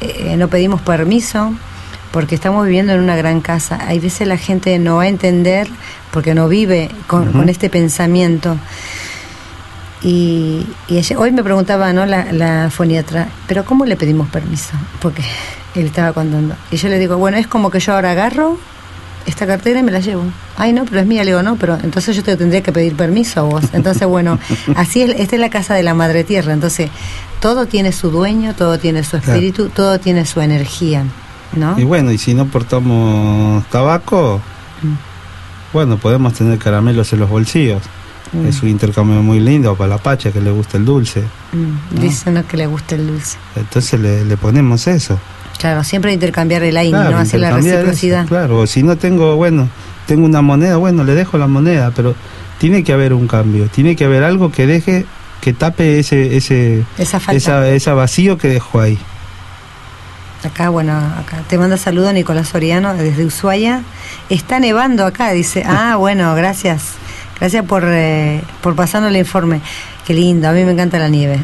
eh, 0.00 0.36
no 0.38 0.48
pedimos 0.48 0.80
permiso 0.80 1.52
porque 2.12 2.34
estamos 2.34 2.64
viviendo 2.64 2.92
en 2.92 3.00
una 3.00 3.16
gran 3.16 3.40
casa. 3.40 3.78
Hay 3.86 3.98
veces 4.00 4.26
la 4.28 4.36
gente 4.36 4.78
no 4.78 4.96
va 4.96 5.02
a 5.04 5.08
entender 5.08 5.68
porque 6.10 6.34
no 6.34 6.48
vive 6.48 6.90
con, 7.06 7.48
este 7.48 7.68
pensamiento. 7.70 8.56
Y, 10.02 10.64
y 10.86 10.96
ayer- 10.98 11.18
hoy 11.18 11.32
me 11.32 11.42
preguntaba 11.42 11.92
¿no? 11.92 12.06
la, 12.06 12.32
la 12.32 12.70
foniatra, 12.70 13.28
¿pero 13.48 13.64
cómo 13.64 13.84
le 13.84 13.96
pedimos 13.96 14.28
permiso? 14.28 14.70
Porque 15.00 15.22
él 15.74 15.86
estaba 15.86 16.12
contando. 16.12 16.54
Y 16.70 16.76
yo 16.76 16.88
le 16.88 16.98
digo, 16.98 17.16
bueno, 17.16 17.36
es 17.36 17.46
como 17.48 17.70
que 17.70 17.80
yo 17.80 17.94
ahora 17.94 18.12
agarro 18.12 18.58
esta 19.26 19.46
cartera 19.46 19.80
y 19.80 19.82
me 19.82 19.90
la 19.90 19.98
llevo. 20.00 20.22
Ay, 20.56 20.72
no, 20.72 20.84
pero 20.84 21.00
es 21.00 21.06
mía. 21.06 21.24
Le 21.24 21.32
digo, 21.32 21.42
no, 21.42 21.56
pero 21.56 21.76
entonces 21.82 22.14
yo 22.14 22.22
te 22.22 22.36
tendría 22.36 22.62
que 22.62 22.72
pedir 22.72 22.94
permiso 22.94 23.40
a 23.40 23.42
vos. 23.42 23.64
Entonces, 23.72 24.06
bueno, 24.06 24.38
así 24.76 25.02
es, 25.02 25.10
esta 25.18 25.34
es 25.36 25.40
la 25.40 25.50
casa 25.50 25.74
de 25.74 25.82
la 25.82 25.94
madre 25.94 26.22
tierra. 26.22 26.52
Entonces, 26.52 26.90
todo 27.40 27.66
tiene 27.66 27.90
su 27.92 28.10
dueño, 28.10 28.54
todo 28.54 28.78
tiene 28.78 29.02
su 29.02 29.18
Claro. 29.18 29.32
espíritu, 29.34 29.68
todo 29.68 29.98
tiene 29.98 30.24
su 30.26 30.40
energía, 30.40 31.02
¿no? 31.54 31.78
y 31.78 31.84
bueno 31.84 32.10
y 32.12 32.18
si 32.18 32.34
no 32.34 32.46
portamos 32.46 33.64
tabaco 33.68 34.40
Mm. 34.82 34.94
bueno 35.72 35.96
podemos 35.98 36.34
tener 36.34 36.58
caramelos 36.58 37.12
en 37.12 37.20
los 37.20 37.28
bolsillos 37.28 37.82
Mm, 38.30 38.46
es 38.46 38.62
un 38.62 38.68
intercambio 38.68 39.22
muy 39.22 39.40
lindo 39.40 39.74
para 39.74 39.88
la 39.88 39.96
pacha 39.98 40.30
que 40.30 40.40
le 40.42 40.50
gusta 40.50 40.76
el 40.76 40.84
dulce 40.84 41.22
mm. 41.52 41.94
¿no? 41.96 42.00
Dicen 42.02 42.34
¿no? 42.34 42.46
que 42.46 42.58
le 42.58 42.66
gusta 42.66 42.94
el 42.94 43.06
dulce. 43.06 43.38
entonces 43.56 43.98
le, 43.98 44.24
le 44.26 44.36
ponemos 44.36 44.86
eso 44.86 45.18
Claro, 45.58 45.82
siempre 45.82 46.12
intercambiar 46.12 46.62
el 46.62 46.76
aire, 46.76 46.90
Claro, 46.96 47.10
¿no? 47.12 47.18
Hacer 47.18 47.40
la 47.40 47.48
eso, 47.48 47.56
reciprocidad. 47.56 48.26
claro, 48.28 48.66
si 48.68 48.82
no 48.84 48.96
tengo, 48.96 49.34
bueno, 49.36 49.68
tengo 50.06 50.24
una 50.26 50.40
moneda, 50.42 50.76
bueno, 50.76 51.02
le 51.02 51.14
dejo 51.16 51.36
la 51.38 51.48
moneda, 51.48 51.90
pero 51.96 52.14
tiene 52.58 52.84
que 52.84 52.92
haber 52.92 53.12
un 53.12 53.26
cambio, 53.26 53.66
tiene 53.68 53.96
que 53.96 54.04
haber 54.04 54.22
algo 54.22 54.52
que 54.52 54.68
deje, 54.68 55.04
que 55.40 55.52
tape 55.54 55.98
ese, 55.98 56.36
ese, 56.36 56.84
Esa 56.98 57.18
falta. 57.18 57.36
esa, 57.36 57.68
esa 57.70 57.94
vacío 57.94 58.38
que 58.38 58.46
dejó 58.48 58.80
ahí. 58.82 58.98
Acá, 60.44 60.68
bueno, 60.68 60.92
acá 60.96 61.42
te 61.48 61.58
manda 61.58 61.76
saludo 61.76 62.12
Nicolás 62.12 62.48
Soriano 62.48 62.94
desde 62.94 63.24
Ushuaia. 63.24 63.82
Está 64.28 64.60
nevando 64.60 65.04
acá, 65.04 65.30
dice. 65.32 65.64
Ah, 65.66 65.96
bueno, 65.96 66.34
gracias. 66.34 66.94
Gracias 67.40 67.64
por, 67.64 67.84
eh, 67.86 68.42
por 68.62 68.74
pasarnos 68.74 69.10
el 69.10 69.16
informe. 69.16 69.60
Qué 70.06 70.14
lindo, 70.14 70.48
a 70.48 70.52
mí 70.52 70.64
me 70.64 70.72
encanta 70.72 70.98
la 70.98 71.08
nieve. 71.08 71.40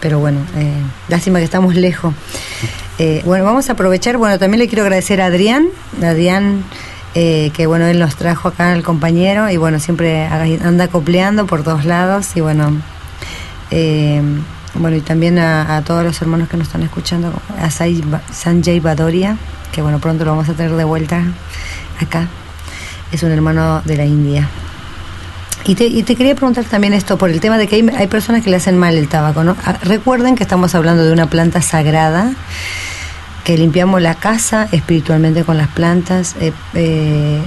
pero 0.00 0.18
bueno, 0.18 0.40
eh, 0.56 0.72
lástima 1.08 1.38
que 1.38 1.44
estamos 1.44 1.74
lejos. 1.74 2.14
Eh, 2.98 3.22
bueno, 3.24 3.44
vamos 3.44 3.68
a 3.68 3.72
aprovechar, 3.72 4.18
bueno, 4.18 4.38
también 4.38 4.60
le 4.60 4.68
quiero 4.68 4.82
agradecer 4.82 5.20
a 5.20 5.26
Adrián, 5.26 5.66
Adrián, 6.00 6.62
eh, 7.16 7.50
que 7.54 7.66
bueno, 7.66 7.86
él 7.86 7.98
nos 7.98 8.14
trajo 8.14 8.48
acá 8.48 8.72
al 8.72 8.84
compañero 8.84 9.50
y 9.50 9.56
bueno, 9.56 9.80
siempre 9.80 10.26
anda 10.26 10.88
copleando 10.88 11.46
por 11.46 11.64
todos 11.64 11.84
lados 11.84 12.36
y 12.36 12.40
bueno, 12.40 12.72
eh, 13.72 14.22
bueno, 14.74 14.96
y 14.96 15.00
también 15.00 15.38
a, 15.38 15.76
a 15.76 15.82
todos 15.82 16.04
los 16.04 16.20
hermanos 16.22 16.48
que 16.48 16.56
nos 16.56 16.66
están 16.66 16.82
escuchando, 16.82 17.32
a 17.60 17.70
Sanjay 17.70 18.80
Badoria, 18.80 19.36
que 19.72 19.82
bueno, 19.82 19.98
pronto 19.98 20.24
lo 20.24 20.30
vamos 20.32 20.48
a 20.48 20.52
tener 20.54 20.72
de 20.72 20.84
vuelta 20.84 21.22
acá, 22.00 22.26
es 23.12 23.22
un 23.22 23.30
hermano 23.30 23.82
de 23.84 23.96
la 23.96 24.04
India. 24.04 24.48
Y 25.66 25.76
te, 25.76 25.86
y 25.86 26.02
te 26.02 26.14
quería 26.14 26.34
preguntar 26.34 26.64
también 26.64 26.92
esto, 26.92 27.16
por 27.16 27.30
el 27.30 27.40
tema 27.40 27.56
de 27.56 27.66
que 27.66 27.76
hay, 27.76 27.88
hay 27.96 28.06
personas 28.06 28.42
que 28.44 28.50
le 28.50 28.56
hacen 28.56 28.76
mal 28.76 28.96
el 28.96 29.08
tabaco, 29.08 29.44
¿no? 29.44 29.56
Ah, 29.64 29.78
Recuerden 29.82 30.34
que 30.36 30.42
estamos 30.42 30.74
hablando 30.74 31.04
de 31.04 31.12
una 31.12 31.26
planta 31.30 31.62
sagrada, 31.62 32.32
que 33.44 33.56
limpiamos 33.56 34.02
la 34.02 34.14
casa 34.14 34.68
espiritualmente 34.72 35.44
con 35.44 35.56
las 35.56 35.68
plantas. 35.68 36.34
eh, 36.40 36.52
eh, 36.74 37.40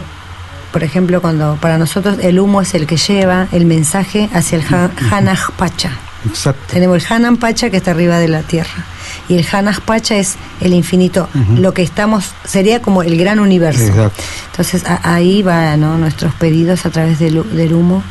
por 0.72 0.84
ejemplo, 0.84 1.22
cuando 1.22 1.58
para 1.62 1.78
nosotros 1.78 2.18
el 2.22 2.40
humo 2.40 2.62
es 2.62 2.74
el 2.74 2.86
que 2.88 2.98
lleva 2.98 3.48
el 3.52 3.66
mensaje 3.66 4.30
hacia 4.34 4.58
el 4.60 4.66
Ha- 4.74 4.90
Hanaj 5.16 5.52
Pacha. 5.52 5.92
Exacto. 6.26 6.62
Tenemos 6.74 6.98
el 6.98 7.14
Hanan 7.14 7.38
Pacha 7.38 7.70
que 7.70 7.78
está 7.78 7.92
arriba 7.92 8.18
de 8.20 8.28
la 8.28 8.42
tierra. 8.42 8.86
Y 9.30 9.38
el 9.38 9.46
Hanaj 9.52 9.82
Pacha 9.82 10.16
es 10.16 10.36
el 10.62 10.74
infinito, 10.74 11.30
lo 11.58 11.74
que 11.74 11.82
estamos, 11.84 12.32
sería 12.46 12.82
como 12.82 13.04
el 13.04 13.18
gran 13.18 13.40
universo. 13.40 13.84
Exacto. 13.86 14.24
Entonces 14.52 14.84
a- 14.86 15.14
ahí 15.14 15.44
van 15.44 15.82
nuestros 16.00 16.34
pedidos 16.36 16.86
a 16.86 16.90
través 16.90 17.20
del 17.20 17.74
humo. 17.74 18.04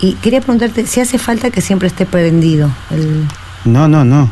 Y 0.00 0.14
quería 0.14 0.40
preguntarte 0.40 0.86
si 0.86 1.00
hace 1.00 1.18
falta 1.18 1.50
que 1.50 1.60
siempre 1.60 1.88
esté 1.88 2.06
prendido. 2.06 2.70
El, 2.90 3.26
No, 3.64 3.88
no, 3.88 4.04
no. 4.04 4.30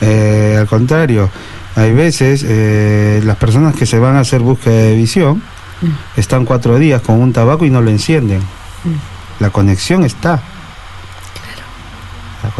Eh, 0.00 0.56
al 0.58 0.66
contrario, 0.66 1.28
hay 1.76 1.92
veces 1.92 2.44
eh, 2.46 3.20
las 3.24 3.36
personas 3.36 3.74
que 3.74 3.84
se 3.86 3.98
van 3.98 4.16
a 4.16 4.20
hacer 4.20 4.40
búsqueda 4.40 4.74
de 4.74 4.94
visión 4.94 5.42
Mm. 5.80 6.18
están 6.18 6.44
cuatro 6.44 6.76
días 6.78 7.00
con 7.02 7.20
un 7.20 7.32
tabaco 7.32 7.64
y 7.64 7.70
no 7.70 7.80
lo 7.80 7.90
encienden. 7.90 8.38
Mm. 8.40 9.40
La 9.42 9.50
conexión 9.50 10.04
está. 10.04 10.42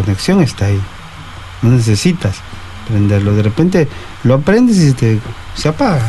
Conexión 0.03 0.41
está 0.43 0.67
ahí. 0.67 0.81
No 1.63 1.71
necesitas 1.71 2.37
prenderlo. 2.87 3.35
De 3.35 3.43
repente 3.43 3.89
lo 4.25 4.41
prendes 4.41 4.77
y 4.77 4.89
se, 4.91 4.95
te- 4.95 5.21
se 5.55 5.69
apaga. 5.69 6.03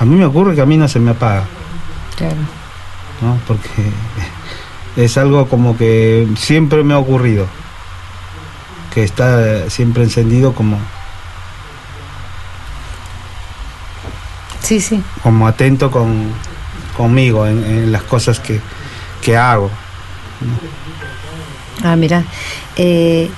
A 0.00 0.04
mí 0.04 0.14
me 0.14 0.24
ocurre 0.24 0.54
que 0.54 0.60
a 0.60 0.66
mí 0.66 0.76
no 0.76 0.86
se 0.88 1.00
me 1.00 1.10
apaga. 1.10 1.44
claro. 2.16 2.36
¿no? 3.20 3.36
Porque 3.48 3.90
es 4.96 5.18
algo 5.18 5.48
como 5.48 5.76
que 5.76 6.28
siempre 6.36 6.84
me 6.84 6.94
ha 6.94 6.98
ocurrido, 6.98 7.46
que 8.94 9.02
está 9.02 9.68
siempre 9.68 10.04
encendido 10.04 10.52
como, 10.54 10.78
Sí, 14.62 14.80
sí. 14.80 15.02
como 15.22 15.48
atento 15.48 15.90
con, 15.90 16.30
conmigo 16.96 17.46
en, 17.46 17.64
en 17.64 17.92
las 17.92 18.02
cosas 18.02 18.38
que, 18.38 18.60
que 19.22 19.36
hago. 19.36 19.70
Ah, 21.82 21.96
mira. 21.96 22.24
Eh, 22.76 23.28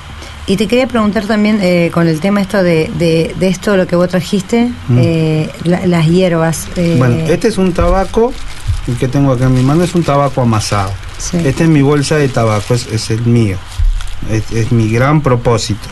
y 0.47 0.57
te 0.57 0.66
quería 0.66 0.86
preguntar 0.86 1.26
también 1.26 1.59
eh, 1.62 1.91
con 1.93 2.09
el 2.09 2.18
tema 2.20 2.41
esto 2.41 2.62
de, 2.62 2.91
de, 2.99 3.34
de 3.38 3.49
esto, 3.49 3.76
lo 3.76 3.86
que 3.86 3.95
vos 3.97 4.09
trajiste, 4.09 4.70
Mm. 4.88 4.99
eh, 4.99 5.51
la- 5.64 5.86
las 5.86 6.07
hierbas. 6.07 6.66
eh, 6.76 6.97
Bueno, 6.99 7.16
este 7.28 7.49
es 7.49 7.59
un 7.59 7.72
tabaco, 7.72 8.32
el 8.88 8.97
que 8.97 9.07
tengo 9.09 9.32
acá 9.32 9.45
en 9.47 9.55
mi 9.55 9.62
mano 9.62 9.84
es 9.84 9.95
un 9.95 10.03
tabaco 10.03 10.41
amasado. 10.43 10.91
sí. 11.18 11.36
Esta 11.45 11.64
es 11.64 11.68
mi 11.68 11.82
bolsa 11.82 12.16
de 12.16 12.28
tabaco, 12.28 12.74
es, 12.74 12.86
es 12.88 13.11
el 13.11 13.22
mío. 13.26 13.57
Es, 14.30 14.51
es 14.53 14.72
mi 14.72 14.91
gran 14.91 15.20
propósito. 15.22 15.86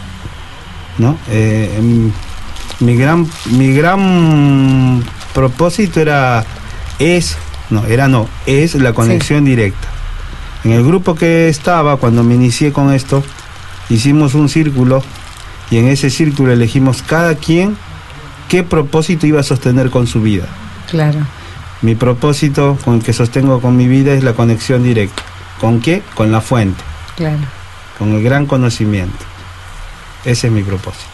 ¿No? 0.99 1.17
Eh, 1.31 1.75
em, 1.79 2.11
mi 2.81 2.97
gran 2.97 3.27
mi 3.53 3.73
gran 3.73 5.05
propósito 5.33 6.01
era 6.01 6.45
es 6.99 7.37
no 7.71 7.85
era 7.87 8.09
no 8.09 8.29
es 8.47 8.75
la 8.75 8.93
conexión 8.93 9.45
directa 9.45 9.87
en 10.65 10.73
el 10.73 10.85
grupo 10.85 11.15
que 11.15 11.49
estaba 11.49 11.97
cuando 11.97 12.23
me 12.25 12.35
inicié 12.35 12.73
con 12.73 12.93
esto 12.93 13.23
hicimos 13.89 14.35
un 14.35 14.49
círculo 14.49 15.03
y 15.71 15.79
en 15.79 15.89
ese 15.89 16.11
círculo 16.11 16.53
elegimos 16.53 17.03
cada 17.03 17.35
quien 17.37 17.77
qué 18.49 18.63
propósito 18.63 19.27
iba 19.27 19.41
a 19.41 19.45
sostener 19.45 19.91
con 19.91 20.07
su 20.07 20.21
vida 20.23 20.47
Claro. 20.91 21.21
mi 21.83 21.95
propósito 21.95 22.77
con 22.85 22.95
el 22.97 23.03
que 23.03 23.13
sostengo 23.13 23.61
con 23.61 23.77
mi 23.77 23.87
vida 23.87 24.13
es 24.15 24.25
la 24.25 24.33
conexión 24.33 24.83
directa. 24.83 25.23
¿Con 25.61 25.81
qué? 25.81 26.03
Con 26.15 26.31
la 26.33 26.41
fuente, 26.41 26.83
Claro. 27.17 27.39
con 27.99 28.13
el 28.15 28.23
gran 28.23 28.47
conocimiento. 28.47 29.19
Ese 30.25 30.47
es 30.47 30.53
mi 30.53 30.63
propósito. 30.63 31.05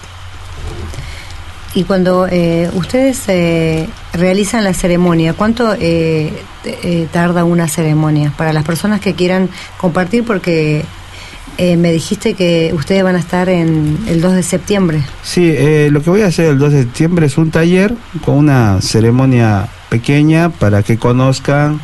Y 1.75 1.85
cuando 1.85 2.29
eh, 2.31 2.71
ustedes 2.75 3.23
eh, 3.29 3.89
realizan 4.13 4.63
la 4.63 4.73
ceremonia, 4.75 5.33
¿cuánto 5.33 5.75
eh, 5.75 6.33
eh, 6.65 7.09
tarda 7.13 7.45
una 7.45 7.67
ceremonia? 7.67 8.33
Para 8.37 8.53
las 8.53 8.65
personas 8.65 9.01
que 9.01 9.15
quieran 9.15 9.49
compartir, 9.77 10.25
porque 10.25 10.85
eh, 11.59 11.77
me 11.77 11.93
dijiste 11.93 12.35
que 12.35 12.73
ustedes 12.75 13.03
van 13.03 13.17
a 13.17 13.19
estar 13.19 13.49
en 13.49 13.99
el 14.09 14.21
2 14.21 14.35
de 14.35 14.43
septiembre. 14.43 15.03
Sí, 15.23 15.53
eh, 15.57 15.89
lo 15.91 16.03
que 16.03 16.11
voy 16.11 16.23
a 16.23 16.27
hacer 16.27 16.47
el 16.47 16.59
2 16.59 16.73
de 16.73 16.83
septiembre 16.83 17.27
es 17.27 17.39
un 17.39 17.51
taller 17.51 17.95
con 18.25 18.37
una 18.37 18.81
ceremonia 18.81 19.69
pequeña 19.89 20.51
para 20.51 20.83
que 20.83 20.99
conozcan 20.99 21.81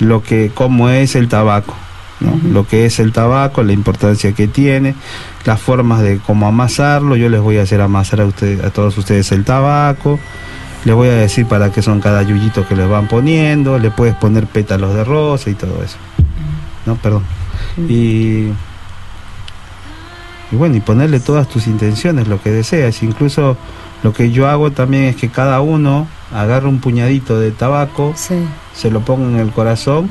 lo 0.00 0.22
que, 0.22 0.50
cómo 0.54 0.88
es 0.88 1.16
el 1.16 1.28
tabaco, 1.28 1.74
lo 2.20 2.66
que 2.66 2.86
es 2.86 3.00
el 3.00 3.12
tabaco, 3.12 3.62
la 3.62 3.72
importancia 3.72 4.32
que 4.32 4.46
tiene, 4.48 4.94
las 5.44 5.60
formas 5.60 6.00
de 6.00 6.18
cómo 6.18 6.46
amasarlo. 6.46 7.16
Yo 7.16 7.28
les 7.28 7.40
voy 7.40 7.58
a 7.58 7.62
hacer 7.62 7.80
amasar 7.80 8.20
a, 8.20 8.26
ustedes, 8.26 8.64
a 8.64 8.70
todos 8.70 8.96
ustedes 8.96 9.30
el 9.32 9.44
tabaco. 9.44 10.18
Les 10.84 10.94
voy 10.94 11.08
a 11.08 11.14
decir 11.14 11.46
para 11.46 11.70
qué 11.72 11.82
son 11.82 12.00
cada 12.00 12.22
yuyito 12.22 12.66
que 12.68 12.76
les 12.76 12.88
van 12.88 13.08
poniendo. 13.08 13.78
Le 13.78 13.90
puedes 13.90 14.14
poner 14.14 14.46
pétalos 14.46 14.94
de 14.94 15.02
rosa 15.04 15.50
y 15.50 15.54
todo 15.54 15.82
eso. 15.82 15.96
No, 16.86 16.94
perdón. 16.96 17.24
Y, 17.88 18.48
y 20.52 20.56
bueno, 20.56 20.76
y 20.76 20.80
ponerle 20.80 21.20
todas 21.20 21.48
tus 21.48 21.66
intenciones, 21.66 22.28
lo 22.28 22.40
que 22.42 22.50
deseas. 22.50 23.02
Incluso 23.02 23.56
lo 24.02 24.12
que 24.12 24.30
yo 24.30 24.48
hago 24.48 24.70
también 24.70 25.04
es 25.04 25.16
que 25.16 25.28
cada 25.30 25.60
uno 25.60 26.06
agarre 26.32 26.68
un 26.68 26.80
puñadito 26.80 27.38
de 27.40 27.50
tabaco, 27.50 28.12
Sí. 28.16 28.34
se 28.74 28.90
lo 28.90 29.00
ponga 29.00 29.28
en 29.28 29.38
el 29.38 29.50
corazón 29.52 30.10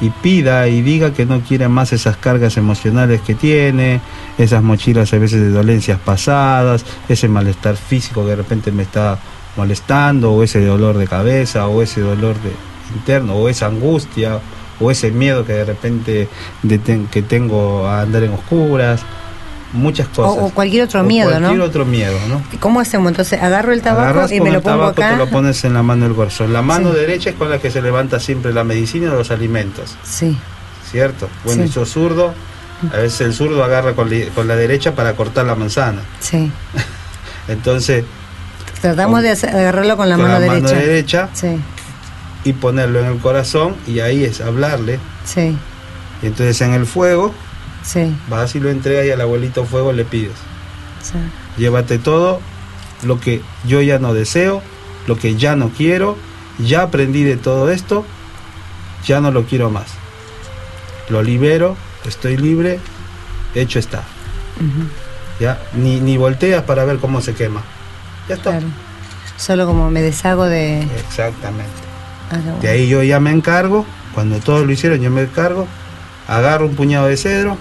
y 0.00 0.10
pida 0.10 0.68
y 0.68 0.82
diga 0.82 1.12
que 1.12 1.26
no 1.26 1.40
quiere 1.40 1.68
más 1.68 1.92
esas 1.92 2.16
cargas 2.16 2.56
emocionales 2.56 3.20
que 3.20 3.34
tiene, 3.34 4.00
esas 4.38 4.62
mochilas 4.62 5.12
a 5.12 5.18
veces 5.18 5.40
de 5.40 5.50
dolencias 5.50 5.98
pasadas, 6.00 6.84
ese 7.08 7.28
malestar 7.28 7.76
físico 7.76 8.22
que 8.22 8.30
de 8.30 8.36
repente 8.36 8.72
me 8.72 8.82
está 8.82 9.18
molestando, 9.56 10.32
o 10.32 10.42
ese 10.42 10.64
dolor 10.64 10.98
de 10.98 11.06
cabeza, 11.06 11.68
o 11.68 11.82
ese 11.82 12.00
dolor 12.00 12.34
de 12.42 12.50
interno, 12.94 13.34
o 13.34 13.48
esa 13.48 13.66
angustia, 13.66 14.40
o 14.80 14.90
ese 14.90 15.10
miedo 15.10 15.44
que 15.44 15.52
de 15.52 15.64
repente 15.64 16.28
que 17.10 17.22
tengo 17.22 17.86
a 17.86 18.02
andar 18.02 18.24
en 18.24 18.32
oscuras, 18.32 19.02
muchas 19.74 20.08
cosas. 20.08 20.42
O, 20.42 20.46
o 20.46 20.50
cualquier 20.50 20.84
otro 20.84 21.00
O 21.00 21.04
miedo, 21.04 21.28
cualquier 21.30 21.56
¿no? 21.58 21.64
otro 21.64 21.84
miedo, 21.84 22.16
¿no? 22.28 22.42
¿Cómo 22.60 22.80
hacemos? 22.80 23.08
Entonces 23.10 23.42
agarro 23.42 23.72
el 23.72 23.82
tabaco 23.82 24.02
Agarras 24.08 24.32
y 24.32 24.40
me 24.40 24.50
lo 24.50 24.62
pongo 24.62 24.78
tabaco, 24.78 25.02
acá. 25.02 25.10
te 25.10 25.16
lo 25.18 25.28
pones 25.30 25.62
en 25.64 25.74
la 25.74 25.82
mano 25.82 26.04
del 26.06 26.14
corazón. 26.14 26.52
La 26.52 26.62
mano 26.62 26.90
Sí. 26.92 26.96
derecha 26.98 27.30
es 27.30 27.36
con 27.36 27.50
la 27.50 27.58
que 27.58 27.70
se 27.70 27.82
levanta 27.82 28.18
siempre 28.20 28.52
la 28.54 28.64
medicina 28.64 29.12
o 29.12 29.16
los 29.16 29.30
alimentos, 29.30 29.96
Sí. 30.04 30.36
¿cierto? 30.90 31.28
Bueno, 31.44 31.64
Sí. 31.64 31.68
y 31.68 31.72
sos 31.72 31.90
zurdo, 31.90 32.32
a 32.92 32.96
veces 32.96 33.20
el 33.22 33.34
zurdo 33.34 33.62
agarra 33.64 33.92
con, 33.94 34.08
li- 34.08 34.28
con 34.34 34.48
la 34.48 34.56
derecha 34.56 34.94
para 34.94 35.14
cortar 35.14 35.44
la 35.46 35.54
manzana. 35.54 36.00
Sí. 36.20 36.50
Entonces, 37.48 38.04
Tratamos 38.80 39.22
Con- 39.22 39.22
de 39.22 39.30
agarrarlo 39.48 39.96
con 39.96 40.08
la 40.10 40.16
con 40.16 40.24
mano 40.26 40.34
la 40.34 40.40
derecha. 40.40 40.62
mano 40.74 40.78
derecha 40.86 41.28
Sí, 41.32 41.58
y 42.44 42.52
ponerlo 42.52 43.00
en 43.00 43.06
el 43.06 43.18
corazón 43.18 43.76
y 43.86 44.00
ahí 44.00 44.24
es 44.24 44.42
hablarle. 44.42 44.98
sí, 45.24 45.56
Y 46.22 46.26
entonces 46.26 46.60
en 46.60 46.74
el 46.74 46.84
fuego, 46.84 47.32
sí. 47.84 48.16
vas 48.28 48.54
y 48.54 48.60
lo 48.60 48.70
entregas 48.70 49.06
y 49.06 49.10
al 49.10 49.20
abuelito 49.20 49.64
fuego 49.64 49.92
le 49.92 50.04
pides. 50.04 50.36
sí. 51.02 51.18
Llévate 51.56 51.98
todo 52.00 52.40
lo 53.04 53.20
que 53.20 53.40
yo 53.64 53.80
ya 53.80 54.00
no 54.00 54.12
deseo, 54.12 54.60
lo 55.06 55.16
que 55.16 55.36
ya 55.36 55.54
no 55.54 55.68
quiero, 55.68 56.16
ya 56.58 56.82
aprendí 56.82 57.22
de 57.22 57.36
todo 57.36 57.70
esto, 57.70 58.04
ya 59.06 59.20
no 59.20 59.30
lo 59.30 59.44
quiero 59.44 59.70
más. 59.70 59.86
Lo 61.08 61.22
libero, 61.22 61.76
estoy 62.06 62.36
libre, 62.36 62.80
hecho 63.54 63.78
está. 63.78 64.02
Ya 65.40 65.60
ni, 65.74 66.00
ni 66.00 66.16
volteas 66.16 66.62
para 66.62 66.84
ver 66.84 66.98
cómo 66.98 67.20
se 67.20 67.34
quema. 67.34 67.62
Ya 68.28 68.36
está. 68.36 68.50
Claro. 68.50 68.66
Solo 69.36 69.66
como 69.66 69.90
me 69.90 70.00
deshago 70.00 70.44
de. 70.44 70.82
Exactamente. 70.82 71.70
Ah, 72.30 72.38
bueno. 72.42 72.58
De 72.60 72.68
ahí 72.68 72.88
yo 72.88 73.02
ya 73.02 73.20
me 73.20 73.30
encargo, 73.30 73.84
cuando 74.14 74.38
todos 74.38 74.64
lo 74.64 74.72
hicieron 74.72 75.00
yo 75.00 75.10
me 75.10 75.22
encargo, 75.22 75.66
agarro 76.28 76.66
un 76.66 76.74
puñado 76.74 77.06
de 77.06 77.16
cedro, 77.16 77.58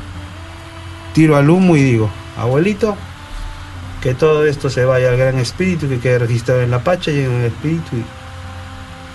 tiro 1.13 1.35
al 1.37 1.49
humo 1.49 1.75
y 1.75 1.81
digo, 1.83 2.09
abuelito, 2.37 2.95
que 4.01 4.13
todo 4.13 4.45
esto 4.45 4.69
se 4.69 4.83
vaya 4.85 5.09
al 5.09 5.17
gran 5.17 5.37
espíritu 5.39 5.87
que 5.87 5.99
quede 5.99 6.19
registrado 6.19 6.61
en 6.61 6.71
la 6.71 6.79
pacha 6.83 7.11
y 7.11 7.19
en 7.21 7.31
el 7.31 7.45
espíritu. 7.45 7.95
y- 7.97 8.03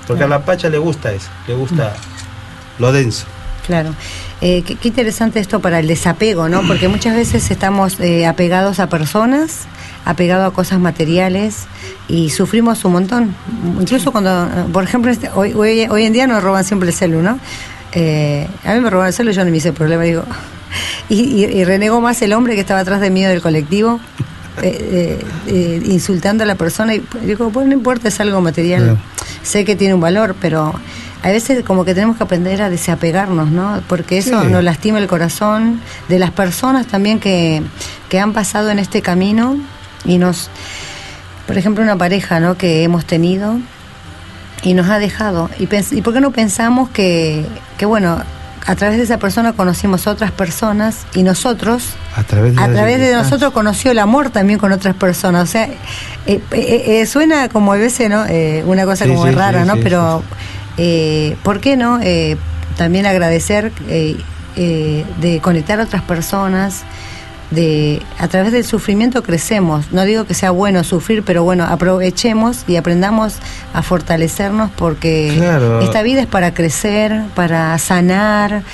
Porque 0.07 0.25
a 0.25 0.29
la 0.29 0.45
pacha 0.45 0.69
le 0.71 0.79
gusta 0.79 1.13
eso, 1.13 1.29
le 1.47 1.55
gusta 1.55 1.95
lo 2.79 2.93
denso. 2.93 3.27
Claro. 3.67 3.95
Eh, 4.41 4.63
qué, 4.63 4.77
qué 4.77 4.89
interesante 4.89 5.41
esto 5.41 5.61
para 5.61 5.79
el 5.81 5.87
desapego, 5.89 6.49
¿no? 6.49 6.63
Porque 6.67 6.89
muchas 6.97 7.15
veces 7.15 7.51
estamos 7.51 8.01
eh, 8.01 8.27
apegados 8.27 8.81
a 8.81 8.89
personas, 8.89 9.67
apegados 10.07 10.51
a 10.51 10.55
cosas 10.55 10.79
materiales 10.81 11.67
y 12.09 12.31
sufrimos 12.31 12.83
un 12.87 12.93
montón. 12.93 13.35
Incluso 13.79 14.11
cuando, 14.11 14.45
eh, 14.47 14.65
por 14.73 14.85
ejemplo, 14.85 15.11
este- 15.11 15.29
hoy, 15.35 15.53
hoy, 15.53 15.87
hoy 15.91 16.05
en 16.05 16.15
día 16.15 16.27
nos 16.27 16.43
roban 16.43 16.65
siempre 16.65 16.89
el 16.89 16.95
celu, 16.95 17.21
¿no? 17.21 17.39
Eh, 17.93 18.49
a 18.65 18.73
mí 18.73 18.81
me 18.81 18.89
robaron 18.89 19.09
el 19.09 19.13
celu 19.13 19.31
y 19.33 19.35
yo 19.35 19.45
no 19.45 19.51
me 19.51 19.57
hice 19.59 19.75
problema, 19.75 20.05
digo. 20.05 20.25
Y, 21.09 21.21
y- 21.23 21.45
y 21.45 21.65
renegó 21.65 22.01
más 22.01 22.21
el 22.23 22.33
hombre 22.33 22.55
que 22.55 22.61
estaba 22.61 22.81
atrás 22.81 23.01
de 23.01 23.11
mí 23.11 23.23
del 23.25 23.41
colectivo, 23.41 23.99
eh, 24.63 25.19
eh, 25.19 25.25
eh, 25.47 25.83
insultando 25.87 26.45
a 26.45 26.47
la 26.47 26.55
persona. 26.57 26.95
Y 26.95 27.03
digo, 27.23 27.51
pues 27.51 27.67
no 27.67 27.73
importa, 27.73 28.09
es 28.09 28.21
algo 28.21 28.41
material. 28.41 28.83
Claro. 28.83 28.99
Sé 29.43 29.65
que 29.65 29.77
tiene 29.77 29.95
un 29.95 30.01
valor, 30.01 30.35
pero 30.41 30.75
a 31.23 31.29
veces 31.31 31.65
como 31.65 31.85
que 31.85 31.95
tenemos 31.95 32.17
que 32.17 32.25
aprender 32.25 32.61
a 32.63 32.69
desapegarnos, 32.71 33.51
¿no? 33.51 33.81
Porque 33.89 34.19
eso 34.19 34.43
Sí. 34.43 34.49
nos 34.49 34.63
lastima 34.63 34.99
el 34.99 35.07
corazón 35.07 35.81
de 36.09 36.19
las 36.19 36.31
personas 36.33 36.87
también 36.87 37.19
que, 37.21 37.63
que 38.09 38.21
han 38.21 38.33
pasado 38.33 38.71
en 38.71 38.79
este 38.79 39.01
camino 39.01 39.57
y 40.05 40.19
nos, 40.19 40.51
por 41.47 41.57
ejemplo, 41.57 41.83
una 41.83 41.97
pareja, 41.97 42.39
¿no? 42.41 42.57
Que 42.59 42.83
hemos 42.83 43.05
tenido 43.07 43.59
y 44.63 44.75
nos 44.75 44.89
ha 44.91 44.99
dejado. 44.99 45.49
¿Y, 45.59 45.67
pens- 45.67 45.97
¿y 45.97 46.03
por 46.03 46.13
qué 46.15 46.21
no 46.21 46.31
pensamos 46.33 46.89
que, 46.91 47.45
que, 47.79 47.87
bueno, 47.87 48.23
a 48.69 48.77
través 48.77 48.99
de 48.99 49.05
esa 49.05 49.17
persona 49.19 49.55
conocimos 49.55 50.07
otras 50.07 50.31
personas 50.31 51.07
y 51.15 51.23
nosotros 51.23 51.95
A 52.15 52.23
través 52.23 52.55
de, 52.55 52.63
a 52.63 52.69
la 52.69 52.75
través 52.75 52.99
de 52.99 53.07
circunstancia. 53.07 53.23
nosotros 53.23 53.53
conoció 53.55 53.91
el 53.93 53.99
amor 53.99 54.29
también 54.29 54.59
con 54.59 54.73
otras 54.73 54.95
personas. 54.95 55.49
O 55.49 55.51
sea, 55.51 55.65
eh, 55.65 55.79
eh, 56.27 56.41
eh, 56.53 57.07
suena 57.07 57.49
como 57.49 57.73
a 57.73 57.77
veces, 57.77 58.11
¿no? 58.11 58.25
Una 58.71 58.85
cosa 58.85 59.07
Sí, 59.07 59.11
como 59.11 59.27
sí, 59.27 59.33
rara, 59.33 59.63
sí, 59.63 59.69
¿no? 59.69 59.77
Pero, 59.79 60.23
eh, 60.77 61.37
¿por 61.43 61.61
qué 61.61 61.79
no? 61.79 61.99
Eh, 62.03 62.37
también 62.77 63.07
agradecer 63.07 63.73
de 64.57 65.41
conectar 65.41 65.81
a 65.81 65.85
otras 65.85 66.03
personas. 66.03 66.83
De, 67.51 68.03
a 68.19 68.29
través 68.29 68.53
del 68.53 68.63
sufrimiento 68.65 69.23
crecemos. 69.23 69.91
No 69.91 70.05
digo 70.05 70.27
que 70.27 70.35
sea 70.35 70.51
bueno 70.51 70.85
sufrir, 70.85 71.23
pero 71.23 71.45
bueno, 71.45 71.65
aprovechemos 71.65 72.65
y 72.69 72.77
aprendamos 72.77 73.37
a 73.73 73.81
fortalecernos 73.83 74.71
porque 74.77 75.33
Claro. 75.35 75.81
esta 75.81 76.03
vida 76.03 76.21
es 76.21 76.27
para 76.27 76.53
crecer, 76.53 77.23
para 77.35 77.79
sanar, 77.79 78.65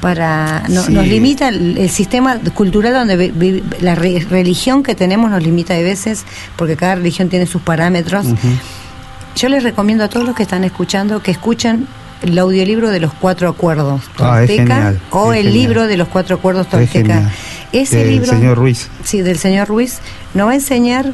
para 0.00 0.64
no- 0.68 0.82
Sí. 0.82 0.92
nos 0.92 1.06
limita 1.06 1.48
el, 1.48 1.78
el 1.78 1.88
sistema 1.90 2.38
cultural 2.54 2.92
donde 2.92 3.16
vi- 3.16 3.30
vi- 3.30 3.62
la 3.80 3.94
re- 3.94 4.26
religión 4.28 4.82
que 4.82 4.96
tenemos 4.96 5.30
nos 5.30 5.42
limita 5.42 5.74
de 5.74 5.84
veces 5.84 6.24
porque 6.56 6.74
cada 6.76 6.96
religión 6.96 7.28
tiene 7.28 7.46
sus 7.46 7.62
parámetros. 7.62 8.26
Yo 9.36 9.48
les 9.48 9.62
recomiendo 9.62 10.02
a 10.04 10.08
todos 10.08 10.26
los 10.26 10.34
que 10.34 10.42
están 10.42 10.64
escuchando 10.64 11.22
que 11.22 11.30
escuchen 11.30 11.86
el 12.24 12.38
audiolibro 12.38 12.90
de 12.90 13.00
los 13.00 13.12
cuatro 13.14 13.48
acuerdos 13.48 14.02
Ah, 14.18 14.38
Tolteca 14.38 14.94
o 15.10 15.32
el 15.32 15.44
genial. 15.44 15.54
libro 15.54 15.86
de 15.86 15.96
los 15.96 16.08
cuatro 16.08 16.36
acuerdos 16.36 16.68
Tolteca. 16.68 17.30
Ese 17.72 17.98
Del 17.98 18.10
libro 18.10 18.30
señor 18.30 18.56
Ruiz. 18.58 18.88
sí, 19.02 19.20
del 19.22 19.38
señor 19.38 19.68
Ruiz, 19.68 19.98
nos 20.34 20.46
va 20.48 20.52
a 20.52 20.54
enseñar 20.54 21.12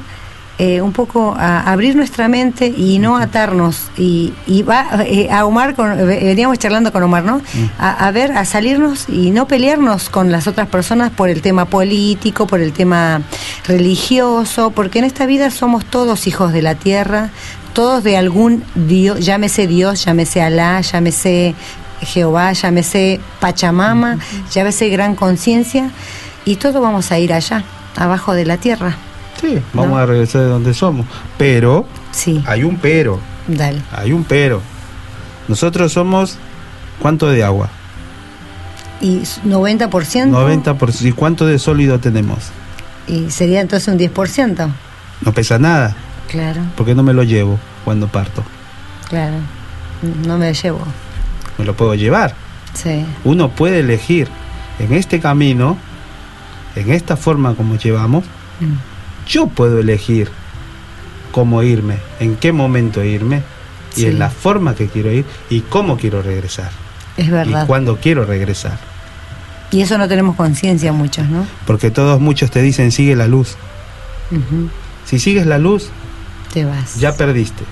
eh, 0.58 0.82
un 0.82 0.92
poco 0.92 1.34
a 1.38 1.60
abrir 1.72 1.96
nuestra 1.96 2.28
mente 2.28 2.66
y 2.66 2.98
no 2.98 3.16
atarnos. 3.16 3.90
Y, 3.96 4.34
y 4.46 4.62
va 4.62 4.84
eh, 5.06 5.30
a 5.30 5.46
Omar, 5.46 5.74
con- 5.74 5.96
veníamos 6.06 6.58
charlando 6.58 6.92
con 6.92 7.02
Omar, 7.02 7.24
¿no? 7.24 7.40
A, 7.78 8.06
a 8.06 8.10
ver, 8.10 8.32
a 8.32 8.44
salirnos 8.44 9.06
y 9.08 9.30
no 9.30 9.46
pelearnos 9.48 10.10
con 10.10 10.30
las 10.30 10.46
otras 10.46 10.68
personas 10.68 11.12
por 11.12 11.30
el 11.30 11.40
tema 11.40 11.64
político, 11.64 12.46
por 12.46 12.60
el 12.60 12.74
tema 12.74 13.22
religioso, 13.66 14.70
porque 14.70 14.98
en 14.98 15.06
esta 15.06 15.24
vida 15.24 15.50
somos 15.50 15.86
todos 15.86 16.26
hijos 16.26 16.52
de 16.52 16.60
la 16.60 16.74
tierra, 16.74 17.30
todos 17.72 18.02
de 18.04 18.16
algún 18.16 18.64
Dios, 18.74 19.20
llámese 19.24 19.66
Dios, 19.66 20.04
llámese 20.04 20.42
Alá, 20.42 20.80
llámese 20.80 21.54
Jehová, 22.02 22.52
llámese 22.52 23.20
Pachamama, 23.40 24.18
llámese 24.52 24.88
Gran 24.88 25.14
Conciencia, 25.14 25.90
y 26.44 26.56
todos 26.56 26.80
vamos 26.82 27.12
a 27.12 27.18
ir 27.18 27.32
allá, 27.32 27.62
abajo 27.96 28.32
de 28.34 28.44
la 28.46 28.56
tierra. 28.56 28.96
Sí, 29.40 29.58
vamos 29.72 29.92
No. 29.92 29.98
a 29.98 30.06
regresar 30.06 30.42
de 30.42 30.48
donde 30.48 30.74
somos. 30.74 31.06
Pero, 31.38 31.86
Sí, 32.12 32.42
hay 32.46 32.64
un 32.64 32.76
pero, 32.76 33.20
dale. 33.46 33.80
hay 33.92 34.12
un 34.12 34.24
pero. 34.24 34.60
Nosotros 35.48 35.92
somos, 35.92 36.36
¿cuánto 37.00 37.28
de 37.30 37.42
agua? 37.44 37.68
Y 39.00 39.20
90%, 39.46 40.30
90%. 40.30 41.06
¿Y 41.08 41.12
cuánto 41.12 41.46
de 41.46 41.58
sólido 41.58 41.98
tenemos? 42.00 42.38
y 43.06 43.28
sería 43.30 43.60
entonces 43.60 43.88
un 43.88 43.98
10%. 43.98 44.70
No 45.22 45.32
pesa 45.32 45.58
nada, 45.58 45.96
Claro, 46.30 46.60
porque 46.76 46.94
no 46.94 47.02
me 47.02 47.12
lo 47.12 47.22
llevo 47.24 47.58
cuando 47.84 48.06
parto. 48.08 48.42
claro. 49.08 49.36
No 50.26 50.38
me 50.38 50.54
llevo. 50.54 50.80
Me 51.58 51.64
lo 51.66 51.74
puedo 51.76 51.94
llevar. 51.94 52.34
Sí, 52.72 53.04
Uno 53.24 53.50
puede 53.50 53.80
elegir 53.80 54.28
en 54.78 54.94
este 54.94 55.20
camino, 55.20 55.76
en 56.74 56.90
esta 56.92 57.16
forma 57.18 57.54
como 57.54 57.76
llevamos, 57.76 58.24
Mm. 58.60 58.74
yo 59.28 59.46
puedo 59.48 59.78
elegir 59.80 60.30
cómo 61.32 61.62
irme, 61.62 61.98
en 62.18 62.36
qué 62.36 62.52
momento 62.52 63.02
irme 63.04 63.42
y 63.96 64.00
Sí. 64.02 64.06
en 64.06 64.18
la 64.18 64.30
forma 64.30 64.74
que 64.74 64.86
quiero 64.86 65.10
ir 65.12 65.26
y 65.50 65.60
cómo 65.60 65.98
quiero 65.98 66.22
regresar 66.22 66.70
es 67.18 67.28
verdad. 67.30 67.64
y 67.64 67.66
cuándo 67.66 67.96
quiero 67.98 68.24
regresar. 68.24 68.78
Y 69.70 69.82
eso 69.82 69.98
no 69.98 70.08
tenemos 70.08 70.34
conciencia 70.36 70.92
muchos, 70.92 71.28
¿no? 71.28 71.46
Porque 71.66 71.90
todos 71.90 72.20
muchos 72.20 72.50
te 72.50 72.62
dicen 72.62 72.90
sigue 72.90 73.16
la 73.16 73.26
luz. 73.26 73.56
Si 75.04 75.18
sigues 75.18 75.44
la 75.46 75.58
luz, 75.58 75.90
Te 76.52 76.64
vas. 76.64 76.96
ya 76.98 77.14
perdiste. 77.16 77.64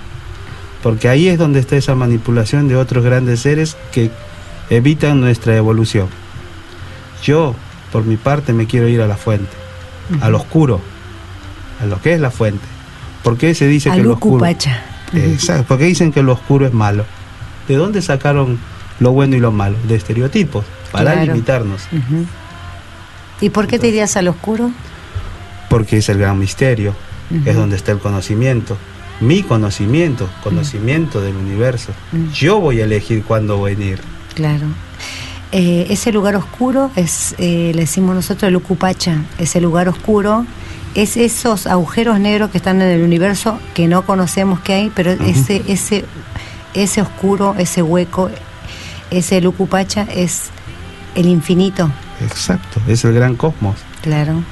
Porque 0.83 1.09
ahí 1.09 1.29
es 1.29 1.39
donde 1.39 1.59
está 1.59 1.77
esa 1.77 1.95
manipulación 1.97 2.69
de 2.69 2.77
otros 2.77 3.05
grandes 3.05 3.41
seres 3.41 3.77
que 3.93 4.11
evitan 4.71 5.21
nuestra 5.21 5.57
evolución. 5.57 6.07
Yo, 7.25 7.55
por 7.91 8.05
mi 8.05 8.17
parte, 8.17 8.53
me 8.53 8.67
quiero 8.67 8.87
ir 8.87 9.01
a 9.03 9.09
la 9.09 9.17
fuente, 9.17 9.51
al 10.21 10.35
oscuro, 10.37 10.81
a 11.83 11.87
lo 11.87 12.01
que 12.01 12.15
es 12.15 12.21
la 12.21 12.31
fuente. 12.31 12.65
¿Por 13.25 13.37
qué 13.37 13.55
se 13.55 13.67
dice 13.67 13.91
que 13.91 14.03
lo 14.03 14.13
oscuro? 14.15 14.45
Alucupacha. 14.45 14.83
Exacto, 15.15 15.65
porque 15.69 15.85
dicen 15.85 16.13
que 16.13 16.23
lo 16.23 16.33
oscuro 16.35 16.67
es 16.67 16.73
malo. 16.73 17.05
¿De 17.67 17.75
dónde 17.75 18.01
sacaron 18.01 18.59
lo 19.01 19.11
bueno 19.13 19.35
y 19.37 19.41
lo 19.41 19.51
malo? 19.51 19.77
De 19.89 19.97
estereotipos, 19.97 20.65
para 20.93 21.13
Claro. 21.15 21.33
limitarnos. 21.33 21.83
¿Y 23.41 23.51
por 23.51 23.67
qué 23.67 23.79
te 23.81 23.89
irías 23.89 24.17
al 24.17 24.29
oscuro? 24.29 24.71
Porque 25.69 25.99
es 25.99 26.09
el 26.09 26.19
gran 26.19 26.39
misterio, 26.39 26.95
Es 27.45 27.57
donde 27.57 27.77
está 27.77 27.93
el 27.93 27.99
conocimiento. 27.99 28.77
Mi 29.21 29.43
conocimiento, 29.43 30.29
conocimiento 30.43 31.21
del 31.21 31.37
universo. 31.37 31.93
Mm. 32.13 32.31
Yo 32.33 32.61
voy 32.61 32.81
a 32.81 32.85
elegir 32.85 33.25
cuándo 33.25 33.59
voy 33.59 33.73
a 33.73 33.85
ir. 33.85 34.01
Claro. 34.35 34.67
Eh, 35.51 35.87
ese 35.91 36.13
lugar 36.13 36.37
oscuro 36.37 36.91
es, 36.95 37.35
eh, 37.39 37.73
le 37.75 37.81
decimos 37.81 38.15
nosotros 38.15 38.49
el 38.49 38.57
Ucupacha, 38.57 39.23
ese 39.39 39.61
lugar 39.61 39.89
oscuro, 39.89 40.47
es 40.95 41.17
esos 41.17 41.67
agujeros 41.67 42.21
negros 42.21 42.51
que 42.51 42.59
están 42.59 42.81
en 42.83 42.89
el 42.89 43.03
universo 43.03 43.59
que 43.75 43.89
no 43.89 44.03
conocemos 44.03 44.61
que 44.61 44.75
hay, 44.75 44.93
pero 44.95 45.11
ese, 45.13 45.63
ese, 45.67 46.05
ese 46.75 47.03
oscuro, 47.03 47.55
ese 47.59 47.83
hueco, 47.83 48.31
ese 49.11 49.41
Lucupacha 49.41 50.07
es 50.15 50.51
el 51.15 51.27
infinito, 51.27 51.91
Exacto, 52.21 52.81
es 52.87 53.05
el 53.05 53.15
gran 53.15 53.35
cosmos. 53.37 53.77
claro. 54.03 54.43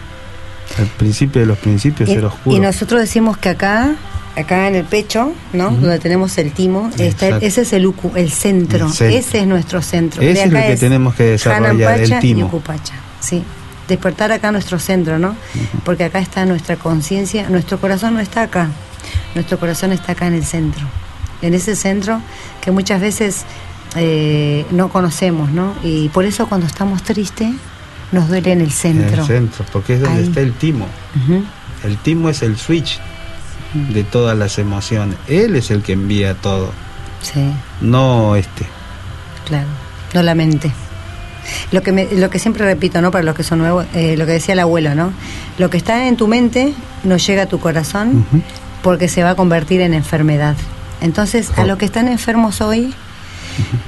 El 0.79 0.87
principio 0.87 1.41
de 1.41 1.47
los 1.47 1.59
principios 1.59 2.09
Y, 2.09 2.19
oscuro. 2.19 2.57
y 2.57 2.61
nosotros 2.61 3.01
decimos 3.01 3.37
que 3.39 3.49
acá, 3.51 3.97
acá 4.37 4.69
en 4.69 4.75
el 4.75 4.85
pecho, 4.85 5.33
¿no? 5.53 5.71
Donde 5.71 5.99
tenemos 5.99 6.37
el 6.39 6.53
timo, 6.53 6.91
está 6.99 7.39
ese 7.39 7.62
es 7.62 7.73
el 7.73 7.87
ucu, 7.87 8.12
el 8.14 8.31
centro. 8.31 8.87
El 8.87 8.93
centro. 8.93 9.19
Ese 9.19 9.39
es 9.41 9.47
nuestro 9.47 9.83
centro. 9.83 10.23
Ese 10.23 10.45
es 10.45 10.53
lo 10.53 10.61
que 10.61 10.77
tenemos 10.77 11.14
que 11.14 11.25
desarrollar, 11.25 12.01
el 12.01 12.19
timo. 12.19 12.41
Y 12.41 12.45
Ucupacha, 12.45 12.95
sí. 13.21 13.43
Despertar 13.89 14.33
acá 14.33 14.51
nuestro 14.51 14.79
centro, 14.79 15.19
¿no? 15.19 15.37
Porque 15.85 16.05
acá 16.05 16.19
está 16.19 16.45
nuestra 16.45 16.77
conciencia, 16.77 17.49
nuestro 17.49 17.79
corazón 17.81 18.14
no 18.14 18.21
está 18.21 18.43
acá, 18.43 18.69
nuestro 19.35 19.59
corazón 19.59 19.93
está 19.93 20.12
acá 20.12 20.27
en 20.27 20.35
el 20.35 20.45
centro. 20.45 20.85
En 21.43 21.55
ese 21.55 21.77
centro 21.77 22.21
que 22.61 22.71
muchas 22.73 23.01
veces 23.01 23.45
eh, 23.95 24.67
no 24.73 24.89
conocemos, 24.89 25.51
¿no? 25.51 25.75
Y 25.85 26.09
por 26.09 26.25
eso 26.25 26.49
cuando 26.49 26.67
estamos 26.67 27.03
tristes 27.03 27.51
nos 28.13 28.29
duele 28.29 28.53
en 28.53 28.61
el 28.61 28.67
En 28.67 28.71
centro. 28.73 29.23
el 29.23 29.27
centro, 29.27 29.65
porque 29.73 29.95
es 29.95 30.01
donde 30.01 30.21
Ahí. 30.21 30.29
está 30.29 30.41
el 30.41 30.53
timo. 30.53 30.87
El 31.85 31.97
timo 31.99 32.29
es 32.29 32.43
el 32.43 32.57
switch 32.57 32.99
de 33.75 34.05
todas 34.05 34.37
las 34.37 34.59
emociones. 34.59 35.17
Él 35.29 35.57
es 35.57 35.71
el 35.71 35.83
que 35.83 35.93
envía 35.93 36.35
todo, 36.35 36.71
Sí. 37.23 37.53
no 37.81 38.37
este. 38.37 38.67
Claro, 39.47 39.67
no 40.15 40.23
la 40.23 40.35
mente. 40.35 40.71
Lo 41.71 41.83
que, 41.83 41.93
me- 41.93 42.09
lo 42.13 42.29
que 42.31 42.39
siempre 42.41 42.65
repito, 42.65 43.01
¿no? 43.01 43.11
Para 43.13 43.23
los 43.25 43.35
que 43.37 43.45
son 43.45 43.59
nuevos, 43.61 43.87
eh, 43.95 44.17
lo 44.17 44.27
que 44.27 44.33
decía 44.33 44.55
el 44.55 44.59
abuelo, 44.61 44.95
¿no? 44.97 45.13
Lo 45.59 45.71
que 45.71 45.77
está 45.77 46.09
en 46.09 46.17
tu 46.17 46.27
mente 46.27 46.73
no 47.05 47.17
llega 47.19 47.43
a 47.43 47.47
tu 47.47 47.61
corazón 47.61 48.27
porque 48.83 49.07
se 49.09 49.23
va 49.23 49.31
a 49.31 49.35
convertir 49.37 49.81
en 49.81 49.95
enfermedad. 49.95 50.57
Entonces, 51.01 51.53
a 51.57 51.65
los 51.65 51.79
que 51.79 51.85
están 51.85 52.09
enfermos 52.09 52.61
hoy, 52.61 52.93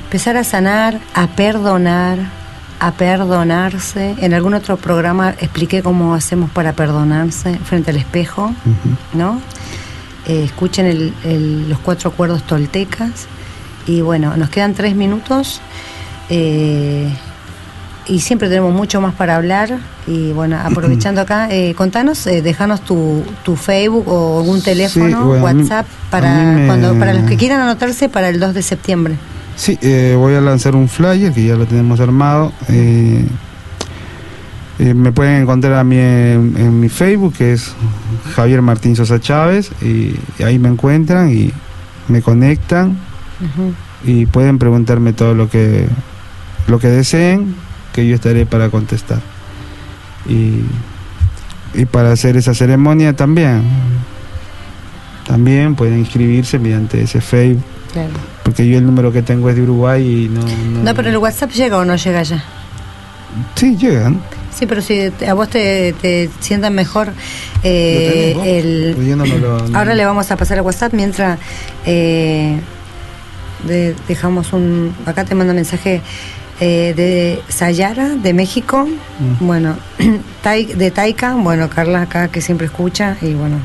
empezar 0.04 0.36
a 0.36 0.44
sanar, 0.44 1.00
a 1.14 1.26
perdonar, 1.28 2.18
a 2.80 2.92
perdonarse. 2.92 4.14
En 4.20 4.34
algún 4.34 4.54
otro 4.54 4.76
programa 4.76 5.30
expliqué 5.40 5.82
cómo 5.82 6.14
hacemos 6.14 6.50
para 6.50 6.72
perdonarse 6.74 7.56
frente 7.58 7.90
al 7.90 7.96
espejo. 7.96 8.52
¿no? 9.14 9.40
Eh, 10.26 10.44
escuchen 10.44 10.86
el- 10.86 11.12
el- 11.24 11.68
los 11.68 11.78
cuatro 11.80 12.10
acuerdos 12.10 12.42
toltecas. 12.44 13.26
Y 13.86 14.00
bueno, 14.02 14.36
nos 14.36 14.50
quedan 14.50 14.74
tres 14.74 14.94
minutos. 14.94 15.60
Eh, 16.30 17.08
y 18.06 18.20
siempre 18.20 18.48
tenemos 18.48 18.72
mucho 18.72 19.00
más 19.00 19.14
para 19.14 19.36
hablar. 19.36 19.78
Y 20.06 20.32
bueno, 20.32 20.58
aprovechando 20.64 21.20
acá, 21.20 21.48
eh, 21.50 21.74
contanos, 21.74 22.26
eh, 22.26 22.42
dejanos 22.42 22.82
tu, 22.82 23.22
tu 23.44 23.56
Facebook 23.56 24.06
o 24.08 24.38
algún 24.40 24.62
teléfono, 24.62 25.06
Sí, 25.08 25.14
bueno, 25.14 25.44
WhatsApp, 25.44 25.86
para, 26.10 26.34
me- 26.34 26.66
cuando, 26.66 26.94
para 26.98 27.12
los 27.14 27.24
que 27.28 27.36
quieran 27.36 27.60
anotarse 27.60 28.08
para 28.08 28.28
el 28.28 28.38
2 28.40 28.54
de 28.54 28.62
septiembre. 28.62 29.14
Sí, 29.58 29.76
eh, 29.82 30.14
voy 30.16 30.34
a 30.34 30.40
lanzar 30.40 30.76
un 30.76 30.88
flyer 30.88 31.32
que 31.32 31.44
ya 31.44 31.56
lo 31.56 31.66
tenemos 31.66 31.98
armado. 31.98 32.52
eh, 32.68 33.24
eh, 34.78 34.94
me 34.94 35.10
pueden 35.10 35.42
encontrar 35.42 35.72
a 35.74 35.82
mí 35.82 35.96
en, 35.96 36.54
en 36.56 36.78
mi 36.78 36.88
Facebook, 36.88 37.34
que 37.34 37.52
es 37.54 37.74
Javier 38.36 38.62
Martín 38.62 38.94
Sosa 38.94 39.18
Chávez, 39.18 39.72
y, 39.82 40.14
y 40.38 40.42
ahí 40.44 40.60
me 40.60 40.68
encuentran 40.68 41.32
y 41.32 41.50
me 42.06 42.22
conectan 42.22 42.96
y 44.04 44.26
pueden 44.26 44.58
preguntarme 44.58 45.12
todo 45.12 45.34
lo 45.34 45.50
que 45.50 45.86
lo 46.68 46.78
que 46.78 46.86
deseen, 46.86 47.56
que 47.92 48.06
yo 48.06 48.14
estaré 48.14 48.46
para 48.46 48.68
contestar. 48.68 49.20
Y, 50.28 50.60
y 51.74 51.84
para 51.86 52.12
hacer 52.12 52.36
esa 52.36 52.54
ceremonia 52.54 53.16
también. 53.16 53.62
También 55.26 55.74
pueden 55.74 55.98
inscribirse 55.98 56.58
mediante 56.60 57.02
ese 57.02 57.20
Facebook, 57.20 57.64
Claro. 58.06 58.12
porque 58.44 58.68
yo 58.68 58.78
el 58.78 58.86
número 58.86 59.12
que 59.12 59.22
tengo 59.22 59.48
es 59.50 59.56
de 59.56 59.62
Uruguay 59.62 60.24
y 60.24 60.28
no... 60.28 60.40
No, 60.42 60.82
No, 60.84 60.94
pero 60.94 61.08
el 61.10 61.16
WhatsApp 61.18 61.50
llega 61.50 61.76
o 61.78 61.84
no 61.84 61.96
llega 61.96 62.22
ya. 62.22 62.42
Sí, 63.54 63.76
llegan. 63.76 64.20
Sí, 64.54 64.66
pero 64.66 64.80
si 64.82 65.12
a 65.28 65.34
vos 65.34 65.48
te, 65.48 65.92
te 66.00 66.30
sientan 66.40 66.74
mejor, 66.74 67.12
eh, 67.62 68.34
el, 68.44 68.94
Pues 68.96 69.06
no 69.08 69.24
me 69.24 69.38
lo- 69.38 69.68
no- 69.68 69.78
ahora 69.78 69.94
le 69.94 70.04
vamos 70.04 70.30
a 70.30 70.36
pasar 70.36 70.56
el 70.58 70.64
WhatsApp 70.64 70.92
mientras 70.94 71.38
eh, 71.86 72.58
de- 73.66 73.94
dejamos 74.08 74.52
un... 74.52 74.94
Acá 75.06 75.24
te 75.24 75.34
manda 75.34 75.52
mensaje 75.52 76.00
eh, 76.60 76.92
de 76.96 77.40
Sayara, 77.48 78.08
de 78.16 78.32
México, 78.34 78.88
Mm. 79.20 79.46
bueno, 79.46 79.76
de 80.76 80.90
Taika, 80.90 81.34
bueno, 81.34 81.68
Carla 81.70 82.02
acá 82.02 82.28
que 82.28 82.40
siempre 82.40 82.66
escucha 82.66 83.16
y 83.22 83.34
bueno, 83.34 83.56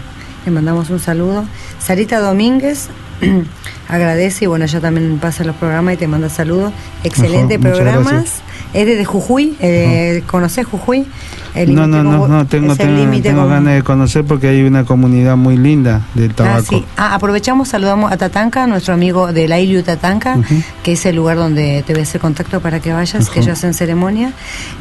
le 0.45 0.51
mandamos 0.51 0.89
un 0.91 0.99
saludo. 0.99 1.45
Sarita 1.79 2.19
Domínguez 2.19 2.89
agradece 3.89 4.45
y 4.45 4.47
bueno, 4.47 4.65
ella 4.65 4.79
también 4.79 5.17
pasa 5.19 5.43
los 5.43 5.55
programas 5.55 5.93
y 5.95 5.97
te 5.97 6.07
manda 6.07 6.29
saludos. 6.29 6.73
Excelente 7.03 7.57
muchas 7.57 7.73
programas. 7.77 8.25
Es 8.73 8.87
desde 8.87 9.05
Jujuy, 9.05 9.55
eh, 9.59 10.23
¿conocés 10.27 10.65
Jujuy? 10.65 11.05
El 11.53 11.75
No, 11.75 11.85
no, 11.85 12.03
no, 12.03 12.27
no, 12.27 12.47
tengo, 12.47 12.75
tengo, 12.75 12.97
límite 12.97 13.29
tengo 13.29 13.41
con- 13.41 13.51
ganas 13.51 13.75
de 13.75 13.83
conocer 13.83 14.23
porque 14.25 14.47
hay 14.47 14.63
una 14.63 14.83
comunidad 14.85 15.37
muy 15.37 15.55
linda 15.57 16.01
del 16.15 16.31
Ah, 16.31 16.35
tabaco. 16.35 16.65
sí. 16.69 16.83
Ah, 16.97 17.13
aprovechamos, 17.13 17.67
saludamos 17.69 18.11
a 18.11 18.17
Tatanka, 18.17 18.65
nuestro 18.65 18.95
amigo 18.95 19.31
de 19.31 19.47
la 19.47 19.59
Iliu 19.59 19.83
Tatanka, 19.83 20.37
Ujú. 20.37 20.63
que 20.81 20.93
es 20.93 21.05
el 21.05 21.15
lugar 21.15 21.37
donde 21.37 21.83
te 21.85 21.93
voy 21.93 21.99
a 21.99 22.03
hacer 22.03 22.19
contacto 22.19 22.59
para 22.61 22.79
que 22.79 22.91
vayas, 22.91 23.29
que 23.29 23.41
ellos 23.41 23.53
hacen 23.59 23.75
ceremonia. 23.75 24.33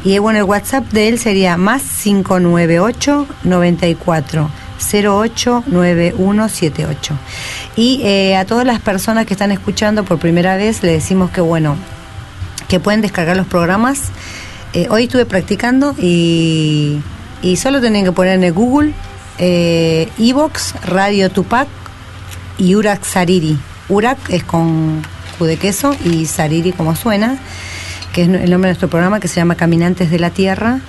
Y 0.03 0.17
bueno, 0.17 0.39
el 0.39 0.45
WhatsApp 0.45 0.91
de 0.91 1.09
él 1.09 1.19
sería 1.19 1.57
más 1.57 1.83
598 2.03 3.27
94 3.43 4.49
08 4.91 5.63
9178. 5.67 7.13
Y 7.75 8.01
eh, 8.03 8.35
a 8.35 8.45
todas 8.45 8.65
las 8.65 8.79
personas 8.79 9.25
que 9.25 9.33
están 9.33 9.51
escuchando 9.51 10.03
por 10.03 10.19
primera 10.19 10.55
vez, 10.57 10.83
le 10.83 10.91
decimos 10.91 11.31
que 11.31 11.41
bueno, 11.41 11.75
que 12.67 12.79
pueden 12.79 13.01
descargar 13.01 13.35
los 13.35 13.47
programas. 13.47 14.11
Eh, 14.73 14.87
hoy 14.89 15.03
estuve 15.03 15.25
practicando 15.25 15.95
y, 15.99 16.99
y 17.41 17.55
solo 17.57 17.81
tienen 17.81 18.03
que 18.05 18.11
poner 18.11 18.33
en 18.33 18.43
el 18.43 18.53
Google 18.53 18.93
eh, 19.39 20.07
Evox, 20.19 20.75
Radio 20.85 21.29
Tupac 21.29 21.67
y 22.57 22.75
Urak 22.75 23.03
Sariri. 23.03 23.57
Urak 23.89 24.29
es 24.29 24.43
con 24.43 25.01
Q 25.37 25.45
de 25.45 25.57
queso 25.57 25.95
y 26.05 26.25
Sariri 26.25 26.71
como 26.71 26.95
suena, 26.95 27.37
que 28.13 28.23
es 28.23 28.27
el 28.29 28.51
nombre 28.51 28.69
de 28.69 28.73
nuestro 28.73 28.89
programa 28.89 29.19
que 29.19 29.27
se 29.27 29.35
llama 29.35 29.55
Caminantes 29.55 30.11
de 30.11 30.19
la 30.19 30.29
Tierra. 30.29 30.79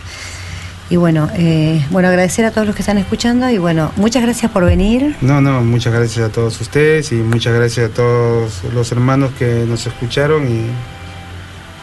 Y 0.95 0.97
bueno, 0.97 1.29
eh, 1.35 1.85
bueno, 1.91 2.07
agradecer 2.07 2.45
a 2.45 2.53
todos 2.53 2.69
los 2.69 2.77
que 2.77 2.83
están 2.83 2.99
escuchando 2.99 3.51
y 3.51 3.59
bueno, 3.59 3.91
muchas 3.97 4.23
gracias 4.23 4.53
por 4.53 4.65
venir. 4.65 5.17
No, 5.23 5.41
no, 5.41 5.61
muchas 5.65 5.93
gracias 5.93 6.25
a 6.25 6.31
todos 6.31 6.61
ustedes 6.61 7.11
y 7.11 7.17
muchas 7.17 7.53
gracias 7.53 7.91
a 7.91 7.93
todos 7.93 8.63
los 8.73 8.93
hermanos 8.93 9.33
que 9.37 9.65
nos 9.67 9.89
escucharon 9.89 10.47
y 10.47 10.67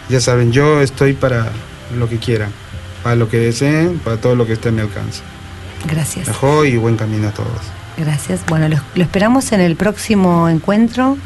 ya 0.07 0.21
saben, 0.21 0.53
yo 0.53 0.79
estoy 0.79 1.11
para 1.11 1.51
lo 1.93 2.07
que 2.07 2.19
quieran, 2.19 2.51
para 3.03 3.17
lo 3.17 3.27
que 3.27 3.39
deseen, 3.39 3.99
para 3.99 4.15
todo 4.15 4.33
lo 4.33 4.47
que 4.47 4.53
esté 4.53 4.69
a 4.69 4.71
mi 4.71 4.79
alcance. 4.79 5.23
Gracias. 5.89 6.29
Ajo 6.29 6.63
y 6.63 6.77
buen 6.77 6.95
camino 6.95 7.27
a 7.27 7.31
todos. 7.31 7.49
Gracias. 7.97 8.45
Bueno, 8.47 8.69
lo, 8.69 8.77
lo 8.95 9.03
esperamos 9.03 9.51
en 9.51 9.59
el 9.59 9.75
próximo 9.75 10.47
encuentro 10.47 11.17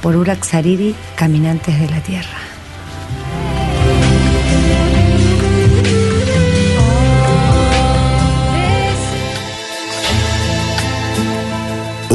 por 0.00 0.16
Urak 0.16 0.42
Sariri, 0.44 0.94
Caminantes 1.14 1.78
de 1.78 1.90
la 1.90 2.00
Tierra. 2.00 2.57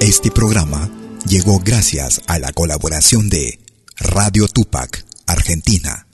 Este 0.00 0.30
programa 0.30 0.90
llegó 1.26 1.60
gracias 1.60 2.20
a 2.26 2.38
la 2.38 2.52
colaboración 2.52 3.28
de 3.28 3.58
Radio 3.96 4.48
Tupac, 4.48 5.06
Argentina. 5.26 6.06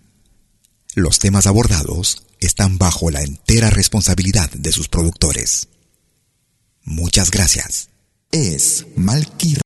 Los 0.94 1.18
temas 1.18 1.46
abordados 1.46 2.22
están 2.38 2.78
bajo 2.78 3.10
la 3.10 3.22
entera 3.22 3.70
responsabilidad 3.70 4.50
de 4.50 4.72
sus 4.72 4.88
productores. 4.88 5.68
Muchas 6.84 7.30
gracias. 7.30 7.88
Es 8.30 8.86
Malky. 8.96 9.65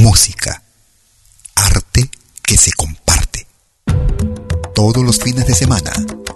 Música. 0.00 0.62
Arte 1.54 2.10
que 2.42 2.56
se 2.56 2.72
comparte. 2.72 3.46
Todos 4.74 5.04
los 5.04 5.18
fines 5.18 5.46
de 5.46 5.54
semana, 5.54 5.92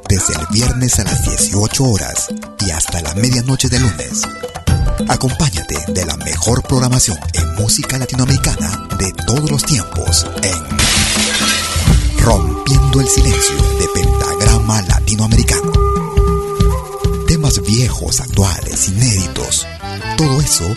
desde 0.06 0.34
el 0.34 0.46
viernes 0.50 0.98
a 0.98 1.04
las 1.04 1.24
18 1.24 1.82
horas 1.82 2.28
y 2.60 2.70
hasta 2.70 3.00
la 3.00 3.14
medianoche 3.14 3.70
de 3.70 3.80
lunes. 3.80 4.22
Acompáñate 5.08 5.92
de 5.92 6.04
la 6.04 6.14
mejor 6.18 6.62
programación 6.64 7.18
en 7.32 7.54
música 7.54 7.96
latinoamericana 7.96 8.86
de 8.98 9.10
todos 9.26 9.50
los 9.50 9.64
tiempos 9.64 10.26
en 10.42 12.18
Rompiendo 12.18 13.00
el 13.00 13.08
Silencio 13.08 13.56
de 13.78 13.88
Pentagrama 13.94 14.82
Latinoamericano. 14.82 15.72
Temas 17.26 17.62
viejos, 17.62 18.20
actuales, 18.20 18.88
inéditos. 18.88 19.66
Todo 20.18 20.40
eso 20.42 20.76